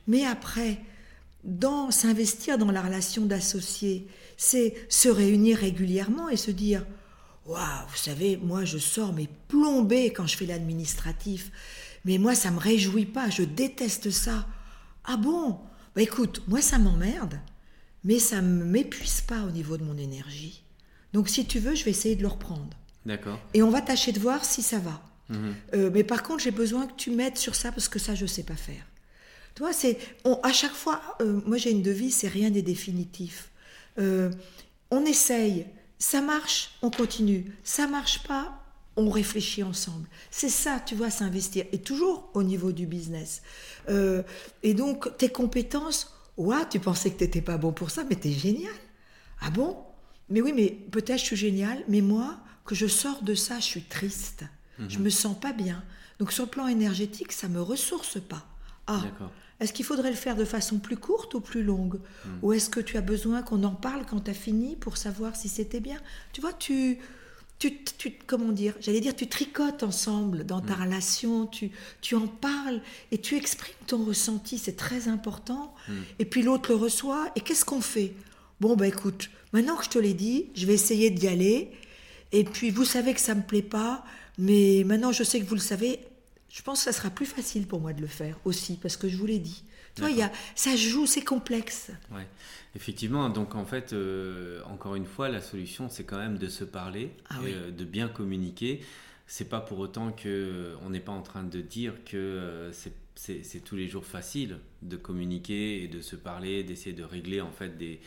Mais 0.08 0.24
après, 0.24 0.80
dans 1.44 1.92
s'investir 1.92 2.58
dans 2.58 2.72
la 2.72 2.82
relation 2.82 3.24
d'associés, 3.24 4.08
c'est 4.36 4.74
se 4.88 5.08
réunir 5.08 5.58
régulièrement 5.58 6.28
et 6.28 6.36
se 6.36 6.50
dire 6.50 6.84
Waouh, 7.46 7.86
vous 7.88 7.96
savez, 7.96 8.36
moi 8.36 8.64
je 8.64 8.78
sors 8.78 9.12
mais 9.12 9.28
plombé 9.46 10.12
quand 10.12 10.26
je 10.26 10.36
fais 10.36 10.46
l'administratif. 10.46 11.52
Mais 12.04 12.18
moi 12.18 12.34
ça 12.34 12.50
me 12.50 12.58
réjouit 12.58 13.06
pas, 13.06 13.30
je 13.30 13.44
déteste 13.44 14.10
ça. 14.10 14.46
Ah 15.04 15.16
bon? 15.16 15.60
Bah 15.94 16.02
écoute, 16.02 16.42
moi 16.48 16.60
ça 16.60 16.78
m'emmerde, 16.78 17.38
mais 18.04 18.18
ça 18.18 18.40
ne 18.40 18.64
m'épuise 18.64 19.20
pas 19.20 19.42
au 19.42 19.50
niveau 19.50 19.76
de 19.76 19.84
mon 19.84 19.96
énergie. 19.96 20.62
Donc 21.12 21.28
si 21.28 21.44
tu 21.46 21.58
veux, 21.58 21.74
je 21.74 21.84
vais 21.84 21.90
essayer 21.90 22.16
de 22.16 22.22
le 22.22 22.28
reprendre. 22.28 22.70
D'accord. 23.04 23.38
Et 23.54 23.62
on 23.62 23.70
va 23.70 23.82
tâcher 23.82 24.12
de 24.12 24.20
voir 24.20 24.44
si 24.44 24.62
ça 24.62 24.78
va. 24.78 25.02
Mhm. 25.28 25.54
Euh, 25.74 25.90
mais 25.92 26.04
par 26.04 26.22
contre, 26.22 26.42
j'ai 26.42 26.50
besoin 26.50 26.86
que 26.86 26.94
tu 26.96 27.10
m'aides 27.10 27.36
sur 27.36 27.54
ça 27.54 27.72
parce 27.72 27.88
que 27.88 27.98
ça, 27.98 28.14
je 28.14 28.22
ne 28.22 28.28
sais 28.28 28.42
pas 28.42 28.56
faire. 28.56 28.84
Tu 29.54 29.62
vois, 29.62 29.72
c'est 29.72 29.98
à 30.42 30.52
chaque 30.52 30.72
fois, 30.72 31.02
euh, 31.20 31.40
moi 31.44 31.58
j'ai 31.58 31.70
une 31.70 31.82
devise, 31.82 32.14
c'est 32.14 32.28
rien 32.28 32.48
n'est 32.50 32.62
définitif. 32.62 33.50
Euh, 33.98 34.30
on 34.90 35.04
essaye, 35.04 35.66
ça 35.98 36.22
marche, 36.22 36.70
on 36.80 36.90
continue. 36.90 37.52
Ça 37.62 37.86
marche 37.86 38.22
pas, 38.22 38.61
on 38.96 39.10
réfléchit 39.10 39.62
ensemble. 39.62 40.08
C'est 40.30 40.48
ça, 40.48 40.80
tu 40.84 40.94
vois, 40.94 41.10
s'investir. 41.10 41.64
Et 41.72 41.78
toujours 41.78 42.30
au 42.34 42.42
niveau 42.42 42.72
du 42.72 42.86
business. 42.86 43.42
Euh, 43.88 44.22
et 44.62 44.74
donc, 44.74 45.16
tes 45.16 45.28
compétences, 45.28 46.14
ouais, 46.36 46.68
tu 46.70 46.78
pensais 46.80 47.10
que 47.10 47.18
tu 47.18 47.24
n'étais 47.24 47.40
pas 47.40 47.56
bon 47.56 47.72
pour 47.72 47.90
ça, 47.90 48.04
mais 48.08 48.16
tu 48.16 48.28
es 48.28 48.32
génial. 48.32 48.74
Ah 49.40 49.50
bon? 49.50 49.76
Mais 50.28 50.40
oui, 50.40 50.52
mais 50.54 50.70
peut-être 50.90 51.18
je 51.18 51.24
suis 51.24 51.36
génial, 51.36 51.82
mais 51.88 52.00
moi, 52.00 52.38
que 52.64 52.74
je 52.74 52.86
sors 52.86 53.22
de 53.22 53.34
ça, 53.34 53.58
je 53.58 53.64
suis 53.64 53.82
triste. 53.82 54.44
Je 54.88 54.98
mhm. 54.98 55.04
me 55.04 55.10
sens 55.10 55.38
pas 55.38 55.52
bien. 55.52 55.82
Donc, 56.18 56.32
sur 56.32 56.44
le 56.44 56.50
plan 56.50 56.68
énergétique, 56.68 57.32
ça 57.32 57.48
me 57.48 57.60
ressource 57.60 58.20
pas. 58.20 58.46
Ah, 58.86 59.02
est-ce 59.60 59.72
qu'il 59.72 59.84
faudrait 59.84 60.10
le 60.10 60.16
faire 60.16 60.34
de 60.34 60.44
façon 60.44 60.78
plus 60.78 60.96
courte 60.96 61.34
ou 61.34 61.40
plus 61.40 61.62
longue? 61.62 62.00
Hmm. 62.24 62.30
Ou 62.42 62.52
est-ce 62.52 62.68
que 62.68 62.80
tu 62.80 62.96
as 62.96 63.00
besoin 63.00 63.42
qu'on 63.42 63.62
en 63.62 63.74
parle 63.74 64.04
quand 64.06 64.20
tu 64.20 64.30
as 64.30 64.34
fini 64.34 64.74
pour 64.74 64.96
savoir 64.96 65.36
si 65.36 65.48
c'était 65.48 65.78
bien? 65.78 65.98
Tu 66.32 66.40
vois, 66.40 66.52
tu, 66.52 66.98
tu, 67.62 67.84
tu, 67.96 68.12
comment 68.26 68.50
dire 68.50 68.74
J'allais 68.80 69.00
dire, 69.00 69.14
tu 69.14 69.28
tricotes 69.28 69.84
ensemble 69.84 70.44
dans 70.44 70.60
ta 70.60 70.74
hmm. 70.74 70.82
relation, 70.82 71.46
tu, 71.46 71.70
tu 72.00 72.16
en 72.16 72.26
parles 72.26 72.80
et 73.12 73.18
tu 73.18 73.36
exprimes 73.36 73.74
ton 73.86 74.04
ressenti, 74.04 74.58
c'est 74.58 74.76
très 74.76 75.06
important. 75.06 75.72
Hmm. 75.88 76.00
Et 76.18 76.24
puis 76.24 76.42
l'autre 76.42 76.70
le 76.70 76.76
reçoit. 76.76 77.30
Et 77.36 77.40
qu'est-ce 77.40 77.64
qu'on 77.64 77.80
fait? 77.80 78.14
Bon, 78.60 78.74
bah 78.74 78.88
écoute, 78.88 79.30
maintenant 79.52 79.76
que 79.76 79.84
je 79.84 79.90
te 79.90 79.98
l'ai 79.98 80.14
dit, 80.14 80.46
je 80.54 80.66
vais 80.66 80.74
essayer 80.74 81.10
d'y 81.10 81.28
aller. 81.28 81.70
Et 82.32 82.42
puis 82.42 82.70
vous 82.70 82.84
savez 82.84 83.14
que 83.14 83.20
ça 83.20 83.34
me 83.34 83.42
plaît 83.42 83.62
pas, 83.62 84.04
mais 84.38 84.82
maintenant 84.84 85.12
je 85.12 85.22
sais 85.22 85.38
que 85.38 85.44
vous 85.44 85.54
le 85.54 85.60
savez, 85.60 86.00
je 86.48 86.62
pense 86.62 86.78
que 86.78 86.84
ça 86.84 86.92
sera 86.92 87.10
plus 87.10 87.26
facile 87.26 87.66
pour 87.66 87.80
moi 87.80 87.92
de 87.92 88.00
le 88.00 88.06
faire 88.08 88.38
aussi, 88.44 88.78
parce 88.80 88.96
que 88.96 89.08
je 89.08 89.16
vous 89.16 89.26
l'ai 89.26 89.38
dit. 89.38 89.62
Tu 89.94 90.02
vois, 90.02 90.10
y 90.10 90.22
a, 90.22 90.32
ça 90.54 90.74
joue, 90.74 91.06
c'est 91.06 91.22
complexe. 91.22 91.90
Ouais. 92.10 92.26
Effectivement, 92.74 93.28
donc 93.28 93.54
en 93.54 93.66
fait, 93.66 93.92
euh, 93.92 94.62
encore 94.64 94.94
une 94.94 95.04
fois, 95.04 95.28
la 95.28 95.40
solution, 95.40 95.88
c'est 95.90 96.04
quand 96.04 96.16
même 96.16 96.38
de 96.38 96.48
se 96.48 96.64
parler, 96.64 97.10
ah 97.28 97.36
euh, 97.44 97.70
de 97.70 97.84
bien 97.84 98.08
communiquer. 98.08 98.80
C'est 99.26 99.48
pas 99.48 99.60
pour 99.60 99.78
autant 99.78 100.12
que 100.12 100.28
euh, 100.28 100.74
on 100.84 100.90
n'est 100.90 101.00
pas 101.00 101.12
en 101.12 101.22
train 101.22 101.42
de 101.42 101.60
dire 101.60 101.94
que 102.04 102.70
c'est 103.14 103.64
tous 103.64 103.76
les 103.76 103.88
jours 103.88 104.06
facile 104.06 104.58
de 104.80 104.96
communiquer 104.96 105.82
et 105.82 105.88
de 105.88 106.00
se 106.00 106.16
parler, 106.16 106.64
d'essayer 106.64 106.94
de 106.94 107.04
régler 107.04 107.40
en 107.40 107.52
fait 107.52 107.76
des, 107.76 108.00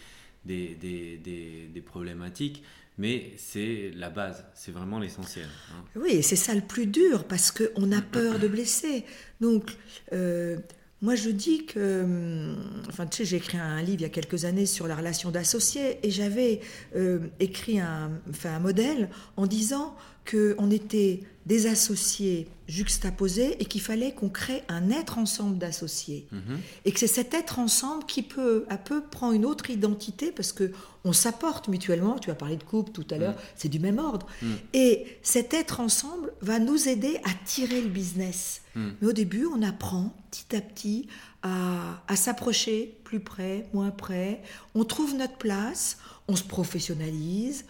des, 0.45 0.76
des, 0.76 1.69
des 1.71 1.82
problématiques 1.82 2.63
mais 2.98 3.34
c'est 3.38 3.91
la 3.95 4.10
base, 4.10 4.45
c'est 4.54 4.71
vraiment 4.71 5.00
l'essentiel. 5.00 5.48
Hein. 5.71 5.84
Oui, 5.95 6.24
c'est 6.24 6.38
ça 6.38 6.54
le 6.56 6.62
plus 6.62 6.88
dur, 6.88 7.26
parce 7.26 7.52
qu'on 7.52 7.91
a 7.91 8.02
peur 8.12 8.39
de 8.39 8.48
blesser. 8.48 9.04
Donc, 9.41 9.76
euh, 10.13 10.58
moi 11.01 11.15
je 11.15 11.29
dis 11.29 11.65
que, 11.65 12.03
hum, 12.03 12.55
enfin 12.88 13.05
tu 13.05 13.17
sais, 13.17 13.25
j'ai 13.25 13.38
écrit 13.38 13.58
un 13.58 13.81
livre 13.81 13.99
il 13.99 14.01
y 14.01 14.05
a 14.05 14.10
quelques 14.10 14.45
années 14.45 14.65
sur 14.65 14.88
la 14.88 14.95
relation 14.95 15.31
d'associés, 15.31 15.99
et 16.03 16.12
j'avais 16.12 16.62
euh, 16.95 17.19
écrit 17.39 17.79
un, 17.79 18.12
un 18.43 18.60
modèle 18.60 19.10
en 19.38 19.45
disant 19.47 19.95
qu'on 20.29 20.71
était 20.71 21.21
des 21.45 21.67
associés 21.67 22.47
juxtaposés 22.67 23.62
et 23.62 23.65
qu'il 23.65 23.82
fallait 23.82 24.13
qu'on 24.13 24.30
crée 24.30 24.63
un 24.67 24.89
être 24.89 25.17
ensemble 25.17 25.58
d'associés. 25.58 26.28
Mhm. 26.32 26.60
Et 26.86 26.91
que 26.91 26.99
c'est 26.99 27.08
cet 27.08 27.34
être 27.34 27.60
ensemble 27.60 28.06
qui 28.06 28.21
peut 28.21 28.65
à 28.69 28.78
peu 28.78 29.01
prend 29.01 29.32
une 29.32 29.45
autre 29.45 29.69
identité 29.69 30.32
parce 30.32 30.51
que 30.51 30.71
on 31.04 31.13
s'apporte 31.13 31.67
mutuellement. 31.67 32.18
Tu 32.18 32.32
as 32.32 32.36
parlé 32.36 32.57
de 32.57 32.63
couple 32.63 32.91
tout 32.91 33.05
à 33.11 33.18
l'heure, 33.18 33.34
mhm. 33.34 33.41
c'est 33.55 33.70
du 33.70 33.80
même 33.80 33.99
ordre. 33.99 34.26
Mhm. 34.41 34.57
Et 34.74 35.05
cet 35.22 35.53
être 35.53 35.80
ensemble 35.80 36.34
va 36.41 36.59
nous 36.59 36.89
aider 36.89 37.18
à 37.24 37.30
tirer 37.45 37.82
le 37.82 37.89
business. 37.89 38.61
Mais 39.01 39.07
au 39.07 39.13
début, 39.13 39.45
on 39.45 39.61
apprend 39.61 40.13
petit 40.30 40.53
à 40.53 40.59
petit 40.59 41.07
à, 41.43 42.03
à 42.09 42.16
s'approcher 42.18 42.97
plus 43.05 43.22
près, 43.22 43.70
moins 43.74 43.89
près. 43.89 44.41
On 44.74 44.84
trouve 44.84 45.16
notre 45.16 45.38
place, 45.38 45.97
on 46.28 46.36
se 46.36 46.43
professionnalise 46.43 47.63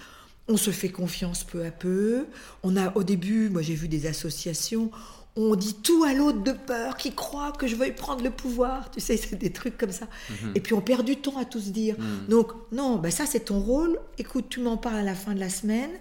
on 0.48 0.58
se 0.58 0.72
fait 0.72 0.90
confiance 0.90 1.44
peu 1.44 1.66
à 1.66 1.72
peu. 1.72 2.28
On 2.64 2.78
a 2.78 2.96
au 2.96 3.04
début, 3.04 3.50
moi 3.50 3.62
j'ai 3.62 3.76
vu 3.76 3.88
des 3.88 4.06
associations, 4.06 4.92
on 5.38 5.56
dit 5.56 5.76
tout 5.76 6.04
à 6.06 6.14
l'autre 6.14 6.44
de 6.44 6.54
peur, 6.54 6.96
qui 6.96 7.14
croit 7.14 7.52
que 7.52 7.68
je 7.68 7.76
vais 7.76 7.92
prendre 7.92 8.24
le 8.24 8.32
pouvoir. 8.32 8.90
Tu 8.90 9.02
sais, 9.02 9.18
c'est 9.18 9.36
des 9.36 9.52
trucs 9.52 9.78
comme 9.78 9.92
ça. 9.92 10.08
Mhm. 10.30 10.54
Et 10.56 10.62
puis 10.62 10.74
on 10.74 10.82
perd 10.82 11.04
du 11.04 11.18
temps 11.18 11.38
à 11.38 11.44
tout 11.44 11.60
se 11.60 11.70
dire. 11.70 11.96
Mhm. 12.00 12.28
Donc 12.30 12.52
non, 12.72 12.98
ben 12.98 13.12
ça 13.12 13.26
c'est 13.26 13.46
ton 13.46 13.60
rôle. 13.60 14.00
Écoute, 14.18 14.46
tu 14.50 14.62
m'en 14.62 14.78
parles 14.78 14.98
à 14.98 15.04
la 15.04 15.16
fin 15.16 15.34
de 15.34 15.40
la 15.40 15.50
semaine. 15.50 15.92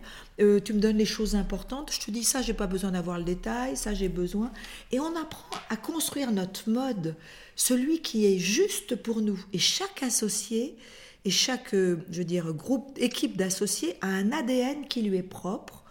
Euh, 0.40 0.60
tu 0.60 0.72
me 0.72 0.78
donnes 0.78 0.98
les 0.98 1.04
choses 1.04 1.34
importantes. 1.34 1.92
Je 1.92 2.00
te 2.00 2.10
dis 2.10 2.24
ça, 2.24 2.42
j'ai 2.42 2.54
pas 2.54 2.66
besoin 2.66 2.92
d'avoir 2.92 3.18
le 3.18 3.24
détail. 3.24 3.76
Ça, 3.76 3.94
j'ai 3.94 4.08
besoin. 4.08 4.52
Et 4.92 5.00
on 5.00 5.16
apprend 5.16 5.58
à 5.68 5.76
construire 5.76 6.30
notre 6.32 6.68
mode, 6.68 7.14
celui 7.56 8.02
qui 8.02 8.26
est 8.26 8.38
juste 8.38 8.96
pour 8.96 9.20
nous. 9.20 9.38
Et 9.52 9.58
chaque 9.58 10.02
associé 10.02 10.76
Et 11.24 11.30
chaque, 11.30 11.70
je 11.72 11.96
veux 12.10 12.24
dire, 12.24 12.52
groupe, 12.52 12.92
équipe 12.98 13.36
d'associés 13.36 13.96
a 14.00 14.08
un 14.08 14.32
ADN 14.32 14.86
qui 14.88 15.02
lui 15.02 15.16
est 15.16 15.22
propre, 15.22 15.84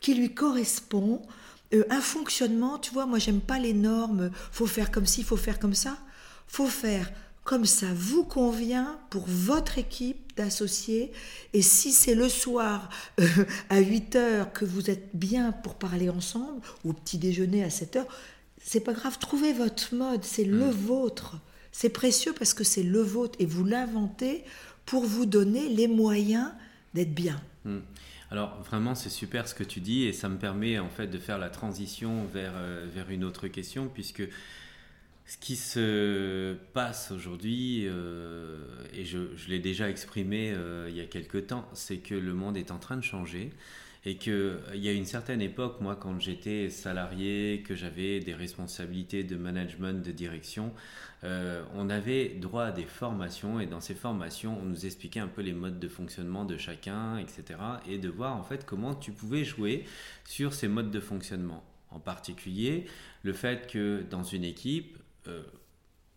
qui 0.00 0.14
lui 0.14 0.32
correspond, 0.32 1.22
un 1.90 2.00
fonctionnement. 2.00 2.78
Tu 2.78 2.92
vois, 2.92 3.06
moi, 3.06 3.18
j'aime 3.18 3.40
pas 3.40 3.58
les 3.58 3.72
normes. 3.72 4.30
Faut 4.52 4.66
faire 4.66 4.90
comme 4.90 5.06
ci, 5.06 5.24
faut 5.24 5.36
faire 5.36 5.58
comme 5.58 5.74
ça. 5.74 5.98
Faut 6.46 6.68
faire 6.68 7.10
comme 7.46 7.64
ça 7.64 7.86
vous 7.94 8.24
convient 8.24 8.98
pour 9.08 9.24
votre 9.26 9.78
équipe 9.78 10.36
d'associés. 10.36 11.12
Et 11.54 11.62
si 11.62 11.92
c'est 11.92 12.16
le 12.16 12.28
soir 12.28 12.90
euh, 13.20 13.26
à 13.70 13.78
8 13.78 14.16
heures 14.16 14.52
que 14.52 14.64
vous 14.64 14.90
êtes 14.90 15.10
bien 15.14 15.52
pour 15.52 15.76
parler 15.76 16.10
ensemble, 16.10 16.60
ou 16.84 16.90
au 16.90 16.92
petit 16.92 17.18
déjeuner 17.18 17.64
à 17.64 17.70
7 17.70 17.96
heures, 17.96 18.08
c'est 18.62 18.80
pas 18.80 18.92
grave, 18.92 19.18
trouvez 19.18 19.52
votre 19.52 19.94
mode, 19.94 20.24
c'est 20.24 20.44
le 20.44 20.66
mm. 20.66 20.70
vôtre. 20.70 21.36
C'est 21.70 21.90
précieux 21.90 22.32
parce 22.32 22.52
que 22.52 22.64
c'est 22.64 22.82
le 22.82 23.00
vôtre 23.00 23.36
et 23.38 23.46
vous 23.46 23.64
l'inventez 23.64 24.44
pour 24.86 25.04
vous 25.04 25.26
donner 25.26 25.68
les 25.68 25.88
moyens 25.88 26.48
d'être 26.94 27.14
bien. 27.14 27.40
Mm. 27.64 27.78
Alors 28.30 28.60
vraiment 28.62 28.94
c'est 28.94 29.10
super 29.10 29.46
ce 29.46 29.54
que 29.54 29.62
tu 29.62 29.80
dis 29.80 30.04
et 30.04 30.12
ça 30.12 30.28
me 30.28 30.36
permet 30.36 30.78
en 30.78 30.88
fait 30.88 31.06
de 31.06 31.18
faire 31.18 31.38
la 31.38 31.48
transition 31.48 32.24
vers, 32.32 32.54
euh, 32.56 32.86
vers 32.92 33.10
une 33.10 33.22
autre 33.22 33.46
question 33.46 33.88
puisque 33.92 34.22
ce 35.26 35.36
qui 35.38 35.56
se 35.56 36.54
passe 36.72 37.10
aujourd'hui, 37.10 37.82
euh, 37.86 38.58
et 38.94 39.04
je, 39.04 39.18
l'ai 39.48 39.58
déjà 39.58 39.90
exprimé 39.90 40.52
euh, 40.52 40.86
il 40.88 40.96
y 40.96 41.00
a 41.00 41.06
quelque 41.06 41.38
temps, 41.38 41.68
c'est 41.72 41.96
que 41.96 42.14
le 42.14 42.32
monde 42.32 42.56
est 42.56 42.70
en 42.70 42.78
train 42.78 42.96
de 42.96 43.02
changer 43.02 43.50
et 44.04 44.18
qu'il 44.18 44.60
y 44.74 44.88
a 44.88 44.92
une 44.92 45.04
certaine 45.04 45.42
époque, 45.42 45.80
moi 45.80 45.96
quand 45.96 46.20
j'étais 46.20 46.70
salarié, 46.70 47.64
que 47.66 47.74
j'avais 47.74 48.20
des 48.20 48.34
responsabilités 48.34 49.24
de 49.24 49.34
management, 49.34 50.00
de 50.00 50.12
direction, 50.12 50.72
on 51.22 51.90
avait 51.90 52.28
droit 52.28 52.64
à 52.64 52.72
des 52.72 52.84
formations 52.84 53.58
et 53.58 53.66
dans 53.66 53.80
ces 53.80 53.94
formations, 53.94 54.58
on 54.60 54.64
nous 54.64 54.86
expliquait 54.86 55.20
un 55.20 55.28
peu 55.28 55.42
les 55.42 55.52
modes 55.52 55.80
de 55.80 55.88
fonctionnement 55.88 56.44
de 56.44 56.56
chacun, 56.56 57.18
etc. 57.18 57.58
Et 57.88 57.98
de 57.98 58.08
voir 58.08 58.36
en 58.36 58.44
fait 58.44 58.64
comment 58.64 58.94
tu 58.94 59.12
pouvais 59.12 59.44
jouer 59.44 59.84
sur 60.24 60.54
ces 60.54 60.68
modes 60.68 60.90
de 60.90 61.00
fonctionnement. 61.00 61.64
En 61.90 62.00
particulier, 62.00 62.86
le 63.22 63.32
fait 63.32 63.66
que 63.66 64.04
dans 64.10 64.22
une 64.22 64.44
équipe, 64.44 64.98
euh, 65.28 65.42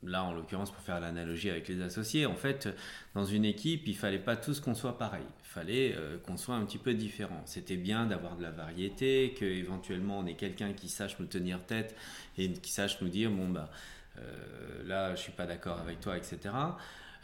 là 0.03 0.23
en 0.23 0.33
l'occurrence 0.33 0.71
pour 0.71 0.81
faire 0.81 0.99
l'analogie 0.99 1.49
avec 1.49 1.67
les 1.67 1.81
associés, 1.81 2.25
en 2.25 2.35
fait, 2.35 2.69
dans 3.13 3.25
une 3.25 3.45
équipe, 3.45 3.87
il 3.87 3.95
fallait 3.95 4.19
pas 4.19 4.35
tous 4.35 4.59
qu'on 4.59 4.75
soit 4.75 4.97
pareil. 4.97 5.25
Il 5.43 5.47
fallait 5.47 5.95
euh, 5.95 6.17
qu'on 6.17 6.37
soit 6.37 6.55
un 6.55 6.65
petit 6.65 6.77
peu 6.77 6.93
différent. 6.93 7.41
C'était 7.45 7.77
bien 7.77 8.05
d'avoir 8.05 8.35
de 8.35 8.43
la 8.43 8.51
variété, 8.51 9.33
qu'éventuellement 9.37 10.19
on 10.19 10.25
ait 10.25 10.35
quelqu'un 10.35 10.73
qui 10.73 10.89
sache 10.89 11.19
nous 11.19 11.25
tenir 11.27 11.65
tête 11.65 11.95
et 12.37 12.51
qui 12.51 12.71
sache 12.71 13.01
nous 13.01 13.09
dire 13.09 13.31
bon 13.31 13.49
bah 13.49 13.69
euh, 13.71 13.75
là 14.85 15.15
je 15.15 15.21
suis 15.21 15.31
pas 15.31 15.45
d'accord 15.45 15.79
avec 15.79 15.99
toi, 15.99 16.17
etc. 16.17 16.49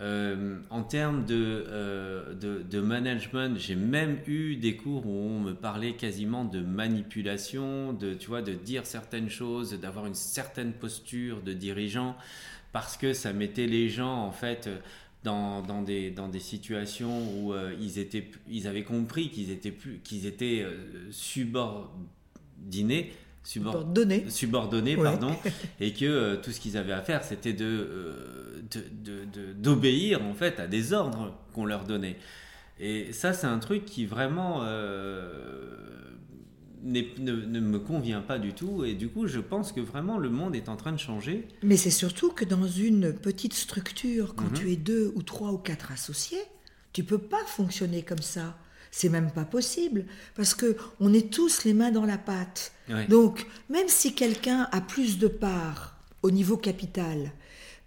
Euh, 0.01 0.59
en 0.69 0.83
termes 0.83 1.25
euh, 1.29 2.33
de, 2.33 2.61
de, 2.61 2.81
management, 2.81 3.57
j'ai 3.57 3.75
même 3.75 4.19
eu 4.27 4.57
des 4.57 4.75
cours 4.75 5.05
où 5.05 5.09
on 5.09 5.39
me 5.39 5.53
parlait 5.53 5.93
quasiment 5.93 6.43
de 6.43 6.59
manipulation, 6.59 7.93
de, 7.93 8.13
tu 8.13 8.27
vois, 8.27 8.41
de 8.41 8.51
dire 8.51 8.85
certaines 8.85 9.29
choses, 9.29 9.79
d'avoir 9.79 10.05
une 10.05 10.13
certaine 10.13 10.73
posture 10.73 11.41
de 11.41 11.53
dirigeant, 11.53 12.17
parce 12.73 12.97
que 12.97 13.13
ça 13.13 13.31
mettait 13.31 13.67
les 13.67 13.87
gens, 13.87 14.13
en 14.13 14.31
fait, 14.31 14.69
dans, 15.23 15.61
dans, 15.61 15.81
des, 15.81 16.11
dans 16.11 16.27
des 16.27 16.41
situations 16.41 17.21
où 17.39 17.53
euh, 17.53 17.73
ils, 17.79 17.97
étaient, 17.97 18.29
ils 18.49 18.67
avaient 18.67 18.83
compris 18.83 19.29
qu'ils 19.29 19.49
étaient, 19.49 19.71
plus, 19.71 19.99
qu'ils 19.99 20.25
étaient 20.25 20.65
subordonnés 21.09 23.13
subordonnés, 23.45 24.25
subordonnés 24.29 24.97
pardon, 24.97 25.35
et 25.79 25.93
que 25.93 26.05
euh, 26.05 26.35
tout 26.37 26.51
ce 26.51 26.59
qu'ils 26.59 26.77
avaient 26.77 26.93
à 26.93 27.01
faire, 27.01 27.23
c'était 27.23 27.53
de, 27.53 27.65
euh, 27.65 29.53
d'obéir 29.55 30.23
en 30.23 30.33
fait 30.33 30.59
à 30.59 30.67
des 30.67 30.93
ordres 30.93 31.33
qu'on 31.53 31.65
leur 31.65 31.85
donnait. 31.85 32.17
Et 32.79 33.13
ça, 33.13 33.31
c'est 33.31 33.47
un 33.47 33.59
truc 33.59 33.85
qui 33.85 34.05
vraiment 34.05 34.61
euh, 34.63 35.69
ne, 36.83 37.01
ne, 37.19 37.59
me 37.59 37.79
convient 37.79 38.21
pas 38.21 38.37
du 38.37 38.53
tout. 38.53 38.83
Et 38.83 38.95
du 38.95 39.07
coup, 39.07 39.27
je 39.27 39.39
pense 39.39 39.71
que 39.71 39.79
vraiment 39.79 40.17
le 40.17 40.29
monde 40.29 40.55
est 40.55 40.67
en 40.67 40.75
train 40.75 40.91
de 40.91 40.99
changer. 40.99 41.47
Mais 41.63 41.77
c'est 41.77 41.91
surtout 41.91 42.31
que 42.31 42.43
dans 42.43 42.67
une 42.67 43.13
petite 43.13 43.53
structure, 43.53 44.35
quand 44.35 44.51
mhm. 44.51 44.53
tu 44.53 44.71
es 44.71 44.75
deux 44.75 45.13
ou 45.15 45.23
trois 45.23 45.51
ou 45.51 45.57
quatre 45.57 45.91
associés, 45.91 46.41
tu 46.91 47.03
peux 47.03 47.17
pas 47.17 47.43
fonctionner 47.45 48.03
comme 48.03 48.21
ça. 48.21 48.57
C'est 48.97 49.09
même 49.09 49.29
pas 49.29 49.43
possible 49.43 50.05
parce 50.35 50.53
que 50.53 50.77
on 51.01 51.13
est 51.13 51.29
tous 51.29 51.65
les 51.65 51.73
mains 51.73 51.91
dans 51.91 52.05
la 52.05 52.17
pâte. 52.17 52.71
Donc, 53.09 53.45
même 53.69 53.89
si 53.89 54.15
quelqu'un 54.15 54.69
a 54.71 54.79
plus 54.79 55.17
de 55.17 55.27
parts 55.27 55.97
au 56.23 56.31
niveau 56.31 56.55
capital 56.55 57.33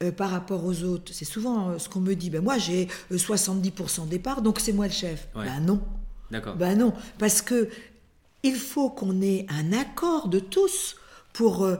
euh, 0.02 0.12
par 0.12 0.28
rapport 0.28 0.66
aux 0.66 0.82
autres, 0.82 1.14
c'est 1.14 1.24
souvent 1.24 1.70
euh, 1.70 1.78
ce 1.78 1.88
qu'on 1.88 2.00
me 2.00 2.12
dit. 2.12 2.28
Ben 2.28 2.44
moi, 2.44 2.58
j'ai 2.58 2.88
70% 3.10 4.02
euh, 4.02 4.04
des 4.04 4.18
parts, 4.18 4.42
donc 4.42 4.60
c'est 4.60 4.74
moi 4.74 4.86
le 4.86 4.92
chef. 4.92 5.28
Ben 5.34 5.60
non. 5.60 5.80
D'accord. 6.30 6.56
Ben 6.56 6.76
non, 6.76 6.92
parce 7.16 7.40
que 7.40 7.70
il 8.42 8.56
faut 8.56 8.90
qu'on 8.90 9.22
ait 9.22 9.46
un 9.48 9.72
accord 9.72 10.28
de 10.28 10.40
tous 10.40 10.96
pour 11.32 11.64
euh, 11.64 11.76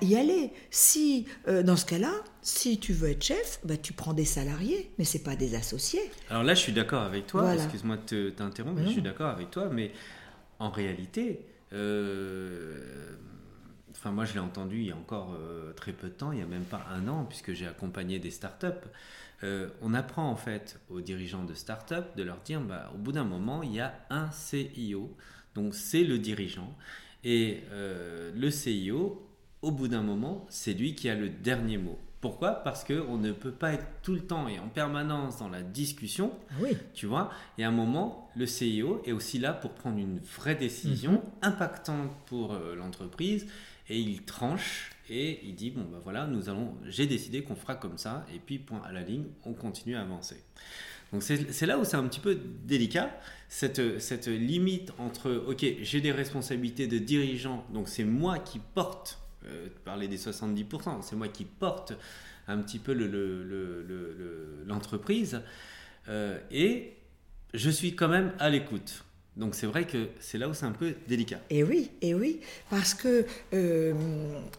y 0.00 0.16
aller. 0.16 0.52
Si, 0.70 1.26
euh, 1.48 1.62
dans 1.62 1.76
ce 1.76 1.84
cas-là, 1.86 2.12
si 2.40 2.78
tu 2.78 2.92
veux 2.92 3.10
être 3.10 3.22
chef, 3.22 3.60
bah, 3.64 3.76
tu 3.76 3.92
prends 3.92 4.14
des 4.14 4.24
salariés, 4.24 4.90
mais 4.98 5.04
c'est 5.04 5.22
pas 5.22 5.36
des 5.36 5.54
associés. 5.54 6.10
Alors 6.30 6.42
là, 6.42 6.54
je 6.54 6.60
suis 6.60 6.72
d'accord 6.72 7.02
avec 7.02 7.26
toi. 7.26 7.54
Excuse-moi 7.54 7.98
de 8.10 8.30
t'interrompre, 8.30 8.80
mais 8.80 8.86
je 8.86 8.92
suis 8.92 9.02
d'accord 9.02 9.28
avec 9.30 9.50
toi. 9.50 9.68
Mais 9.70 9.92
en 10.58 10.70
réalité, 10.70 11.44
euh, 11.72 13.14
enfin 13.90 14.12
moi, 14.12 14.24
je 14.24 14.34
l'ai 14.34 14.40
entendu 14.40 14.80
il 14.80 14.86
y 14.86 14.92
a 14.92 14.96
encore 14.96 15.36
très 15.76 15.92
peu 15.92 16.08
de 16.08 16.14
temps, 16.14 16.32
il 16.32 16.38
y 16.38 16.42
a 16.42 16.46
même 16.46 16.64
pas 16.64 16.86
un 16.90 17.06
an, 17.08 17.24
puisque 17.28 17.52
j'ai 17.52 17.66
accompagné 17.66 18.18
des 18.18 18.30
startups. 18.30 18.66
on 19.82 19.94
apprend 19.94 20.28
en 20.30 20.36
fait 20.36 20.80
aux 20.88 21.00
dirigeants 21.00 21.44
de 21.44 21.54
startups 21.54 22.16
de 22.16 22.22
leur 22.22 22.38
dire, 22.40 22.60
bah, 22.60 22.90
au 22.94 22.98
bout 22.98 23.12
d'un 23.12 23.24
moment, 23.24 23.62
il 23.62 23.74
y 23.74 23.80
a 23.80 23.94
un 24.10 24.30
CIO, 24.30 25.14
donc 25.54 25.74
c'est 25.74 26.04
le 26.04 26.18
dirigeant. 26.18 26.74
Et 27.24 27.60
euh, 27.70 28.32
le 28.34 28.50
CIO, 28.50 29.28
au 29.62 29.70
bout 29.70 29.88
d'un 29.88 30.02
moment, 30.02 30.46
c'est 30.48 30.74
lui 30.74 30.94
qui 30.94 31.08
a 31.08 31.14
le 31.14 31.28
dernier 31.28 31.78
mot. 31.78 31.98
Pourquoi? 32.20 32.52
Parce 32.52 32.84
qu'on 32.84 33.16
ne 33.16 33.32
peut 33.32 33.50
pas 33.50 33.72
être 33.72 33.86
tout 34.02 34.14
le 34.14 34.20
temps 34.20 34.46
et 34.46 34.60
en 34.60 34.68
permanence 34.68 35.38
dans 35.38 35.48
la 35.48 35.62
discussion. 35.62 36.32
Ah 36.50 36.54
oui. 36.60 36.76
Tu 36.94 37.06
vois? 37.06 37.30
Et 37.58 37.64
à 37.64 37.68
un 37.68 37.72
moment, 37.72 38.30
le 38.36 38.46
CIO 38.46 39.02
est 39.04 39.10
aussi 39.10 39.40
là 39.40 39.52
pour 39.52 39.72
prendre 39.72 39.98
une 39.98 40.20
vraie 40.20 40.54
décision 40.54 41.12
mhm. 41.12 41.20
impactante 41.42 42.10
pour 42.26 42.52
euh, 42.52 42.76
l'entreprise 42.76 43.48
et 43.88 43.98
il 43.98 44.22
tranche 44.22 44.92
et 45.10 45.40
il 45.44 45.56
dit 45.56 45.70
bon 45.70 45.82
ben 45.82 45.98
voilà, 45.98 46.28
nous 46.28 46.48
allons 46.48 46.76
j'ai 46.86 47.06
décidé 47.06 47.42
qu'on 47.42 47.56
fera 47.56 47.74
comme 47.74 47.98
ça 47.98 48.24
et 48.32 48.38
puis 48.38 48.58
point 48.58 48.80
à 48.86 48.92
la 48.92 49.02
ligne, 49.02 49.26
on 49.44 49.52
continue 49.52 49.96
à 49.96 50.02
avancer. 50.02 50.36
Donc 51.12 51.22
c'est 51.22 51.66
là 51.66 51.78
où 51.78 51.84
c'est 51.84 51.96
un 51.96 52.04
petit 52.04 52.20
peu 52.20 52.38
délicat, 52.64 53.10
cette, 53.48 54.00
cette 54.00 54.28
limite 54.28 54.92
entre, 54.98 55.44
ok, 55.46 55.64
j'ai 55.82 56.00
des 56.00 56.12
responsabilités 56.12 56.86
de 56.86 56.98
dirigeant, 56.98 57.66
donc 57.72 57.88
c'est 57.88 58.04
moi 58.04 58.38
qui 58.38 58.58
porte, 58.58 59.18
euh, 59.44 59.66
parler 59.84 60.08
des 60.08 60.16
70%, 60.16 61.02
c'est 61.02 61.16
moi 61.16 61.28
qui 61.28 61.44
porte 61.44 61.92
un 62.48 62.58
petit 62.58 62.78
peu 62.78 62.94
l'entreprise, 64.66 65.34
le, 65.34 65.40
le, 65.40 65.44
euh, 66.08 66.38
et 66.50 66.94
je 67.52 67.68
suis 67.68 67.94
quand 67.94 68.08
même 68.08 68.32
à 68.38 68.48
l'écoute. 68.48 69.04
Donc 69.36 69.54
c'est 69.54 69.66
vrai 69.66 69.86
que 69.86 70.08
c'est 70.20 70.38
là 70.38 70.48
où 70.48 70.54
c'est 70.54 70.66
un 70.66 70.72
peu 70.72 70.94
délicat. 71.08 71.40
Et 71.48 71.62
oui, 71.62 71.90
et 72.02 72.14
oui, 72.14 72.40
parce 72.68 72.94
que 72.94 73.24
euh, 73.54 73.94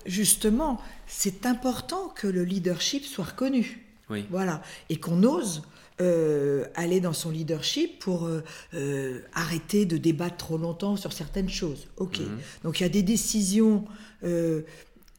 justement, 0.05 0.81
c'est 1.05 1.45
important 1.45 2.09
que 2.09 2.27
le 2.27 2.43
leadership 2.43 3.05
soit 3.05 3.25
reconnu. 3.25 3.85
Oui. 4.09 4.25
Voilà, 4.29 4.61
et 4.89 4.97
qu'on 4.97 5.23
ose 5.23 5.63
euh, 6.03 6.65
aller 6.75 6.99
dans 6.99 7.13
son 7.13 7.31
leadership 7.31 7.99
pour 7.99 8.25
euh, 8.25 8.43
euh, 8.73 9.21
arrêter 9.33 9.85
de 9.85 9.95
débattre 9.95 10.35
trop 10.35 10.57
longtemps 10.57 10.97
sur 10.97 11.13
certaines 11.13 11.49
choses. 11.49 11.87
Ok. 11.95 12.19
Mhm. 12.19 12.39
Donc 12.65 12.79
il 12.79 12.83
y 12.83 12.85
a 12.85 12.89
des 12.89 13.03
décisions 13.03 13.85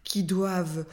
qui 0.02 0.22
doivent 0.22 0.84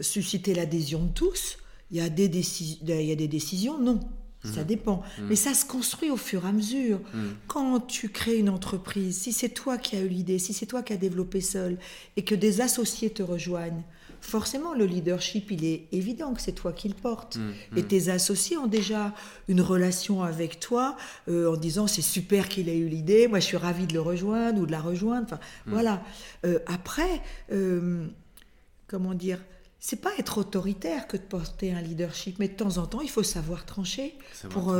susciter 0.00 0.54
l'adhésion 0.54 1.04
de 1.04 1.12
tous. 1.12 1.58
Il 1.90 1.98
y 1.98 2.00
a 2.00 2.08
des, 2.08 2.24
il 2.24 2.88
y 2.88 3.12
a 3.12 3.14
des 3.14 3.28
décisions 3.28 3.78
non. 3.78 4.00
Ça 4.44 4.62
mhm. 4.62 4.66
dépend. 4.66 5.02
Mhm. 5.18 5.26
Mais 5.28 5.36
ça 5.36 5.54
se 5.54 5.64
construit 5.64 6.10
au 6.10 6.16
fur 6.16 6.44
et 6.44 6.48
à 6.48 6.52
mesure. 6.52 7.00
Quand 7.48 7.80
tu 7.80 8.08
crées 8.08 8.38
une 8.38 8.48
entreprise, 8.48 9.18
si 9.18 9.32
c'est 9.32 9.50
toi 9.50 9.76
qui 9.76 9.96
as 9.96 10.00
eu 10.00 10.08
l'idée, 10.08 10.38
si 10.38 10.54
c'est 10.54 10.66
toi 10.66 10.82
qui 10.82 10.92
as 10.92 10.96
développé 10.96 11.40
seul 11.40 11.78
et 12.16 12.24
que 12.24 12.34
des 12.34 12.60
associés 12.60 13.10
te 13.10 13.22
rejoignent, 13.22 13.84
forcément 14.22 14.72
le 14.72 14.86
leadership, 14.86 15.50
il 15.50 15.64
est 15.64 15.88
évident 15.92 16.32
que 16.32 16.40
c'est 16.40 16.52
toi 16.52 16.72
qui 16.72 16.88
le 16.88 16.94
portes. 16.94 17.36
Mm, 17.36 17.76
et 17.76 17.82
mm. 17.82 17.86
tes 17.86 18.08
associés 18.08 18.56
ont 18.56 18.68
déjà 18.68 19.12
une 19.48 19.60
relation 19.60 20.22
avec 20.22 20.60
toi 20.60 20.96
euh, 21.28 21.52
en 21.52 21.56
disant 21.56 21.86
c'est 21.86 22.02
super 22.02 22.48
qu'il 22.48 22.68
ait 22.68 22.78
eu 22.78 22.88
l'idée, 22.88 23.26
moi 23.26 23.40
je 23.40 23.46
suis 23.46 23.56
ravie 23.56 23.86
de 23.86 23.92
le 23.92 24.00
rejoindre 24.00 24.60
ou 24.60 24.66
de 24.66 24.72
la 24.72 24.80
rejoindre. 24.80 25.24
Enfin, 25.24 25.40
mm. 25.66 25.72
voilà. 25.72 26.02
Euh, 26.46 26.60
après, 26.66 27.20
euh, 27.52 28.06
comment 28.86 29.14
dire 29.14 29.38
c'est 29.84 30.00
pas 30.00 30.12
être 30.16 30.38
autoritaire 30.38 31.08
que 31.08 31.16
de 31.16 31.22
porter 31.22 31.72
un 31.72 31.80
leadership, 31.80 32.38
mais 32.38 32.46
de 32.46 32.54
temps 32.54 32.78
en 32.78 32.86
temps, 32.86 33.00
il 33.00 33.10
faut 33.10 33.24
savoir 33.24 33.66
trancher, 33.66 34.14
pour, 34.48 34.72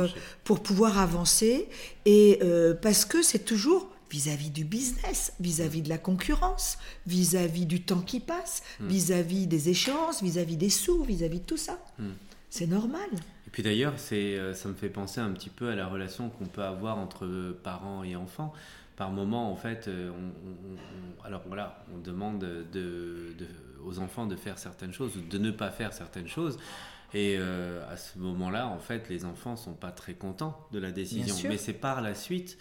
pour 0.45 0.63
pouvoir 0.63 0.97
avancer. 0.97 1.67
Et 2.05 2.39
parce 2.81 3.03
que 3.03 3.21
c'est 3.21 3.43
toujours 3.43 3.92
vis-à-vis 4.13 4.51
du 4.51 4.63
business, 4.63 5.33
vis-à-vis 5.39 5.81
de 5.81 5.89
la 5.89 5.97
concurrence, 5.97 6.77
vis-à-vis 7.07 7.65
du 7.65 7.81
temps 7.81 8.01
qui 8.01 8.19
passe, 8.19 8.61
hmm. 8.79 8.87
vis-à-vis 8.87 9.47
des 9.47 9.69
échéances, 9.69 10.21
vis-à-vis 10.21 10.55
des 10.55 10.69
sous, 10.69 11.03
vis-à-vis 11.03 11.39
de 11.39 11.45
tout 11.45 11.57
ça. 11.57 11.79
Hmm. 11.97 12.11
C'est 12.51 12.67
normal. 12.67 13.09
Et 13.47 13.49
Puis 13.51 13.63
d'ailleurs, 13.63 13.93
c'est, 13.97 14.37
euh, 14.37 14.53
ça 14.53 14.69
me 14.69 14.75
fait 14.75 14.89
penser 14.89 15.19
un 15.19 15.31
petit 15.31 15.49
peu 15.49 15.69
à 15.69 15.75
la 15.75 15.87
relation 15.87 16.29
qu'on 16.29 16.45
peut 16.45 16.61
avoir 16.61 16.99
entre 16.99 17.57
parents 17.63 18.03
et 18.03 18.15
enfants. 18.15 18.53
Par 18.97 19.09
moment, 19.09 19.51
en 19.51 19.55
fait, 19.55 19.87
euh, 19.87 20.11
on, 20.11 21.25
alors 21.25 21.41
voilà, 21.47 21.83
on 21.91 21.97
demande 21.97 22.37
de, 22.37 23.35
aux 23.83 23.97
enfants 23.97 24.27
de 24.27 24.35
faire 24.35 24.59
certaines 24.59 24.93
choses 24.93 25.17
ou 25.17 25.21
de 25.21 25.39
ne 25.39 25.49
pas 25.49 25.71
faire 25.71 25.91
certaines 25.91 26.27
choses. 26.27 26.59
Et 27.15 27.37
euh, 27.39 27.81
à 27.91 27.97
ce 27.97 28.19
moment-là, 28.19 28.67
en 28.67 28.77
fait, 28.77 29.09
les 29.09 29.25
enfants 29.25 29.55
sont 29.55 29.73
pas 29.73 29.91
très 29.91 30.13
contents 30.13 30.67
de 30.71 30.77
la 30.77 30.91
décision. 30.91 31.35
Mais 31.49 31.57
c'est 31.57 31.73
par 31.73 32.01
la 32.01 32.13
suite 32.13 32.59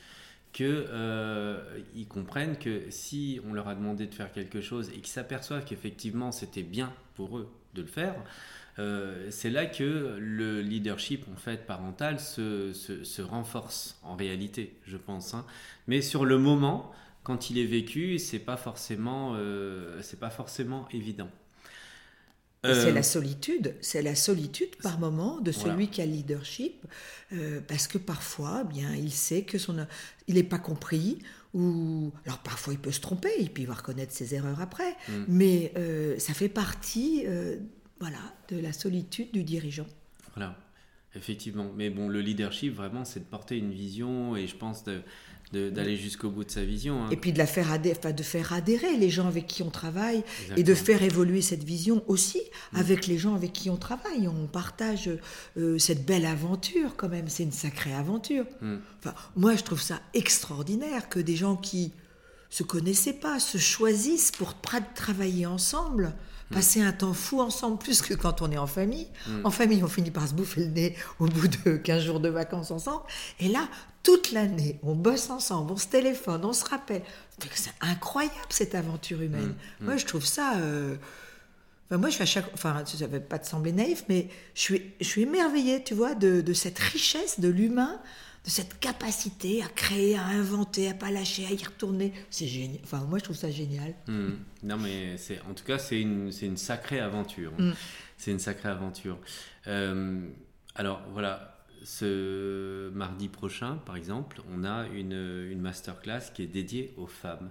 qu'ils 0.52 0.66
euh, 0.68 1.60
comprennent 2.08 2.58
que 2.58 2.90
si 2.90 3.40
on 3.48 3.52
leur 3.54 3.68
a 3.68 3.74
demandé 3.74 4.06
de 4.06 4.14
faire 4.14 4.32
quelque 4.32 4.60
chose 4.60 4.90
et 4.90 4.96
qu'ils 4.96 5.06
s'aperçoivent 5.06 5.64
qu'effectivement 5.64 6.32
c'était 6.32 6.62
bien 6.62 6.92
pour 7.14 7.38
eux 7.38 7.48
de 7.74 7.82
le 7.82 7.88
faire, 7.88 8.14
euh, 8.78 9.28
c'est 9.30 9.50
là 9.50 9.66
que 9.66 10.16
le 10.18 10.60
leadership 10.62 11.26
en 11.32 11.36
fait 11.36 11.66
parental 11.66 12.20
se, 12.20 12.72
se, 12.72 13.22
renforce 13.22 13.98
en 14.02 14.16
réalité, 14.16 14.74
je 14.86 14.96
pense. 14.96 15.34
Hein. 15.34 15.44
Mais 15.86 16.00
sur 16.00 16.24
le 16.24 16.38
moment, 16.38 16.90
quand 17.22 17.50
il 17.50 17.58
est 17.58 17.66
vécu, 17.66 18.18
c'est 18.18 18.38
pas 18.38 18.58
euh, 18.58 19.98
c'est 20.02 20.20
pas 20.20 20.30
forcément 20.30 20.88
évident. 20.90 21.30
C'est 22.64 22.90
euh, 22.90 22.92
la 22.92 23.02
solitude, 23.02 23.74
c'est 23.80 24.02
la 24.02 24.14
solitude 24.14 24.76
par 24.82 25.00
moment 25.00 25.40
de 25.40 25.50
celui 25.50 25.88
qui 25.88 26.00
a 26.00 26.06
le 26.06 26.12
leadership, 26.12 26.86
euh, 27.32 27.60
parce 27.66 27.88
que 27.88 27.98
parfois, 27.98 28.62
eh 28.64 28.72
bien, 28.72 28.94
il 28.94 29.10
sait 29.10 29.42
que 29.42 29.58
son, 29.58 29.84
il 30.28 30.36
n'est 30.36 30.44
pas 30.44 30.60
compris, 30.60 31.18
ou 31.54 32.12
alors 32.24 32.38
parfois 32.38 32.72
il 32.72 32.78
peut 32.78 32.92
se 32.92 33.00
tromper, 33.00 33.30
et 33.38 33.48
puis 33.48 33.64
il 33.64 33.66
va 33.66 33.74
reconnaître 33.74 34.12
ses 34.12 34.36
erreurs 34.36 34.60
après, 34.60 34.92
mm. 35.08 35.24
mais 35.26 35.72
euh, 35.76 36.16
ça 36.20 36.34
fait 36.34 36.48
partie, 36.48 37.24
voilà, 37.98 38.20
de 38.48 38.60
la 38.60 38.72
solitude 38.72 39.32
du 39.32 39.42
dirigeant. 39.42 39.86
Voilà, 40.36 40.56
effectivement. 41.16 41.72
Mais 41.76 41.90
bon, 41.90 42.08
le 42.08 42.20
leadership 42.20 42.74
vraiment, 42.74 43.04
c'est 43.04 43.20
de 43.20 43.24
porter 43.24 43.58
une 43.58 43.72
vision, 43.72 44.36
et 44.36 44.46
je 44.46 44.54
pense 44.54 44.84
de 44.84 45.02
d'aller 45.52 45.96
jusqu'au 45.96 46.30
bout 46.30 46.44
de 46.44 46.50
sa 46.50 46.64
vision. 46.64 47.04
Hein. 47.04 47.10
Et 47.10 47.16
puis 47.16 47.32
de, 47.32 47.38
la 47.38 47.46
faire 47.46 47.70
adhérer, 47.70 48.12
de 48.12 48.22
faire 48.22 48.52
adhérer 48.52 48.96
les 48.96 49.10
gens 49.10 49.26
avec 49.26 49.46
qui 49.46 49.62
on 49.62 49.70
travaille 49.70 50.24
et 50.56 50.62
de 50.62 50.74
faire 50.74 51.02
évoluer 51.02 51.42
cette 51.42 51.64
vision 51.64 52.02
aussi 52.06 52.40
mm. 52.72 52.76
avec 52.76 53.06
les 53.06 53.18
gens 53.18 53.34
avec 53.34 53.52
qui 53.52 53.70
on 53.70 53.76
travaille. 53.76 54.28
On 54.28 54.46
partage 54.46 55.10
euh, 55.56 55.78
cette 55.78 56.06
belle 56.06 56.26
aventure 56.26 56.96
quand 56.96 57.08
même, 57.08 57.28
c'est 57.28 57.42
une 57.42 57.52
sacrée 57.52 57.94
aventure. 57.94 58.44
Mm. 58.60 58.76
Enfin, 58.98 59.14
moi 59.36 59.54
je 59.56 59.62
trouve 59.62 59.80
ça 59.80 60.00
extraordinaire 60.14 61.08
que 61.08 61.20
des 61.20 61.36
gens 61.36 61.56
qui 61.56 61.92
se 62.50 62.62
connaissaient 62.62 63.14
pas 63.14 63.40
se 63.40 63.58
choisissent 63.58 64.30
pour 64.30 64.54
travailler 64.94 65.46
ensemble. 65.46 66.14
Passer 66.52 66.80
un 66.80 66.92
temps 66.92 67.14
fou 67.14 67.40
ensemble, 67.40 67.78
plus 67.78 68.02
que 68.02 68.14
quand 68.14 68.42
on 68.42 68.50
est 68.50 68.58
en 68.58 68.66
famille. 68.66 69.08
Mm. 69.26 69.46
En 69.46 69.50
famille, 69.50 69.82
on 69.82 69.88
finit 69.88 70.10
par 70.10 70.28
se 70.28 70.34
bouffer 70.34 70.62
le 70.62 70.70
nez 70.70 70.96
au 71.18 71.26
bout 71.26 71.48
de 71.48 71.76
15 71.76 72.02
jours 72.02 72.20
de 72.20 72.28
vacances 72.28 72.70
ensemble. 72.70 73.02
Et 73.40 73.48
là, 73.48 73.68
toute 74.02 74.32
l'année, 74.32 74.78
on 74.82 74.94
bosse 74.94 75.30
ensemble, 75.30 75.72
on 75.72 75.76
se 75.76 75.88
téléphone, 75.88 76.44
on 76.44 76.52
se 76.52 76.64
rappelle. 76.64 77.02
C'est 77.54 77.74
incroyable 77.80 78.36
cette 78.50 78.74
aventure 78.74 79.20
humaine. 79.20 79.54
Mm. 79.80 79.84
Moi, 79.84 79.96
je 79.96 80.06
trouve 80.06 80.24
ça. 80.24 80.56
Euh, 80.56 80.96
enfin, 81.88 81.98
moi, 81.98 82.08
je 82.08 82.14
suis 82.14 82.22
à 82.22 82.26
chaque. 82.26 82.50
Enfin, 82.54 82.82
ça 82.86 83.06
ne 83.06 83.10
va 83.10 83.20
pas 83.20 83.38
te 83.38 83.46
sembler 83.48 83.72
naïf, 83.72 84.04
mais 84.08 84.28
je 84.54 84.60
suis, 84.60 84.92
je 85.00 85.06
suis 85.06 85.22
émerveillée, 85.22 85.82
tu 85.82 85.94
vois, 85.94 86.14
de, 86.14 86.40
de 86.40 86.52
cette 86.52 86.78
richesse 86.78 87.40
de 87.40 87.48
l'humain 87.48 88.00
de 88.44 88.50
cette 88.50 88.80
capacité 88.80 89.62
à 89.62 89.68
créer, 89.68 90.16
à 90.16 90.24
inventer, 90.26 90.88
à 90.88 90.94
pas 90.94 91.10
lâcher, 91.10 91.46
à 91.46 91.52
y 91.52 91.64
retourner. 91.64 92.12
C'est 92.30 92.48
génial. 92.48 92.80
Enfin, 92.82 93.04
moi, 93.04 93.18
je 93.18 93.24
trouve 93.24 93.36
ça 93.36 93.50
génial. 93.50 93.94
Hmm. 94.08 94.32
Non, 94.64 94.78
mais 94.78 95.16
c'est, 95.16 95.40
en 95.42 95.54
tout 95.54 95.64
cas, 95.64 95.78
c'est 95.78 96.00
une, 96.00 96.32
une 96.42 96.56
sacrée 96.56 97.00
aventure. 97.00 97.52
Hmm. 97.56 97.72
C'est 98.16 98.32
une 98.32 98.40
sacrée 98.40 98.68
aventure. 98.68 99.18
Euh, 99.68 100.26
alors, 100.74 101.02
voilà, 101.12 101.64
ce 101.84 102.90
mardi 102.90 103.28
prochain, 103.28 103.76
par 103.86 103.96
exemple, 103.96 104.42
on 104.52 104.64
a 104.64 104.86
une, 104.88 105.48
une 105.50 105.60
masterclass 105.60 106.32
qui 106.34 106.42
est 106.42 106.48
dédiée 106.48 106.94
aux 106.96 107.06
femmes. 107.06 107.50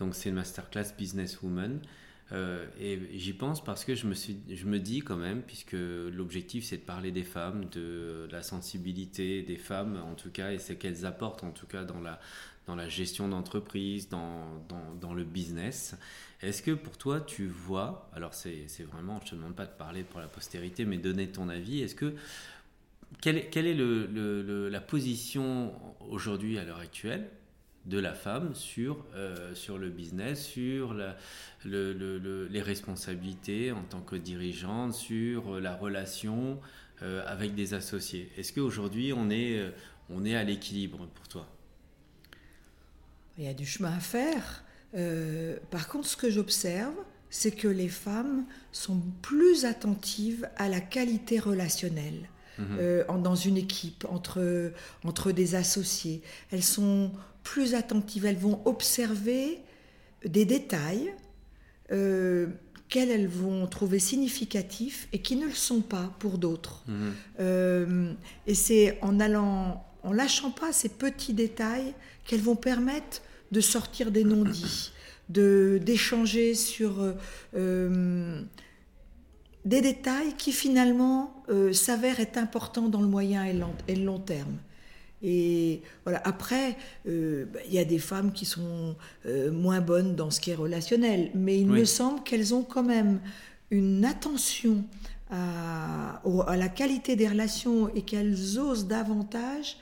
Donc, 0.00 0.16
c'est 0.16 0.30
une 0.30 0.34
masterclass 0.36 0.94
Business 0.98 1.42
Woman. 1.42 1.80
Euh, 2.32 2.66
et 2.80 2.98
j'y 3.14 3.34
pense 3.34 3.62
parce 3.62 3.84
que 3.84 3.94
je 3.94 4.06
me, 4.06 4.14
suis, 4.14 4.38
je 4.48 4.64
me 4.64 4.78
dis 4.78 5.00
quand 5.00 5.16
même, 5.16 5.42
puisque 5.42 5.76
l'objectif 5.76 6.64
c'est 6.64 6.78
de 6.78 6.82
parler 6.82 7.10
des 7.10 7.22
femmes, 7.22 7.66
de 7.70 8.26
la 8.30 8.42
sensibilité 8.42 9.42
des 9.42 9.56
femmes 9.56 10.00
en 10.02 10.14
tout 10.14 10.30
cas, 10.30 10.52
et 10.52 10.58
ce 10.58 10.72
qu'elles 10.72 11.04
apportent 11.04 11.44
en 11.44 11.50
tout 11.50 11.66
cas 11.66 11.84
dans 11.84 12.00
la, 12.00 12.18
dans 12.66 12.76
la 12.76 12.88
gestion 12.88 13.28
d'entreprise, 13.28 14.08
dans, 14.08 14.64
dans, 15.00 15.12
le 15.12 15.24
business. 15.24 15.96
Est-ce 16.40 16.62
que 16.62 16.70
pour 16.70 16.96
toi 16.96 17.20
tu 17.20 17.46
vois, 17.46 18.10
alors 18.14 18.32
c'est 18.32 18.66
vraiment, 18.90 19.20
je 19.20 19.26
ne 19.26 19.30
te 19.30 19.34
demande 19.36 19.54
pas 19.54 19.66
de 19.66 19.76
parler 19.76 20.02
pour 20.02 20.20
la 20.20 20.26
postérité, 20.26 20.86
mais 20.86 20.96
donner 20.96 21.28
ton 21.28 21.50
avis, 21.50 21.82
est-ce 21.82 21.94
que 21.94 22.14
quelle, 23.20 23.48
quelle 23.50 23.66
est 23.66 23.74
le, 23.74 24.06
le, 24.06 24.68
la 24.68 24.80
position 24.80 25.72
aujourd'hui 26.08 26.58
à 26.58 26.64
l'heure 26.64 26.80
actuelle 26.80 27.28
de 27.86 27.98
la 27.98 28.14
femme 28.14 28.54
sur, 28.54 29.04
euh, 29.14 29.54
sur 29.54 29.78
le 29.78 29.90
business, 29.90 30.42
sur 30.42 30.94
la, 30.94 31.16
le, 31.64 32.48
les 32.50 32.62
responsabilités 32.62 33.72
en 33.72 33.82
tant 33.82 34.00
que 34.00 34.16
dirigeante, 34.16 34.94
sur 34.94 35.60
la 35.60 35.76
relation 35.76 36.60
euh, 37.02 37.22
avec 37.26 37.54
des 37.54 37.74
associés. 37.74 38.30
Est-ce 38.38 38.52
qu'aujourd'hui 38.52 39.12
on 39.12 39.28
est, 39.28 39.58
euh, 39.58 39.70
on 40.08 40.24
est 40.24 40.34
à 40.34 40.44
l'équilibre 40.44 41.06
pour 41.14 41.28
toi? 41.28 41.46
Il 43.36 43.44
y 43.44 43.48
a 43.48 43.54
du 43.54 43.66
chemin 43.66 43.92
à 43.92 44.00
faire. 44.00 44.64
par 45.70 45.88
contre, 45.88 46.06
ce 46.06 46.16
que 46.16 46.30
j'observe, 46.30 46.94
c'est 47.28 47.50
que 47.50 47.66
les 47.66 47.88
femmes 47.88 48.46
sont 48.70 49.02
plus 49.22 49.64
attentives 49.64 50.48
à 50.56 50.68
la 50.68 50.80
qualité 50.80 51.38
relationnelle. 51.38 52.28
Mhm. 52.56 53.20
dans 53.20 53.34
une 53.34 53.56
équipe, 53.56 54.06
entre, 54.08 54.72
entre 55.02 55.32
des 55.32 55.56
associés. 55.56 56.22
Elles 56.52 56.62
sont 56.62 57.10
plus 57.44 57.74
attentives, 57.74 58.26
elles 58.26 58.36
vont 58.36 58.60
observer 58.64 59.60
des 60.24 60.44
détails 60.44 61.14
euh, 61.92 62.46
qu'elles 62.88 63.28
vont 63.28 63.66
trouver 63.66 63.98
significatifs 63.98 65.08
et 65.12 65.18
qui 65.20 65.36
ne 65.36 65.46
le 65.46 65.52
sont 65.52 65.80
pas 65.80 66.12
pour 66.18 66.38
d'autres. 66.38 66.82
Mhm. 66.86 67.14
Euh, 67.40 68.12
et 68.46 68.54
c'est 68.54 68.98
en 69.02 69.20
allant, 69.20 69.84
en 70.02 70.12
lâchant 70.12 70.50
pas 70.50 70.72
ces 70.72 70.88
petits 70.88 71.34
détails 71.34 71.94
qu'elles 72.26 72.40
vont 72.40 72.56
permettre 72.56 73.22
de 73.52 73.60
sortir 73.60 74.10
des 74.10 74.24
non-dits, 74.24 74.92
de 75.28 75.80
d'échanger 75.82 76.54
sur 76.54 77.14
euh, 77.54 78.42
des 79.64 79.80
détails 79.80 80.34
qui 80.36 80.52
finalement 80.52 81.44
s'avèrent 81.72 82.20
être 82.20 82.38
importants 82.38 82.88
dans 82.88 83.00
le 83.00 83.08
moyen 83.08 83.44
et 83.44 83.94
le 83.94 84.04
long 84.04 84.18
terme. 84.18 84.56
Et 85.24 85.80
voilà. 86.04 86.20
Après, 86.24 86.76
euh, 87.08 87.46
bah, 87.46 87.60
il 87.66 87.72
y 87.72 87.78
a 87.78 87.84
des 87.84 87.98
femmes 87.98 88.30
qui 88.32 88.44
sont 88.44 88.94
euh, 89.26 89.50
moins 89.50 89.80
bonnes 89.80 90.14
dans 90.14 90.30
ce 90.30 90.38
qui 90.38 90.50
est 90.50 90.54
relationnel, 90.54 91.30
mais 91.34 91.58
il 91.58 91.66
me 91.66 91.84
semble 91.86 92.22
qu'elles 92.22 92.54
ont 92.54 92.62
quand 92.62 92.82
même 92.82 93.20
une 93.70 94.04
attention 94.04 94.84
à, 95.30 96.20
à, 96.46 96.56
la 96.56 96.68
qualité 96.68 97.16
des 97.16 97.26
relations 97.26 97.88
et 97.94 98.02
qu'elles 98.02 98.58
osent 98.58 98.86
davantage 98.86 99.78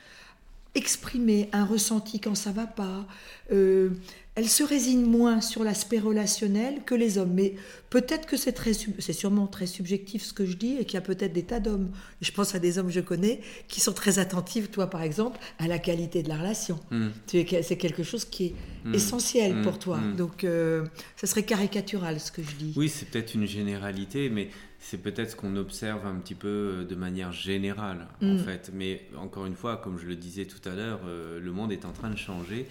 exprimer 0.75 1.49
un 1.53 1.65
ressenti 1.65 2.21
quand 2.21 2.35
ça 2.35 2.51
va 2.51 2.67
pas. 2.67 3.07
Euh, 3.53 3.91
elle 4.35 4.49
se 4.49 4.63
résigne 4.63 5.05
moins 5.05 5.43
sur 5.43 5.63
l'aspect 5.63 5.99
relationnel 5.99 6.83
que 6.87 6.95
les 6.95 7.19
hommes. 7.19 7.35
Mais 7.35 7.55
peut-être 7.91 8.27
que 8.27 8.39
c'est 8.39 8.53
très, 8.53 8.73
c'est 8.73 9.13
sûrement 9.13 9.47
très 9.47 9.67
subjectif 9.67 10.23
ce 10.23 10.33
que 10.33 10.47
je 10.47 10.57
dis 10.57 10.77
et 10.81 10.87
qu'il 10.87 10.95
y 10.95 10.97
a 10.97 11.03
peut-être 11.03 11.35
des 11.35 11.43
tas 11.43 11.61
d'hommes. 11.61 11.91
Je 12.23 12.33
pense 12.33 12.55
à 12.55 12.59
des 12.59 12.79
hommes 12.79 12.87
que 12.87 12.93
je 12.93 13.01
connais 13.01 13.43
qui 13.69 13.81
sont 13.81 13.93
très 13.93 14.19
attentifs, 14.19 14.71
toi 14.71 14.89
par 14.89 15.03
exemple, 15.03 15.39
à 15.59 15.69
la 15.69 15.79
qualité 15.79 16.23
de 16.23 16.31
la 16.31 16.39
relation. 16.39 16.81
Hmm. 16.91 17.09
C'est 17.27 17.45
quelque 17.45 18.03
chose 18.03 18.25
qui 18.25 18.47
est 18.47 18.55
hmm. 18.87 18.95
essentiel 18.95 19.61
pour 19.61 19.75
hmm. 19.75 19.79
toi. 19.79 20.01
Donc, 20.17 20.45
euh, 20.45 20.87
ça 21.17 21.27
serait 21.27 21.45
caricatural 21.45 22.19
ce 22.19 22.33
que 22.33 22.43
je 22.43 22.57
dis. 22.57 22.73
Oui, 22.75 22.89
c'est 22.89 23.11
peut-être 23.11 23.35
une 23.35 23.47
généralité, 23.47 24.31
mais 24.31 24.49
c'est 24.83 24.99
peut-être 24.99 25.31
ce 25.31 25.37
qu'on 25.37 25.55
observe 25.57 26.07
un 26.07 26.17
petit 26.17 26.35
peu 26.35 26.49
euh, 26.49 26.85
de 26.85 26.97
manière 26.97 27.33
générale, 27.33 28.09
en 28.21 28.37
fait. 28.37 28.71
Mais 28.75 29.07
encore 29.17 29.47
une 29.47 29.55
fois, 29.55 29.77
comme 29.77 29.97
je 29.97 30.07
le 30.07 30.17
disais 30.17 30.45
tout 30.45 30.69
à 30.69 30.75
l'heure, 30.75 31.01
euh, 31.07 31.39
le 31.39 31.53
monde 31.53 31.71
est 31.73 31.85
en 31.85 31.93
train 31.93 32.11
de 32.11 32.17
changer 32.17 32.67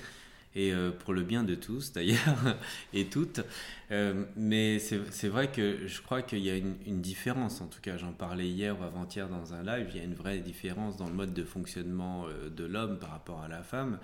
et 0.54 0.74
euh, 0.74 0.92
pour 0.92 1.14
le 1.14 1.24
bien 1.24 1.46
de 1.46 1.56
tous 1.56 1.94
d'ailleurs 1.94 2.58
et 2.94 3.06
toutes. 3.06 3.40
Euh, 3.92 4.26
mais 4.36 4.78
c'est 4.80 5.30
vrai 5.30 5.50
que 5.52 5.88
je 5.88 6.02
crois 6.02 6.22
qu'il 6.22 6.40
y 6.40 6.50
a 6.50 6.58
une, 6.58 6.76
une, 6.86 7.02
différence, 7.02 7.62
en 7.62 7.68
tout 7.68 7.80
cas 7.82 7.96
j'en 7.96 8.12
parlais 8.12 8.48
hier 8.48 8.78
ou 8.78 8.84
avant-hier 8.84 9.30
dans 9.30 9.54
un 9.54 9.64
live, 9.64 9.88
il 9.92 9.98
y 9.98 10.02
a 10.02 10.04
une 10.04 10.14
vraie 10.14 10.40
différence 10.40 10.98
dans 10.98 11.08
le 11.08 11.14
mode 11.14 11.34
de 11.34 11.46
fonctionnement 11.46 12.26
de 12.50 12.66
l'homme 12.66 13.00
par 13.00 13.12
rapport 13.12 13.42
à 13.42 13.48
la 13.48 13.64
femme. 13.64 14.00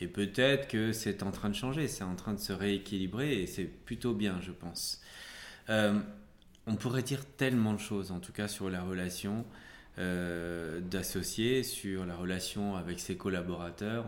Et 0.00 0.06
peut-être 0.06 0.66
que 0.66 0.92
c'est 0.92 1.22
en 1.22 1.30
train 1.30 1.50
de 1.50 1.54
changer, 1.54 1.86
c'est 1.86 2.04
en 2.04 2.16
train 2.16 2.32
de 2.32 2.40
se 2.40 2.54
rééquilibrer 2.54 3.42
et 3.42 3.46
c'est 3.46 3.64
plutôt 3.64 4.14
bien, 4.14 4.40
je 4.40 4.52
pense. 4.52 5.02
On 6.70 6.76
pourrait 6.76 7.02
dire 7.02 7.24
tellement 7.36 7.74
de 7.74 7.80
choses, 7.80 8.12
en 8.12 8.20
tout 8.20 8.32
cas 8.32 8.48
sur 8.48 8.70
la 8.70 8.82
relation 8.82 9.44
d'associés, 9.98 11.62
sur 11.62 12.06
la 12.06 12.16
relation 12.16 12.76
avec 12.76 13.00
ses 13.00 13.16
collaborateurs. 13.16 14.06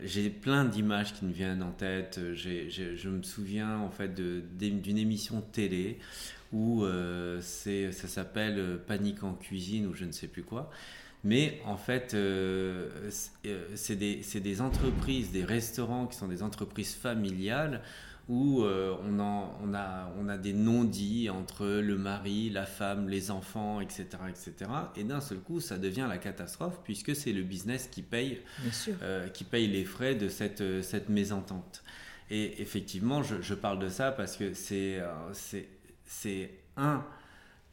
j'ai 0.00 0.30
plein 0.30 0.64
d'images 0.64 1.14
qui 1.14 1.24
me 1.24 1.32
viennent 1.32 1.64
en 1.64 1.72
tête. 1.72 2.20
je 2.34 3.08
me 3.08 3.22
souviens 3.22 3.78
en 3.78 3.90
fait 3.90 4.14
d'une 4.14 4.98
émission 4.98 5.40
télé 5.40 5.98
où 6.52 6.84
euh, 6.84 7.40
ça 7.40 8.08
s'appelle 8.08 8.58
euh, 8.58 8.76
Panique 8.78 9.22
en 9.22 9.34
cuisine 9.34 9.86
ou 9.86 9.94
je 9.94 10.04
ne 10.04 10.12
sais 10.12 10.28
plus 10.28 10.42
quoi. 10.42 10.70
Mais 11.24 11.60
en 11.64 11.76
fait, 11.76 12.14
euh, 12.14 13.10
c'est 13.74 13.96
des, 13.96 14.60
entreprises, 14.60 15.32
des 15.32 15.44
restaurants 15.44 16.06
qui 16.06 16.16
sont 16.16 16.28
des 16.28 16.42
entreprises 16.42 16.94
familiales 16.94 17.82
où 18.28 18.62
on, 18.62 19.20
on, 19.20 19.74
a, 19.74 20.12
on 20.18 20.28
a 20.28 20.36
des 20.36 20.52
non-dits 20.52 21.30
entre 21.30 21.66
le 21.66 21.96
mari, 21.96 22.50
la 22.50 22.66
femme, 22.66 23.08
les 23.08 23.30
enfants, 23.30 23.80
etc. 23.80 24.06
etc. 24.28 24.70
Et 24.96 25.04
d'un 25.04 25.20
seul 25.20 25.38
coup, 25.38 25.60
ça 25.60 25.78
devient 25.78 26.06
la 26.08 26.18
catastrophe 26.18 26.80
puisque 26.82 27.14
c'est 27.14 27.32
le 27.32 27.42
business 27.42 27.86
qui 27.86 28.02
paye, 28.02 28.40
qui 29.32 29.44
paye 29.44 29.68
les 29.68 29.84
frais 29.84 30.16
de 30.16 30.28
cette, 30.28 30.82
cette 30.82 31.08
mésentente. 31.08 31.84
Et 32.28 32.60
effectivement, 32.60 33.22
je, 33.22 33.40
je, 33.40 33.54
parle 33.54 33.78
de 33.78 33.88
ça 33.88 34.10
parce 34.10 34.36
que 34.36 34.52
c'est 34.54 35.00
c'est 36.06 36.50
un 36.76 37.04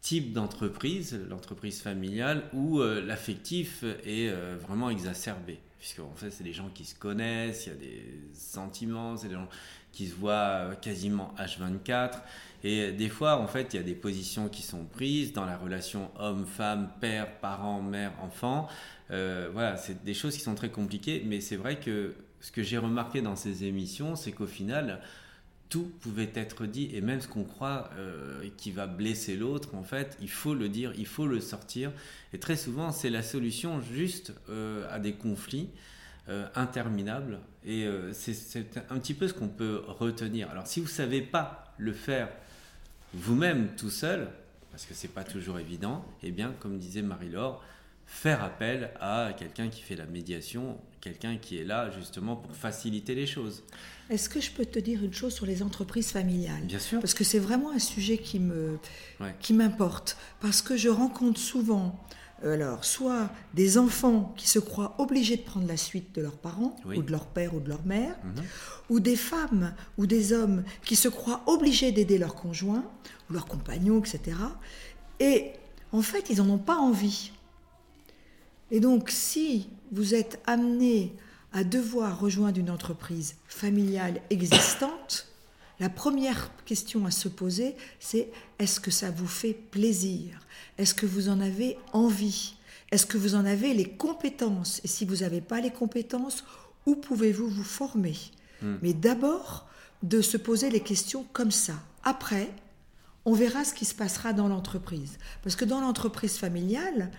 type 0.02 0.34
d'entreprise, 0.34 1.18
l'entreprise 1.30 1.82
familiale, 1.82 2.44
où 2.52 2.80
euh, 2.80 3.02
l'affectif 3.02 3.84
est 3.84 4.30
euh, 4.30 4.58
vraiment 4.60 4.90
exacerbé. 4.90 5.60
Puisque 5.80 6.00
en 6.00 6.14
fait, 6.16 6.30
c'est 6.32 6.44
des 6.44 6.54
gens 6.54 6.70
qui 6.70 6.86
se 6.86 6.96
connaissent, 6.96 7.66
il 7.66 7.70
y 7.70 7.72
a 7.72 7.76
des 7.76 8.20
sentiments, 8.34 9.18
c'est 9.18 9.30
des 9.30 9.34
gens 9.34 9.50
qui 9.94 10.08
se 10.08 10.16
voient 10.16 10.34
euh, 10.34 10.76
quasiment 10.76 11.34
H24. 11.40 12.20
Et 12.66 12.92
des 12.92 13.10
fois, 13.10 13.38
en 13.38 13.48
fait, 13.48 13.74
il 13.74 13.78
y 13.78 13.80
a 13.80 13.84
des 13.84 13.96
positions 13.96 14.50
qui 14.50 14.62
sont 14.62 14.84
prises 14.84 15.32
dans 15.32 15.46
la 15.46 15.58
relation 15.58 16.12
homme-femme, 16.20 16.90
père, 17.00 17.40
parent, 17.40 17.82
mère, 17.82 18.12
enfant. 18.22 18.68
voilà, 19.10 19.78
c'est 19.78 20.04
des 20.04 20.14
choses 20.14 20.36
qui 20.36 20.42
sont 20.42 20.56
très 20.56 20.70
compliquées, 20.70 21.24
mais 21.26 21.42
c'est 21.42 21.58
vrai 21.58 21.78
que 21.80 22.16
ce 22.40 22.52
que 22.52 22.64
j'ai 22.64 22.78
remarqué 22.78 23.22
dans 23.22 23.36
ces 23.36 23.64
émissions, 23.64 24.16
c'est 24.16 24.32
qu'au 24.32 24.48
final, 24.48 25.02
tout 25.74 25.92
pouvait 26.02 26.30
être 26.36 26.68
dit 26.68 26.92
et 26.94 27.02
même 27.02 27.20
ce 27.20 27.28
qu'on 27.28 27.46
croit 27.46 27.90
euh, 27.98 28.48
qui 28.58 28.70
va 28.70 28.86
blesser 28.86 29.36
l'autre, 29.36 29.74
en 29.74 29.82
fait, 29.82 30.16
il 30.22 30.30
faut 30.30 30.54
le 30.54 30.70
dire, 30.70 30.94
il 31.00 31.08
faut 31.08 31.26
le 31.26 31.40
sortir. 31.40 31.92
Et 32.32 32.38
très 32.38 32.58
souvent, 32.58 32.92
c'est 32.92 33.10
la 33.10 33.24
solution 33.24 33.82
juste 33.82 34.34
euh, 34.50 34.86
à 34.92 35.00
des 35.00 35.14
conflits 35.14 35.70
euh, 36.30 36.48
interminables. 36.56 37.40
Et 37.66 37.88
c'est 38.12 38.78
un 38.90 39.00
petit 39.00 39.14
peu 39.14 39.28
ce 39.28 39.34
qu'on 39.34 39.48
peut 39.48 39.84
retenir. 39.88 40.50
Alors, 40.50 40.68
si 40.68 40.82
vous 40.82 40.88
savez 40.88 41.22
pas 41.22 41.74
le 41.78 41.94
faire 41.94 42.28
vous-même 43.14 43.70
tout 43.78 43.90
seul, 43.90 44.28
parce 44.72 44.86
que 44.86 44.94
c'est 44.94 45.08
pas 45.08 45.24
toujours 45.24 45.60
évident, 45.60 46.04
eh 46.24 46.32
bien, 46.32 46.54
comme 46.60 46.78
disait 46.78 47.02
Marie-Laure, 47.02 47.64
faire 48.06 48.44
appel 48.44 48.92
à 49.00 49.32
quelqu'un 49.38 49.70
qui 49.70 49.82
fait 49.82 49.96
la 49.96 50.06
médiation, 50.06 50.78
quelqu'un 51.02 51.38
qui 51.38 51.58
est 51.58 51.64
là 51.64 51.90
justement 51.92 52.36
pour 52.36 52.56
faciliter 52.56 53.16
les 53.16 53.26
choses. 53.26 53.64
Est-ce 54.10 54.30
que 54.30 54.42
je 54.42 54.52
peux 54.52 54.66
te 54.66 54.80
dire 54.80 55.04
une 55.04 55.14
chose 55.14 55.34
sur 55.34 55.46
les 55.46 55.64
entreprises 55.64 56.12
familiales? 56.12 56.64
Bien 56.64 56.80
sûr. 56.80 57.00
Parce 57.00 57.14
que 57.14 57.24
c'est 57.24 57.40
vraiment 57.40 57.72
un 57.72 57.80
sujet 57.80 58.18
qui 58.18 58.40
me 58.40 58.78
qui 59.40 59.54
m'importe 59.54 60.18
parce 60.42 60.62
que 60.62 60.76
je 60.76 60.90
rencontre 60.90 61.40
souvent 61.40 61.88
euh, 61.88 62.23
alors 62.44 62.84
soit 62.84 63.30
des 63.54 63.78
enfants 63.78 64.34
qui 64.36 64.50
se 64.50 64.60
croient 64.60 64.96
obligés 64.98 65.38
de 65.38 65.42
prendre 65.42 65.68
la 65.68 65.78
suite 65.78 66.14
de 66.16 66.22
leurs 66.22 66.38
parents 66.38 66.76
ou 66.86 67.02
de 67.02 67.12
leur 67.12 67.26
père 67.26 67.56
ou 67.56 67.60
de 67.60 67.70
leur 67.70 67.86
mère, 67.86 68.16
mhm. 68.24 68.44
ou 68.90 69.00
des 69.00 69.16
femmes 69.16 69.74
ou 69.98 70.06
des 70.06 70.34
hommes 70.34 70.64
qui 70.84 70.96
se 70.96 71.08
croient 71.08 71.44
obligés 71.48 71.92
d'aider 71.92 72.18
leur 72.18 72.36
conjoint 72.36 72.84
ou 73.30 73.34
leur 73.34 73.46
compagnon, 73.46 74.00
etc. 74.00 74.38
Et 75.20 75.52
en 75.92 76.02
fait, 76.02 76.30
ils 76.30 76.38
n'en 76.38 76.50
ont 76.50 76.58
pas 76.58 76.76
envie. 76.76 77.32
Et 78.72 78.80
donc, 78.80 79.10
si 79.10 79.70
vous 79.92 80.16
êtes 80.16 80.42
amené 80.46 81.14
à 81.54 81.64
devoir 81.64 82.20
rejoindre 82.20 82.60
une 82.60 82.72
entreprise 82.72 83.36
familiale 83.48 84.20
existante, 84.32 85.33
la 85.80 85.90
première 85.90 86.52
question 86.66 87.06
à 87.06 87.12
se 87.12 87.28
poser, 87.28 87.76
c'est 88.00 88.30
est-ce 88.60 88.80
que 88.80 88.92
ça 88.92 89.12
vous 89.12 89.28
fait 89.28 89.54
plaisir? 89.54 90.40
Est-ce 90.78 90.94
que 90.94 91.06
vous 91.06 91.30
en 91.30 91.42
avez 91.42 91.78
envie? 91.92 92.56
Est-ce 92.92 93.06
que 93.06 93.18
vous 93.18 93.36
en 93.36 93.46
avez 93.46 93.74
les 93.74 93.90
compétences? 93.90 94.80
Et 94.84 94.88
si 94.88 95.06
vous 95.06 95.18
n'avez 95.18 95.42
pas 95.42 95.62
les 95.62 95.72
compétences, 95.72 96.44
où 96.86 96.96
pouvez-vous 96.96 97.50
vous 97.50 97.64
former? 97.64 98.16
Hmm. 98.62 98.76
Mais 98.82 98.94
d'abord, 98.94 99.68
de 100.04 100.22
se 100.22 100.38
poser 100.38 100.70
les 100.70 100.82
questions 100.82 101.26
comme 101.34 101.52
ça. 101.52 101.74
Après, 102.04 102.50
on 103.26 103.34
verra 103.34 103.64
ce 103.64 103.74
qui 103.74 103.86
se 103.86 103.96
passera 103.96 104.34
dans 104.34 104.48
l'entreprise. 104.48 105.18
Parce 105.42 105.56
que 105.56 105.66
dans 105.66 105.82
l'entreprise 105.82 106.38
familiale, 106.38 107.10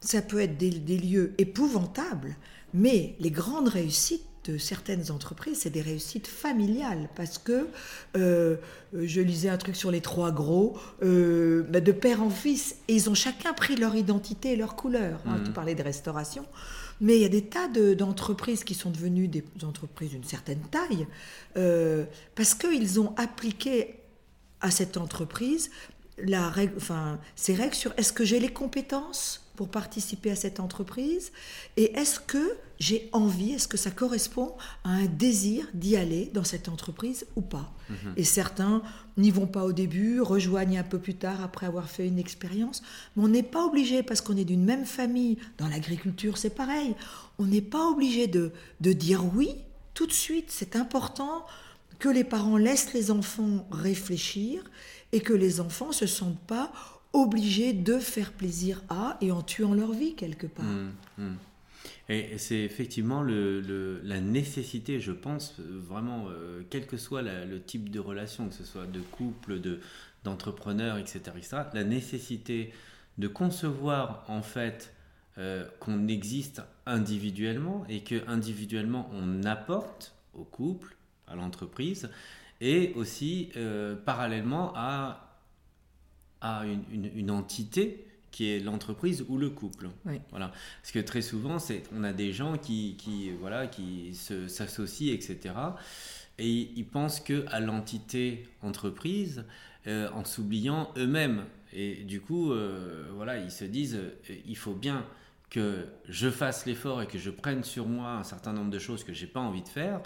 ça 0.00 0.20
peut 0.20 0.40
être 0.40 0.58
des, 0.58 0.70
lieux 0.70 1.32
épouvantables, 1.38 2.36
mais 2.74 3.14
les 3.20 3.30
grandes 3.30 3.68
réussites 3.68 4.26
de 4.44 4.58
certaines 4.58 5.10
entreprises, 5.10 5.60
c'est 5.60 5.70
des 5.70 5.82
réussites 5.82 6.26
familiales 6.26 7.08
parce 7.14 7.38
que 7.38 7.68
euh, 8.16 8.56
je 8.92 9.20
lisais 9.20 9.48
un 9.48 9.56
truc 9.56 9.76
sur 9.76 9.90
les 9.90 10.00
trois 10.00 10.32
gros, 10.32 10.76
euh, 11.02 11.62
bah, 11.68 11.80
de 11.80 11.92
père 11.92 12.22
en 12.22 12.30
fils, 12.30 12.76
et 12.88 12.94
ils 12.94 13.08
ont 13.08 13.14
chacun 13.14 13.52
pris 13.52 13.76
leur 13.76 13.94
identité 13.94 14.52
et 14.52 14.56
leur 14.56 14.74
couleur. 14.74 15.20
Hein, 15.26 15.38
mmh. 15.38 15.44
Tu 15.44 15.50
parlais 15.52 15.74
de 15.74 15.82
restauration, 15.82 16.44
mais 17.00 17.16
il 17.16 17.22
y 17.22 17.24
a 17.24 17.28
des 17.28 17.42
tas 17.42 17.68
d'entreprises 17.68 18.64
qui 18.64 18.74
sont 18.74 18.90
devenues 18.90 19.28
des 19.28 19.44
entreprises 19.62 20.10
d'une 20.10 20.24
certaine 20.24 20.60
taille 20.70 21.06
euh, 21.56 22.04
parce 22.34 22.54
qu'ils 22.54 23.00
ont 23.00 23.14
appliqué 23.16 23.96
à 24.60 24.70
cette 24.70 24.96
entreprise 24.96 25.70
la 26.18 26.48
règle, 26.48 26.74
enfin, 26.76 27.18
ces 27.36 27.54
règles 27.54 27.74
sur 27.74 27.92
est-ce 27.96 28.12
que 28.12 28.24
j'ai 28.24 28.38
les 28.38 28.52
compétences 28.52 29.42
pour 29.56 29.68
participer 29.68 30.30
à 30.30 30.36
cette 30.36 30.60
entreprise 30.60 31.32
Et 31.76 31.92
est-ce 31.98 32.20
que 32.20 32.56
j'ai 32.82 33.08
envie, 33.12 33.52
est-ce 33.52 33.68
que 33.68 33.76
ça 33.76 33.92
correspond 33.92 34.56
à 34.82 34.90
un 34.90 35.06
désir 35.06 35.68
d'y 35.72 35.96
aller 35.96 36.32
dans 36.34 36.42
cette 36.42 36.68
entreprise 36.68 37.26
ou 37.36 37.40
pas 37.40 37.72
mhm. 37.88 38.14
Et 38.16 38.24
certains 38.24 38.82
n'y 39.16 39.30
vont 39.30 39.46
pas 39.46 39.64
au 39.64 39.72
début, 39.72 40.20
rejoignent 40.20 40.80
un 40.80 40.82
peu 40.82 40.98
plus 40.98 41.14
tard 41.14 41.40
après 41.44 41.66
avoir 41.66 41.88
fait 41.88 42.08
une 42.08 42.18
expérience. 42.18 42.82
Mais 43.14 43.22
on 43.22 43.28
n'est 43.28 43.44
pas 43.44 43.64
obligé, 43.64 44.02
parce 44.02 44.20
qu'on 44.20 44.36
est 44.36 44.44
d'une 44.44 44.64
même 44.64 44.84
famille, 44.84 45.38
dans 45.58 45.68
l'agriculture 45.68 46.36
c'est 46.36 46.56
pareil, 46.56 46.96
on 47.38 47.46
n'est 47.46 47.60
pas 47.60 47.86
obligé 47.86 48.26
de, 48.26 48.50
de 48.80 48.92
dire 48.92 49.22
oui 49.32 49.54
tout 49.94 50.08
de 50.08 50.12
suite. 50.12 50.46
C'est 50.48 50.74
important 50.74 51.46
que 52.00 52.08
les 52.08 52.24
parents 52.24 52.56
laissent 52.56 52.94
les 52.94 53.12
enfants 53.12 53.64
réfléchir 53.70 54.64
et 55.12 55.20
que 55.20 55.32
les 55.32 55.60
enfants 55.60 55.88
ne 55.88 55.92
se 55.92 56.08
sentent 56.08 56.46
pas 56.48 56.72
obligés 57.12 57.74
de 57.74 58.00
faire 58.00 58.32
plaisir 58.32 58.82
à 58.88 59.18
et 59.20 59.30
en 59.30 59.42
tuant 59.42 59.72
leur 59.72 59.92
vie 59.92 60.16
quelque 60.16 60.48
part. 60.48 60.64
Mmh, 60.64 60.92
mmh. 61.18 61.36
Et 62.12 62.36
c'est 62.36 62.60
effectivement 62.60 63.22
la 63.22 64.20
nécessité, 64.20 65.00
je 65.00 65.12
pense, 65.12 65.58
vraiment, 65.58 66.26
euh, 66.28 66.62
quel 66.68 66.86
que 66.86 66.98
soit 66.98 67.22
le 67.22 67.62
type 67.62 67.90
de 67.90 68.00
relation, 68.00 68.48
que 68.48 68.54
ce 68.54 68.64
soit 68.64 68.86
de 68.86 69.00
couple, 69.00 69.60
de, 69.60 69.80
d'entrepreneur, 70.22 70.98
etc., 70.98 71.22
la 71.72 71.84
nécessité 71.84 72.72
de 73.16 73.28
concevoir 73.28 74.24
en 74.28 74.42
fait 74.42 74.92
euh, 75.38 75.66
qu'on 75.80 76.06
existe 76.08 76.60
individuellement 76.84 77.86
et 77.88 78.02
que 78.04 78.28
individuellement 78.28 79.08
on 79.14 79.44
apporte 79.44 80.14
au 80.34 80.44
couple, 80.44 80.94
à 81.26 81.34
l'entreprise, 81.34 82.10
et 82.60 82.92
aussi 82.94 83.48
euh, 83.56 83.96
parallèlement 83.96 84.74
à 84.76 85.28
une, 86.42 87.30
entité 87.30 88.04
qui 88.32 88.50
est 88.50 88.58
l'entreprise 88.58 89.24
ou 89.28 89.38
le 89.38 89.50
couple. 89.50 89.90
Voilà. 90.30 90.52
Parce 90.80 90.90
que 90.92 90.98
très 90.98 91.22
souvent, 91.22 91.60
c'est, 91.60 91.84
on 91.94 92.02
a 92.02 92.12
des 92.12 92.32
gens 92.32 92.58
qui, 92.58 92.96
qui 92.98 93.30
voilà, 93.30 93.68
qui 93.68 94.14
s'associent, 94.14 95.14
etc. 95.14 95.54
Et 96.38 96.70
ils 96.74 96.86
pensent 96.86 97.20
que 97.20 97.44
à 97.48 97.60
l'entité 97.60 98.48
entreprise 98.62 99.44
euh, 99.86 100.08
en 100.12 100.24
s'oubliant 100.24 100.90
eux-mêmes. 100.96 101.44
Et 101.72 102.04
du 102.04 102.20
coup, 102.20 102.52
euh, 102.52 103.10
voilà, 103.14 103.38
ils 103.38 103.50
se 103.50 103.64
disent, 103.64 103.96
euh, 103.96 104.34
il 104.46 104.56
faut 104.56 104.74
bien 104.74 105.04
que 105.50 105.86
je 106.08 106.30
fasse 106.30 106.66
l'effort 106.66 107.02
et 107.02 107.06
que 107.06 107.18
je 107.18 107.30
prenne 107.30 107.64
sur 107.64 107.86
moi 107.86 108.12
un 108.12 108.22
certain 108.22 108.52
nombre 108.52 108.70
de 108.70 108.78
choses 108.78 109.02
que 109.02 109.12
j'ai 109.12 109.26
pas 109.26 109.40
envie 109.40 109.62
de 109.62 109.68
faire 109.68 110.00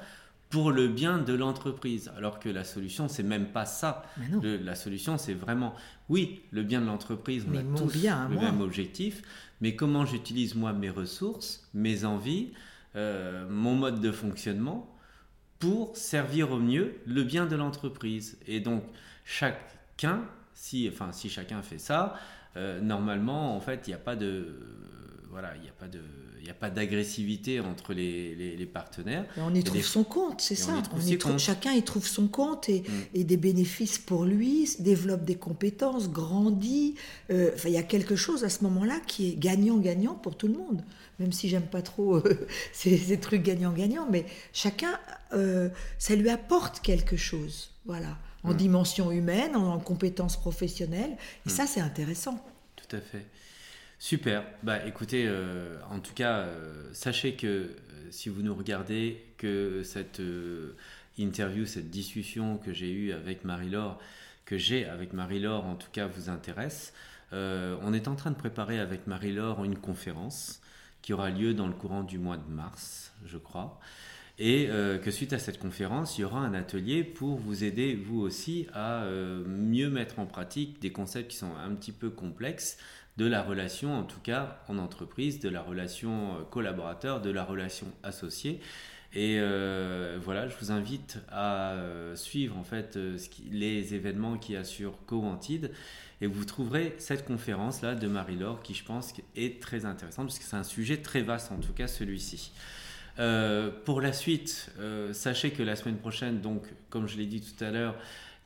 pour 0.50 0.70
le 0.70 0.88
bien 0.88 1.18
de 1.18 1.32
l'entreprise. 1.32 2.10
Alors 2.16 2.38
que 2.38 2.48
la 2.48 2.64
solution, 2.64 3.08
c'est 3.08 3.22
même 3.22 3.46
pas 3.46 3.66
ça. 3.66 4.04
la 4.42 4.74
solution, 4.74 5.18
c'est 5.18 5.34
vraiment, 5.34 5.74
oui, 6.08 6.42
le 6.50 6.62
bien 6.62 6.80
de 6.80 6.86
l'entreprise, 6.86 7.46
on 7.50 7.56
a 7.56 7.62
tous 7.76 8.02
le 8.02 8.36
même 8.36 8.60
objectif, 8.60 9.22
mais 9.60 9.74
comment 9.74 10.04
j'utilise 10.04 10.54
moi 10.54 10.72
mes 10.72 10.90
ressources, 10.90 11.68
mes 11.74 12.04
envies, 12.04 12.52
euh, 12.94 13.46
mon 13.48 13.74
mode 13.74 14.00
de 14.00 14.12
fonctionnement 14.12 14.92
pour 15.58 15.96
servir 15.96 16.52
au 16.52 16.58
mieux 16.58 16.96
le 17.06 17.22
bien 17.24 17.46
de 17.46 17.56
l'entreprise? 17.56 18.38
Et 18.46 18.60
donc, 18.60 18.84
chacun 19.24 20.22
si, 20.52 20.88
enfin, 20.90 21.12
si 21.12 21.28
chacun 21.28 21.60
fait 21.62 21.78
ça, 21.78 22.14
normalement, 22.80 23.54
en 23.54 23.60
fait, 23.60 23.86
il 23.86 23.90
n'y 23.90 23.94
a 23.94 23.98
pas 23.98 24.16
de 24.16 24.58
voilà, 25.36 25.54
il 25.56 25.60
n'y 25.60 25.68
a 25.68 25.72
pas 25.72 25.88
de, 25.88 26.00
il 26.46 26.50
a 26.50 26.54
pas 26.54 26.70
d'agressivité 26.70 27.58
entre 27.58 27.92
les, 27.92 28.34
les, 28.34 28.66
partenaires. 28.66 29.24
on 29.36 29.52
y 29.52 29.64
trouve 29.64 29.82
son 29.82 30.04
compte, 30.04 30.40
c'est 30.40 30.54
ça. 30.54 30.80
On 31.26 31.38
chacun 31.38 31.72
y 31.72 31.82
trouve 31.82 32.06
son 32.06 32.28
compte 32.28 32.68
et, 32.68 32.80
mm. 32.80 32.92
et, 33.14 33.24
des 33.24 33.36
bénéfices 33.36 33.98
pour 33.98 34.24
lui, 34.24 34.70
développe 34.78 35.24
des 35.24 35.34
compétences, 35.34 36.08
grandit. 36.08 36.94
Euh, 37.30 37.50
il 37.64 37.72
y 37.72 37.78
a 37.78 37.82
quelque 37.82 38.14
chose 38.14 38.44
à 38.44 38.48
ce 38.48 38.62
moment-là 38.62 39.00
qui 39.08 39.30
est 39.30 39.34
gagnant-gagnant 39.34 40.14
pour 40.14 40.36
tout 40.36 40.46
le 40.46 40.54
monde. 40.54 40.84
Même 41.18 41.32
si 41.32 41.48
j'aime 41.48 41.66
pas 41.66 41.82
trop 41.82 42.18
euh, 42.18 42.46
ces, 42.72 43.18
trucs 43.18 43.42
gagnant-gagnant, 43.42 44.06
mais 44.08 44.24
chacun, 44.52 45.00
euh, 45.32 45.68
ça 45.98 46.14
lui 46.14 46.30
apporte 46.30 46.78
quelque 46.80 47.16
chose. 47.16 47.70
Voilà, 47.86 48.18
en 48.44 48.52
mm. 48.52 48.56
dimension 48.56 49.10
humaine, 49.10 49.56
en, 49.56 49.80
compétences 49.80 50.36
professionnelles. 50.36 51.16
Et 51.44 51.48
mm. 51.48 51.52
ça, 51.52 51.66
c'est 51.66 51.80
intéressant. 51.80 52.38
Tout 52.76 52.96
à 52.96 53.00
fait. 53.00 53.26
Super. 53.98 54.44
Bah 54.62 54.84
écoutez, 54.86 55.24
euh, 55.26 55.78
en 55.90 56.00
tout 56.00 56.12
cas, 56.12 56.40
euh, 56.40 56.88
sachez 56.92 57.34
que 57.34 57.46
euh, 57.46 57.70
si 58.10 58.28
vous 58.28 58.42
nous 58.42 58.54
regardez, 58.54 59.24
que 59.38 59.82
cette 59.84 60.20
interview, 61.18 61.64
cette 61.64 61.90
discussion 61.90 62.58
que 62.58 62.72
j'ai 62.72 62.90
eue 62.90 63.12
avec 63.12 63.44
Marie-Laure, 63.44 63.98
que 64.44 64.58
j'ai 64.58 64.86
avec 64.86 65.12
Marie-Laure, 65.12 65.64
en 65.64 65.76
tout 65.76 65.90
cas, 65.92 66.06
vous 66.06 66.28
intéresse. 66.28 66.92
on 67.32 67.92
est 67.92 68.08
en 68.08 68.14
train 68.14 68.30
de 68.30 68.36
préparer 68.36 68.78
avec 68.78 69.06
Marie-Laure 69.06 69.64
une 69.64 69.76
conférence 69.76 70.60
qui 71.02 71.12
aura 71.12 71.30
lieu 71.30 71.52
dans 71.52 71.66
le 71.66 71.74
courant 71.74 72.02
du 72.02 72.18
mois 72.18 72.36
de 72.36 72.50
mars, 72.50 73.12
je 73.24 73.38
crois. 73.38 73.80
Et 74.38 74.68
que 75.02 75.10
suite 75.10 75.32
à 75.32 75.38
cette 75.38 75.58
conférence, 75.58 76.16
il 76.16 76.22
y 76.22 76.24
aura 76.24 76.40
un 76.40 76.54
atelier 76.54 77.04
pour 77.04 77.36
vous 77.36 77.64
aider, 77.64 77.94
vous 77.94 78.20
aussi, 78.20 78.66
à 78.72 79.04
mieux 79.46 79.90
mettre 79.90 80.18
en 80.18 80.26
pratique 80.26 80.80
des 80.80 80.92
concepts 80.92 81.30
qui 81.32 81.36
sont 81.36 81.54
un 81.56 81.74
petit 81.74 81.92
peu 81.92 82.08
complexes, 82.08 82.78
de 83.16 83.26
la 83.26 83.42
relation, 83.42 83.98
en 83.98 84.04
tout 84.04 84.20
cas 84.20 84.58
en 84.68 84.78
entreprise, 84.78 85.40
de 85.40 85.48
la 85.48 85.62
relation 85.62 86.34
euh, 86.34 86.42
collaborateur, 86.50 87.20
de 87.20 87.30
la 87.30 87.44
relation 87.44 87.86
associée. 88.02 88.60
Et 89.14 89.38
euh, 89.38 90.18
voilà, 90.22 90.48
je 90.48 90.54
vous 90.60 90.70
invite 90.70 91.18
à 91.30 91.72
euh, 91.72 92.14
suivre 92.16 92.58
en 92.58 92.64
fait 92.64 92.98
les 93.50 93.94
événements 93.94 94.36
qu'il 94.36 94.56
y 94.56 94.58
a 94.58 94.62
et 96.20 96.26
vous 96.26 96.44
trouverez 96.44 96.94
cette 96.98 97.24
conférence 97.24 97.82
là 97.82 97.94
de 97.94 98.08
Marie-Laure 98.08 98.62
qui 98.62 98.74
je 98.74 98.84
pense 98.84 99.14
est 99.36 99.62
très 99.62 99.84
intéressante 99.86 100.26
parce 100.26 100.38
que 100.38 100.44
c'est 100.44 100.56
un 100.56 100.64
sujet 100.64 100.98
très 100.98 101.22
vaste 101.22 101.52
en 101.52 101.58
tout 101.58 101.72
cas 101.72 101.86
celui-ci. 101.86 102.52
pour 103.84 104.00
la 104.00 104.12
suite, 104.12 104.70
sachez 105.12 105.50
que 105.50 105.62
la 105.62 105.76
semaine 105.76 105.98
prochaine, 105.98 106.40
donc 106.40 106.64
comme 106.90 107.06
je 107.06 107.16
l'ai 107.16 107.26
dit 107.26 107.40
tout 107.40 107.64
à 107.64 107.70
l'heure, 107.70 107.94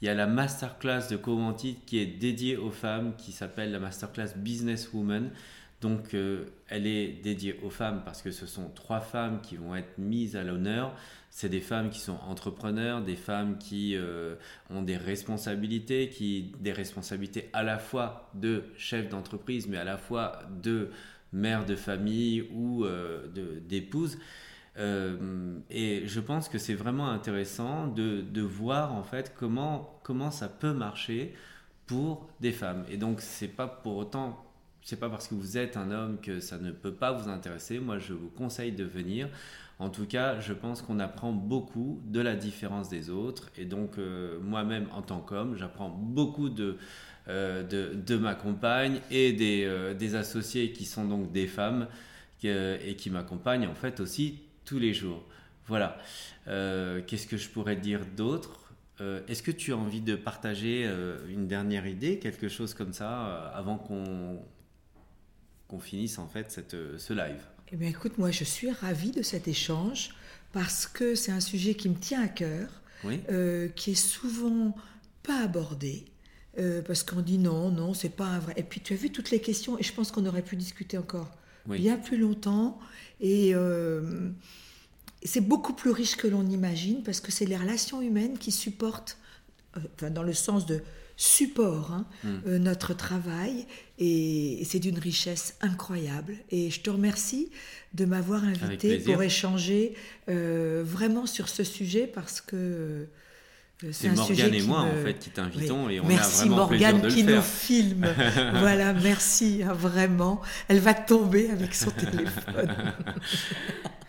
il 0.00 0.06
y 0.06 0.08
a 0.08 0.14
la 0.14 0.26
masterclass 0.26 1.08
de 1.10 1.16
Coventit 1.16 1.76
qui 1.86 1.98
est 1.98 2.06
dédiée 2.06 2.56
aux 2.56 2.70
femmes, 2.70 3.14
qui 3.16 3.32
s'appelle 3.32 3.70
la 3.70 3.78
masterclass 3.78 4.34
Business 4.36 4.92
Woman. 4.92 5.30
Donc, 5.80 6.12
euh, 6.14 6.44
elle 6.68 6.86
est 6.86 7.08
dédiée 7.22 7.58
aux 7.62 7.70
femmes 7.70 8.02
parce 8.04 8.20
que 8.22 8.30
ce 8.30 8.46
sont 8.46 8.68
trois 8.70 9.00
femmes 9.00 9.40
qui 9.40 9.56
vont 9.56 9.74
être 9.74 9.98
mises 9.98 10.36
à 10.36 10.42
l'honneur. 10.42 10.94
C'est 11.30 11.48
des 11.48 11.60
femmes 11.60 11.90
qui 11.90 12.00
sont 12.00 12.18
entrepreneurs, 12.28 13.02
des 13.02 13.16
femmes 13.16 13.56
qui 13.56 13.94
euh, 13.96 14.34
ont 14.68 14.82
des 14.82 14.96
responsabilités, 14.96 16.08
qui 16.08 16.52
des 16.60 16.72
responsabilités 16.72 17.48
à 17.52 17.62
la 17.62 17.78
fois 17.78 18.30
de 18.34 18.64
chef 18.76 19.08
d'entreprise, 19.08 19.68
mais 19.68 19.78
à 19.78 19.84
la 19.84 19.96
fois 19.96 20.40
de 20.62 20.90
mère 21.32 21.64
de 21.64 21.76
famille 21.76 22.48
ou 22.52 22.84
euh, 22.84 23.26
d'épouse. 23.66 24.18
Euh, 24.78 25.58
et 25.68 26.06
je 26.06 26.20
pense 26.20 26.48
que 26.48 26.58
c'est 26.58 26.74
vraiment 26.74 27.08
intéressant 27.08 27.88
de, 27.88 28.20
de, 28.20 28.40
voir 28.40 28.94
en 28.94 29.02
fait 29.02 29.34
comment, 29.36 29.98
comment 30.04 30.30
ça 30.30 30.48
peut 30.48 30.72
marcher 30.72 31.34
pour 31.86 32.28
des 32.40 32.52
femmes. 32.52 32.84
Et 32.88 32.96
donc 32.96 33.20
c'est 33.20 33.48
pas 33.48 33.66
pour 33.66 33.96
autant, 33.96 34.44
c'est 34.82 34.98
pas 34.98 35.10
parce 35.10 35.26
que 35.26 35.34
vous 35.34 35.58
êtes 35.58 35.76
un 35.76 35.90
homme 35.90 36.18
que 36.20 36.40
ça 36.40 36.58
ne 36.58 36.70
peut 36.70 36.94
pas 36.94 37.12
vous 37.12 37.28
intéresser. 37.28 37.80
Moi 37.80 37.98
je 37.98 38.12
vous 38.12 38.28
conseille 38.28 38.72
de 38.72 38.84
venir. 38.84 39.28
En 39.80 39.88
tout 39.88 40.04
cas, 40.04 40.38
je 40.40 40.52
pense 40.52 40.82
qu'on 40.82 41.00
apprend 41.00 41.32
beaucoup 41.32 42.02
de 42.04 42.20
la 42.20 42.36
différence 42.36 42.90
des 42.90 43.08
autres. 43.08 43.50
Et 43.56 43.64
donc, 43.64 43.96
euh, 43.96 44.38
moi-même, 44.38 44.86
en 44.92 45.00
tant 45.00 45.20
qu'homme, 45.20 45.56
j'apprends 45.56 45.88
beaucoup 45.88 46.50
de, 46.50 46.76
euh, 47.28 47.62
de, 47.62 47.94
de, 47.94 48.16
ma 48.18 48.34
compagne 48.34 49.00
et 49.10 49.32
des, 49.32 49.94
des, 49.98 50.14
associés 50.16 50.72
qui 50.72 50.84
sont 50.84 51.06
donc 51.06 51.32
des 51.32 51.46
femmes 51.46 51.86
et 52.42 52.94
qui 52.96 53.08
m'accompagnent 53.08 53.66
en 53.66 53.74
fait 53.74 54.00
aussi 54.00 54.40
tous 54.70 54.78
les 54.78 54.94
jours. 54.94 55.24
Voilà. 55.66 55.98
Euh, 56.46 57.02
qu'est-ce 57.04 57.26
que 57.26 57.36
je 57.36 57.48
pourrais 57.48 57.74
dire 57.74 58.06
d'autre? 58.16 58.72
Euh, 59.00 59.20
Est-ce 59.26 59.42
que 59.42 59.50
tu 59.50 59.72
as 59.72 59.76
envie 59.76 60.00
de 60.00 60.14
partager 60.14 60.84
euh, 60.86 61.18
une 61.28 61.48
dernière 61.48 61.88
idée, 61.88 62.20
quelque 62.20 62.48
chose 62.48 62.72
comme 62.72 62.92
ça, 62.92 63.48
avant 63.48 63.76
qu'on 63.78 64.38
finisse 65.80 66.20
en 66.20 66.28
fait 66.28 66.52
cette, 66.52 66.76
ce 66.98 67.12
live? 67.12 67.42
Eh 67.72 67.76
bien, 67.76 67.88
écoute, 67.88 68.16
moi, 68.16 68.30
je 68.30 68.44
suis 68.44 68.70
ravie 68.70 69.10
de 69.10 69.22
cet 69.22 69.48
échange 69.48 70.10
parce 70.52 70.86
que 70.86 71.16
c'est 71.16 71.32
un 71.32 71.40
sujet 71.40 71.74
qui 71.74 71.88
me 71.88 71.96
tient 71.96 72.22
à 72.22 72.28
cœur, 72.28 72.68
qui 73.74 73.90
est 73.90 74.02
souvent 74.14 74.76
pas 75.24 75.42
abordé. 75.42 76.04
parce 76.86 77.02
qu'on 77.02 77.22
dit 77.22 77.38
non, 77.38 77.72
non, 77.72 77.92
c'est 77.92 78.16
pas 78.16 78.26
un 78.26 78.38
vrai. 78.38 78.54
Et 78.56 78.62
puis 78.62 78.80
tu 78.80 78.92
as 78.92 78.96
vu 78.96 79.10
toutes 79.10 79.32
les 79.32 79.40
questions, 79.40 79.78
et 79.80 79.82
je 79.82 79.92
pense 79.92 80.12
qu'on 80.12 80.26
aurait 80.26 80.42
pu 80.42 80.54
discuter 80.54 80.96
encore 80.96 81.30
bien 81.66 81.96
plus 81.96 82.16
longtemps. 82.16 82.78
Et 83.20 83.54
c'est 85.22 85.40
beaucoup 85.40 85.72
plus 85.72 85.90
riche 85.90 86.16
que 86.16 86.26
l'on 86.26 86.46
imagine 86.46 87.02
parce 87.02 87.20
que 87.20 87.30
c'est 87.30 87.44
les 87.44 87.56
relations 87.56 88.00
humaines 88.00 88.38
qui 88.38 88.52
supportent, 88.52 89.18
euh, 89.76 89.80
enfin, 89.94 90.10
dans 90.10 90.22
le 90.22 90.32
sens 90.32 90.66
de 90.66 90.82
support, 91.16 91.92
hein, 91.92 92.06
hmm. 92.24 92.28
euh, 92.46 92.58
notre 92.58 92.94
travail 92.94 93.66
et, 93.98 94.62
c'est 94.64 94.78
d'une 94.78 94.98
richesse 94.98 95.56
incroyable. 95.60 96.36
Et 96.50 96.70
je 96.70 96.80
te 96.80 96.88
remercie 96.88 97.50
de 97.92 98.06
m'avoir 98.06 98.42
invité 98.44 98.98
pour 98.98 99.22
échanger 99.22 99.94
euh, 100.28 100.82
vraiment 100.84 101.26
sur 101.26 101.48
ce 101.48 101.64
sujet 101.64 102.06
parce 102.06 102.40
que 102.40 103.06
c'est 103.92 104.10
Morgane 104.10 104.54
et 104.54 104.62
moi 104.62 104.80
en 104.80 105.04
fait 105.04 105.14
qui 105.14 105.30
t'invitons 105.30 105.88
et 105.88 106.00
on 106.00 106.06
merci 106.06 106.42
a 106.42 106.44
vraiment 106.44 106.56
Morgane 106.56 107.00
de 107.00 107.08
qui 107.08 107.24
nous 107.24 107.40
filme. 107.40 108.06
voilà, 108.54 108.92
merci 108.92 109.62
hein, 109.62 109.72
vraiment. 109.72 110.42
Elle 110.68 110.80
va 110.80 110.94
tomber 110.94 111.50
avec 111.50 111.74
son 111.74 111.90
téléphone. 111.90 112.74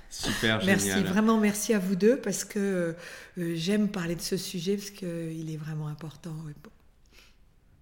Super, 0.10 0.64
merci, 0.66 1.02
vraiment 1.04 1.38
merci 1.38 1.74
à 1.74 1.80
vous 1.80 1.96
deux 1.96 2.18
parce 2.18 2.44
que 2.44 2.96
euh, 3.38 3.56
j'aime 3.56 3.88
parler 3.88 4.16
de 4.16 4.22
ce 4.22 4.36
sujet 4.36 4.76
parce 4.76 4.92
qu'il 4.92 5.52
est 5.52 5.58
vraiment 5.58 5.88
important. 5.88 6.36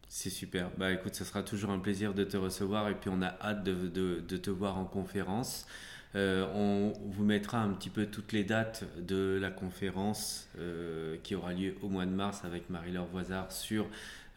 C'est 0.08 0.30
super. 0.30 0.70
Bah 0.78 0.92
écoute, 0.92 1.16
ça 1.16 1.26
sera 1.26 1.44
toujours 1.44 1.72
un 1.72 1.80
plaisir 1.80 2.14
de 2.14 2.24
te 2.24 2.36
recevoir 2.36 2.90
et 2.90 2.96
puis 2.96 3.10
on 3.14 3.22
a 3.22 3.36
hâte 3.42 3.64
de, 3.64 3.74
de, 4.20 4.38
te 4.38 4.50
voir 4.50 4.78
en 4.78 4.86
conférence. 4.86 5.66
Euh, 6.16 6.48
on 6.56 6.94
vous 7.12 7.24
mettra 7.24 7.60
un 7.60 7.70
petit 7.70 7.90
peu 7.90 8.08
toutes 8.08 8.32
les 8.32 8.44
dates 8.44 8.84
de 9.00 9.38
la 9.40 9.52
conférence 9.52 10.48
euh, 10.58 11.18
qui 11.24 11.36
aura 11.36 11.54
lieu 11.54 11.76
au 11.82 11.90
mois 11.90 12.06
de 12.06 12.12
mars 12.12 12.44
avec 12.46 12.70
Marie-Laure 12.70 13.08
Voisard 13.08 13.52
sur 13.52 13.88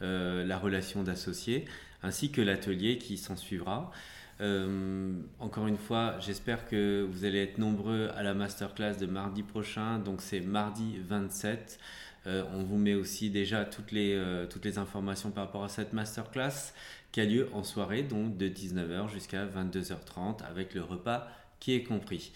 la 0.01 0.59
relation 0.59 1.05
d'associés, 1.05 1.65
ainsi 2.03 2.33
que 2.33 2.41
l'atelier 2.41 2.99
qui 2.99 3.17
s'en 3.17 3.37
suivra. 3.37 3.93
Euh, 4.43 5.13
encore 5.39 5.69
une 5.69 5.77
fois, 5.79 6.17
j'espère 6.21 6.67
que 6.67 7.07
vous 7.09 7.25
allez 7.25 7.43
être 7.43 7.59
nombreux 7.59 8.11
à 8.17 8.23
la 8.25 8.35
masterclass 8.35 8.97
de 8.97 9.07
mardi 9.07 9.43
prochain. 9.43 9.99
Donc 9.99 10.21
c'est 10.21 10.41
mardi 10.41 10.99
27. 11.07 11.79
Euh, 12.27 12.45
on 12.55 12.63
vous 12.63 12.77
met 12.77 12.95
aussi 12.95 13.31
déjà 13.31 13.65
toutes 13.65 13.93
les, 13.93 14.15
euh, 14.15 14.47
toutes 14.47 14.65
les 14.65 14.79
informations 14.79 15.31
par 15.31 15.47
rapport 15.47 15.65
à 15.65 15.69
cette 15.69 15.93
masterclass 15.93 16.73
qui 17.11 17.21
a 17.21 17.25
lieu 17.25 17.49
en 17.53 17.63
soirée, 17.63 18.03
donc 18.03 18.37
de 18.37 18.49
19h 18.49 19.09
jusqu'à 19.09 19.45
22h30 19.45 20.43
avec 20.49 20.75
le 20.75 20.83
repas 20.83 21.29
qui 21.63 21.75
est 21.75 21.85
compris. 21.85 22.33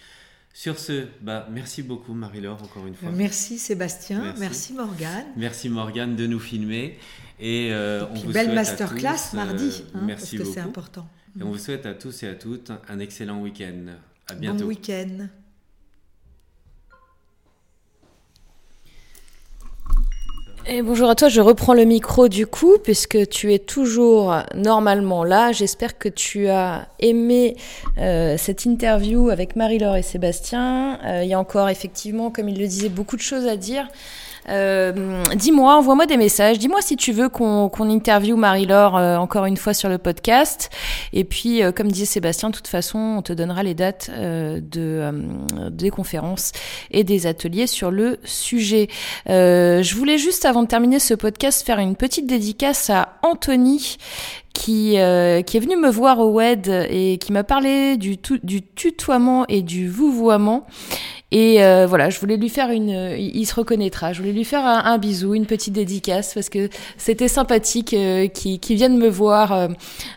Sur 0.55 0.79
ce, 0.79 1.07
bah, 1.20 1.49
merci 1.51 1.83
beaucoup 1.83 2.14
Marie-Laure 2.14 2.62
encore 2.62 2.87
une 2.87 2.95
fois. 2.95 3.11
Merci 3.11 3.59
Sébastien, 3.59 4.35
merci, 4.39 4.72
Morgane. 4.72 5.27
Merci 5.37 5.68
Morgane 5.68 6.14
de 6.14 6.27
nous 6.29 6.39
filmer. 6.39 6.97
Et, 7.41 7.72
on 7.74 8.14
vous 8.14 8.33
belle 8.33 8.55
masterclass 8.55 9.35
mardi, 9.35 9.83
hein, 9.95 10.01
merci 10.05 10.37
parce 10.37 10.49
que 10.49 10.55
c'est 10.55 10.61
important. 10.61 11.09
Et 11.39 11.43
on 11.43 11.51
vous 11.51 11.59
souhaite 11.59 11.85
à 11.85 11.95
tous 11.95 12.22
et 12.22 12.29
à 12.29 12.35
toutes 12.35 12.70
un 12.89 12.99
excellent 13.01 13.43
week-end. 13.43 13.97
À 14.29 14.35
bientôt. 14.35 14.61
Bon 14.61 14.68
week-end. 14.68 15.29
Et 20.69 20.83
bonjour 20.83 21.09
à 21.09 21.14
toi, 21.14 21.29
je 21.29 21.41
reprends 21.41 21.75
le 21.75 21.85
micro 21.85 22.27
du 22.27 22.45
coup, 22.45 22.75
puisque 22.83 23.29
tu 23.29 23.55
es 23.55 23.61
toujours 23.61 24.35
normalement 24.57 25.23
là. 25.23 25.53
J'espère 25.53 25.97
que 25.97 26.09
tu 26.09 26.49
as 26.49 26.89
aimé 26.99 27.57
euh, 27.99 28.35
cette 28.37 28.64
interview 28.64 29.31
avec 29.31 29.55
Marie-Laure 29.55 29.95
et 29.95 30.03
Sébastien. 30.03 30.99
Euh, 31.05 31.23
il 31.23 31.29
y 31.29 31.35
a 31.35 31.39
encore 31.39 31.69
effectivement, 31.69 32.33
comme 32.33 32.49
il 32.49 32.59
le 32.59 32.67
disait, 32.67 32.89
beaucoup 32.89 33.14
de 33.14 33.23
choses 33.23 33.47
à 33.47 33.57
dire. 33.57 33.87
Euh, 34.49 35.22
dis-moi, 35.34 35.76
envoie-moi 35.76 36.07
des 36.07 36.16
messages. 36.16 36.59
Dis-moi 36.59 36.80
si 36.82 36.97
tu 36.97 37.12
veux 37.12 37.28
qu'on 37.28 37.68
qu'on 37.68 37.90
interviewe 37.90 38.36
Marie-Laure 38.36 38.97
euh, 38.97 39.16
encore 39.16 39.47
une 39.47 39.57
fois 39.57 39.74
sur 39.74 39.88
le 39.88 39.99
podcast. 39.99 40.70
Et 41.12 41.24
puis, 41.24 41.62
euh, 41.62 41.72
comme 41.72 41.90
disait 41.90 42.07
Sébastien, 42.07 42.51
de 42.51 42.55
toute 42.55 42.68
façon, 42.68 42.99
on 42.99 43.22
te 43.22 43.32
donnera 43.32 43.62
les 43.62 43.74
dates 43.74 44.11
de, 44.11 45.12
des 45.70 45.90
conférences 45.90 46.53
et 46.90 47.05
des 47.05 47.26
ateliers 47.26 47.66
sur 47.66 47.90
le 47.90 48.18
sujet. 48.24 48.88
je 49.26 49.94
voulais 49.94 50.18
juste, 50.18 50.44
avant 50.44 50.62
de 50.62 50.68
terminer 50.68 50.99
ce 50.99 51.14
podcast, 51.14 51.64
faire 51.64 51.78
une 51.78 51.97
petite 51.97 52.26
dédicace 52.26 52.90
à 52.90 53.18
Anthony 53.22 53.97
qui, 54.57 54.92
qui 54.92 55.57
est 55.57 55.61
venu 55.61 55.76
me 55.76 55.90
voir 55.90 56.18
au 56.18 56.32
WED 56.32 56.88
et 56.90 57.18
qui 57.18 57.32
m'a 57.32 57.44
parlé 57.44 57.96
du, 57.98 58.16
du 58.42 58.62
tutoiement 58.62 59.44
et 59.48 59.62
du 59.62 59.88
vouvoiement. 59.88 60.66
Et 61.32 61.62
euh, 61.64 61.86
voilà, 61.88 62.09
je 62.09 62.20
voulais 62.20 62.36
lui 62.36 62.48
faire 62.48 62.70
une, 62.70 63.16
il 63.18 63.44
se 63.46 63.54
reconnaîtra. 63.54 64.12
Je 64.12 64.20
voulais 64.20 64.32
lui 64.32 64.44
faire 64.44 64.64
un, 64.64 64.96
bisou, 64.98 65.34
une 65.34 65.46
petite 65.46 65.74
dédicace 65.74 66.34
parce 66.34 66.48
que 66.48 66.68
c'était 66.96 67.26
sympathique 67.26 67.94
euh, 67.94 68.28
qui, 68.28 68.61
qui 68.61 68.76
vienne 68.76 68.96
me 68.96 69.09
voir, 69.09 69.52
euh, 69.52 69.68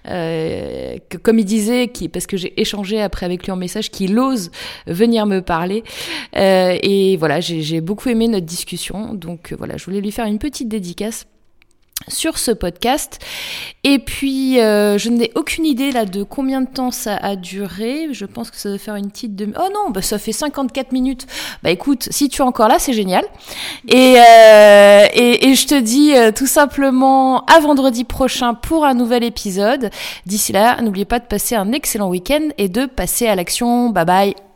euh, 0.08 0.98
que, 1.10 1.18
comme 1.18 1.40
il 1.40 1.46
disait, 1.46 1.88
qui, 1.88 2.10
parce 2.10 2.28
que 2.28 2.38
j'ai 2.38 2.60
échangé 2.62 3.02
après 3.02 3.26
avec 3.26 3.44
lui 3.44 3.52
en 3.52 3.56
message, 3.56 3.90
qu'il 3.90 4.20
ose 4.20 4.52
venir 4.86 5.26
me 5.26 5.42
parler. 5.42 5.84
et 6.36 7.18
voilà, 7.18 7.40
j'ai 7.40 7.82
beaucoup 7.82 8.10
aimé 8.10 8.28
notre 8.28 8.46
discussion. 8.46 9.14
Donc 9.16 9.54
voilà, 9.58 9.78
je 9.78 9.86
voulais 9.86 10.02
lui 10.02 10.12
faire 10.12 10.26
une 10.26 10.40
petite 10.40 10.70
dédicace 10.70 11.26
sur 12.08 12.38
ce 12.38 12.52
podcast. 12.52 13.20
Et 13.84 14.00
puis, 14.00 14.60
euh, 14.60 14.98
je 14.98 15.10
n'ai 15.10 15.32
aucune 15.36 15.66
idée 15.66 15.92
là 15.92 16.06
de 16.06 16.24
combien 16.24 16.62
de 16.62 16.68
temps 16.68 16.92
ça 16.92 17.16
a 17.16 17.36
duré. 17.36 18.08
Je 18.12 18.26
pense 18.26 18.52
que 18.52 18.58
ça 18.58 18.70
doit 18.70 18.78
faire 18.78 18.96
une 18.96 19.10
petite 19.10 19.36
demi... 19.36 19.54
Oh 19.60 19.70
non, 19.74 19.90
bah, 19.92 20.02
ça 20.02 20.18
fait 20.18 20.32
54 20.32 20.92
minutes. 20.92 21.28
Bah 21.64 21.70
écoute, 21.70 22.08
si 22.12 22.30
tu 22.30 22.42
es 22.42 22.46
encore 22.46 22.68
là, 22.68 22.80
c'est 22.80 22.94
génial. 22.94 23.26
Et, 23.88 24.16
euh, 24.18 25.08
et, 25.14 25.50
et, 25.50 25.56
je 25.56 25.68
te 25.68 25.80
dis 25.80 26.16
euh, 26.16 26.32
tout 26.32 26.48
simplement 26.48 27.46
à 27.46 27.60
vendredi 27.60 28.04
prochain 28.04 28.54
pour 28.54 28.86
un 28.86 28.94
nouvel 28.94 29.24
épisode. 29.24 29.90
D'ici 30.26 30.52
là, 30.52 30.82
n'oubliez 30.82 31.06
pas 31.06 31.20
de 31.20 31.26
passer 31.26 31.56
un 31.56 31.72
excellent 31.72 32.10
week-end 32.10 32.50
et 32.58 32.70
de 32.70 32.86
passer 32.86 33.28
à 33.28 33.36
l'action. 33.36 33.90
Bye 33.90 34.06
bye 34.06 34.49